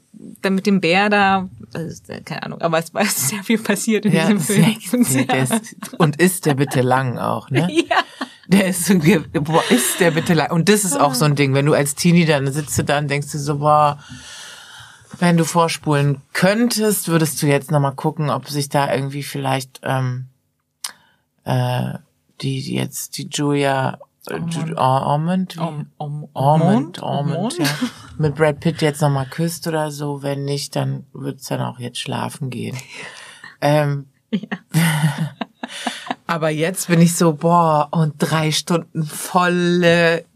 dann 0.43 0.55
mit 0.55 0.67
dem 0.67 0.81
Bär 0.81 1.09
da, 1.11 1.49
ist, 1.75 2.09
keine 2.25 2.43
Ahnung, 2.43 2.61
aber 2.61 2.79
es 2.79 2.93
war 2.95 3.05
sehr 3.05 3.43
viel 3.43 3.59
passiert 3.59 4.05
in 4.07 4.13
ja, 4.13 4.27
diesem 4.27 4.41
Film. 4.41 5.05
Sehr, 5.05 5.43
ist, 5.43 5.95
und 5.99 6.17
ist 6.17 6.47
der 6.47 6.55
bitte 6.55 6.83
lang 6.83 7.19
auch, 7.19 7.51
ne? 7.51 7.69
Ja. 7.89 7.97
Der 8.47 8.67
ist 8.67 8.85
so, 8.85 8.95
boah, 9.41 9.65
ist 9.71 10.01
der 10.01 10.11
bitte 10.11 10.35
lang. 10.35 10.51
Und 10.51 10.69
das 10.69 10.85
ist 10.85 11.01
auch 11.01 11.15
so 11.15 11.25
ein 11.25 11.35
Ding, 11.35 11.55
wenn 11.55 11.65
du 11.65 11.73
als 11.73 11.95
Teenie 11.95 12.27
dann 12.27 12.53
sitzt 12.53 12.79
du 12.79 12.85
da 12.85 12.99
und 12.99 13.11
denkst 13.11 13.33
du 13.33 13.39
so, 13.39 13.57
boah, 13.57 13.99
wenn 15.19 15.39
du 15.39 15.45
vorspulen 15.45 16.21
könntest, 16.35 17.09
würdest 17.09 17.41
du 17.41 17.47
jetzt 17.47 17.71
nochmal 17.71 17.95
gucken, 17.95 18.29
ob 18.29 18.51
sich 18.51 18.69
da 18.69 18.93
irgendwie 18.93 19.23
vielleicht 19.23 19.81
ähm, 19.83 20.27
äh, 21.45 21.95
die, 22.43 22.63
die 22.63 22.75
jetzt 22.75 23.17
die 23.17 23.29
Julia 23.29 23.99
Almond, 24.27 25.59
Almond, 25.59 27.03
Almond, 27.03 27.59
ja. 27.59 27.67
Mit 28.17 28.35
Brad 28.37 28.61
Pitt 28.61 28.81
jetzt 28.81 29.03
nochmal 29.03 29.27
küsst 29.27 29.67
oder 29.67 29.91
so. 29.91 30.23
Wenn 30.23 30.45
nicht, 30.45 30.77
dann 30.77 31.05
wird's 31.13 31.49
dann 31.49 31.61
auch 31.61 31.79
jetzt 31.79 31.99
schlafen 31.99 32.51
gehen. 32.51 32.77
Ähm, 33.61 34.09
ja. 34.31 34.43
aber 36.27 36.51
jetzt 36.51 36.89
bin 36.89 37.01
ich 37.01 37.17
so, 37.17 37.33
boah, 37.33 37.89
und 37.93 38.17
drei 38.19 38.53
Stunden 38.53 39.05
volle 39.05 40.27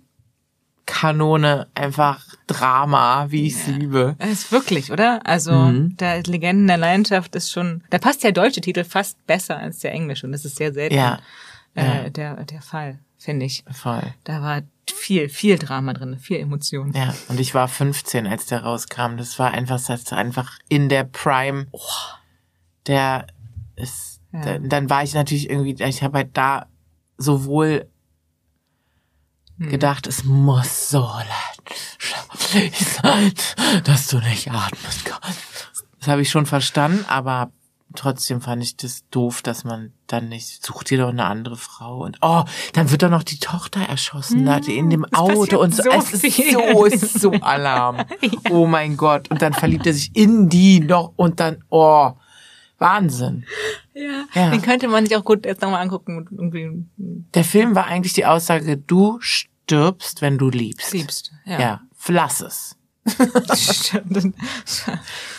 Kanone, 0.87 1.67
einfach 1.75 2.25
Drama, 2.47 3.27
wie 3.29 3.49
ich 3.49 3.55
es 3.55 3.67
ja. 3.67 3.73
liebe. 3.75 4.17
Es 4.19 4.31
ist 4.31 4.53
wirklich, 4.53 4.91
oder? 4.91 5.21
Also 5.27 5.53
mhm. 5.53 5.95
der 5.99 6.23
Legenden 6.23 6.69
der 6.69 6.79
Leidenschaft 6.79 7.37
ist 7.37 7.53
schon, 7.53 7.85
da 7.91 7.99
passt 7.99 8.25
der 8.25 8.33
deutsche 8.33 8.63
Titel 8.63 8.85
fast 8.85 9.27
besser 9.27 9.59
als 9.59 9.81
der 9.81 9.93
englische 9.93 10.25
und 10.25 10.33
das 10.33 10.47
ist 10.47 10.57
sehr 10.57 10.73
selten 10.73 10.95
ja. 10.95 11.19
Äh, 11.75 12.05
ja. 12.05 12.11
der, 12.11 12.45
der 12.45 12.63
Fall 12.63 12.99
finde 13.19 13.47
ich. 13.47 13.65
Voll. 13.71 14.15
Da 14.25 14.41
war 14.43 14.63
viel, 14.91 15.29
viel 15.29 15.59
Drama 15.59 15.93
drin, 15.93 16.19
viel 16.19 16.39
Emotionen. 16.39 16.95
Ja, 16.95 17.15
und 17.29 17.39
ich 17.41 17.55
war 17.55 17.69
15, 17.69 18.27
als 18.27 18.47
der 18.47 18.63
rauskam. 18.63 19.17
Das 19.17 19.39
war 19.39 19.51
einfach, 19.51 19.81
das 19.85 20.11
war 20.11 20.19
einfach 20.19 20.59
in 20.69 20.89
der 20.89 21.05
Prime. 21.05 21.67
Oh, 21.73 21.81
der 22.87 23.27
ist, 23.77 24.21
ja. 24.33 24.41
da, 24.41 24.59
dann 24.59 24.89
war 24.89 25.03
ich 25.03 25.15
natürlich 25.15 25.51
irgendwie, 25.51 25.83
ich 25.83 26.03
habe 26.03 26.19
halt 26.19 26.37
da 26.37 26.67
sowohl 27.19 27.89
hm. 29.59 29.69
gedacht, 29.69 30.07
es 30.07 30.25
muss 30.25 30.89
so 30.89 31.01
leid 31.01 31.69
sein, 33.03 33.33
dass 33.85 34.09
du 34.09 34.19
nicht 34.19 34.51
atmen 34.51 34.93
kannst. 35.05 35.73
Das 35.99 36.09
habe 36.09 36.23
ich 36.23 36.31
schon 36.31 36.47
verstanden, 36.47 37.05
aber 37.09 37.51
trotzdem 37.95 38.41
fand 38.41 38.63
ich 38.63 38.77
das 38.77 39.09
doof, 39.11 39.43
dass 39.43 39.65
man 39.65 39.93
dann 40.07 40.29
nicht, 40.29 40.65
sucht 40.65 40.91
dir 40.91 40.99
doch 40.99 41.09
eine 41.09 41.25
andere 41.25 41.57
Frau 41.57 42.05
und 42.05 42.19
oh, 42.21 42.45
dann 42.73 42.91
wird 42.91 43.03
doch 43.03 43.11
noch 43.11 43.23
die 43.23 43.39
Tochter 43.39 43.81
erschossen, 43.81 44.45
da 44.45 44.57
in 44.59 44.91
dem 44.91 45.05
Auto 45.13 45.61
und 45.61 45.75
so. 45.75 45.85
so 45.85 45.91
es 45.91 46.25
ist 46.25 46.53
so, 46.53 46.85
ist 46.85 47.21
so 47.21 47.33
Alarm. 47.33 47.97
ja. 48.21 48.31
Oh 48.51 48.67
mein 48.67 48.97
Gott. 48.97 49.31
Und 49.31 49.43
dann 49.43 49.53
verliebt 49.53 49.87
er 49.87 49.95
sich 49.95 50.15
in 50.15 50.49
die 50.49 50.81
noch 50.81 51.13
und 51.17 51.41
dann, 51.41 51.65
oh, 51.71 52.13
Wahnsinn. 52.79 53.45
Ja, 53.95 54.25
ja. 54.35 54.51
den 54.51 54.63
könnte 54.63 54.89
man 54.89 55.05
sich 55.05 55.17
auch 55.17 55.25
gut 55.25 55.45
jetzt 55.45 55.63
nochmal 55.63 55.83
angucken. 55.83 56.89
Der 57.35 57.45
Film 57.45 57.75
war 57.75 57.87
eigentlich 57.87 58.13
die 58.13 58.27
Aussage, 58.27 58.77
du 58.77 59.19
stirbst, 59.21 60.23
wenn 60.23 60.39
du 60.39 60.49
liebst. 60.49 60.93
Liebst, 60.93 61.33
ja. 61.45 61.61
Ja, 61.61 61.81
lass 62.07 62.41
es. 62.41 62.78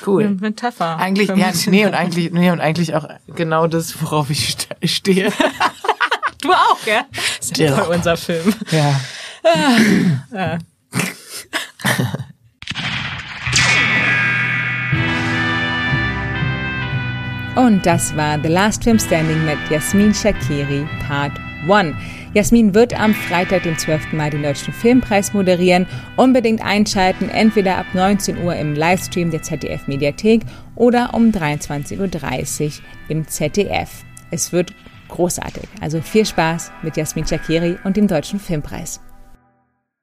cool. 0.05 0.23
Eine 0.23 0.35
Metapher. 0.35 0.97
Eigentlich, 0.97 1.29
ja, 1.29 1.51
nee, 1.67 1.85
und 1.85 1.93
eigentlich, 1.93 2.31
nee, 2.31 2.51
und 2.51 2.59
eigentlich 2.59 2.95
auch 2.95 3.07
genau 3.35 3.67
das, 3.67 4.01
worauf 4.01 4.29
ich 4.29 4.57
stehe. 4.83 5.31
du 6.41 6.51
auch, 6.51 6.85
ja? 6.85 7.05
Das 7.11 7.47
ist 7.47 7.57
ja 7.57 7.75
voll 7.75 7.95
unser 7.95 8.17
Film. 8.17 8.53
Ja. 8.71 8.99
Ah. 10.33 10.57
Und 17.55 17.85
das 17.85 18.15
war 18.15 18.39
The 18.41 18.47
Last 18.47 18.83
Film 18.83 18.99
Standing 18.99 19.43
mit 19.43 19.57
Yasmin 19.69 20.13
Shakiri 20.13 20.87
Part 21.07 21.33
1. 21.67 21.93
Jasmin 22.33 22.75
wird 22.75 22.99
am 22.99 23.15
Freitag, 23.15 23.63
dem 23.63 23.77
12. 23.77 24.13
Mai, 24.13 24.29
den 24.29 24.43
Deutschen 24.43 24.71
Filmpreis 24.71 25.33
moderieren. 25.33 25.87
Unbedingt 26.15 26.63
einschalten, 26.63 27.27
entweder 27.29 27.77
ab 27.77 27.87
19 27.93 28.43
Uhr 28.43 28.55
im 28.55 28.75
Livestream 28.75 29.31
der 29.31 29.41
ZDF 29.41 29.87
Mediathek 29.87 30.41
oder 30.75 31.13
um 31.13 31.31
23.30 31.31 32.65
Uhr 32.67 32.71
im 33.09 33.27
ZDF. 33.27 34.03
Es 34.29 34.51
wird 34.51 34.75
großartig. 35.07 35.67
Also 35.81 36.01
viel 36.01 36.25
Spaß 36.25 36.71
mit 36.83 36.97
Jasmin 36.97 37.25
Shakiri 37.25 37.77
und 37.83 37.97
dem 37.97 38.07
Deutschen 38.07 38.39
Filmpreis. 38.39 39.01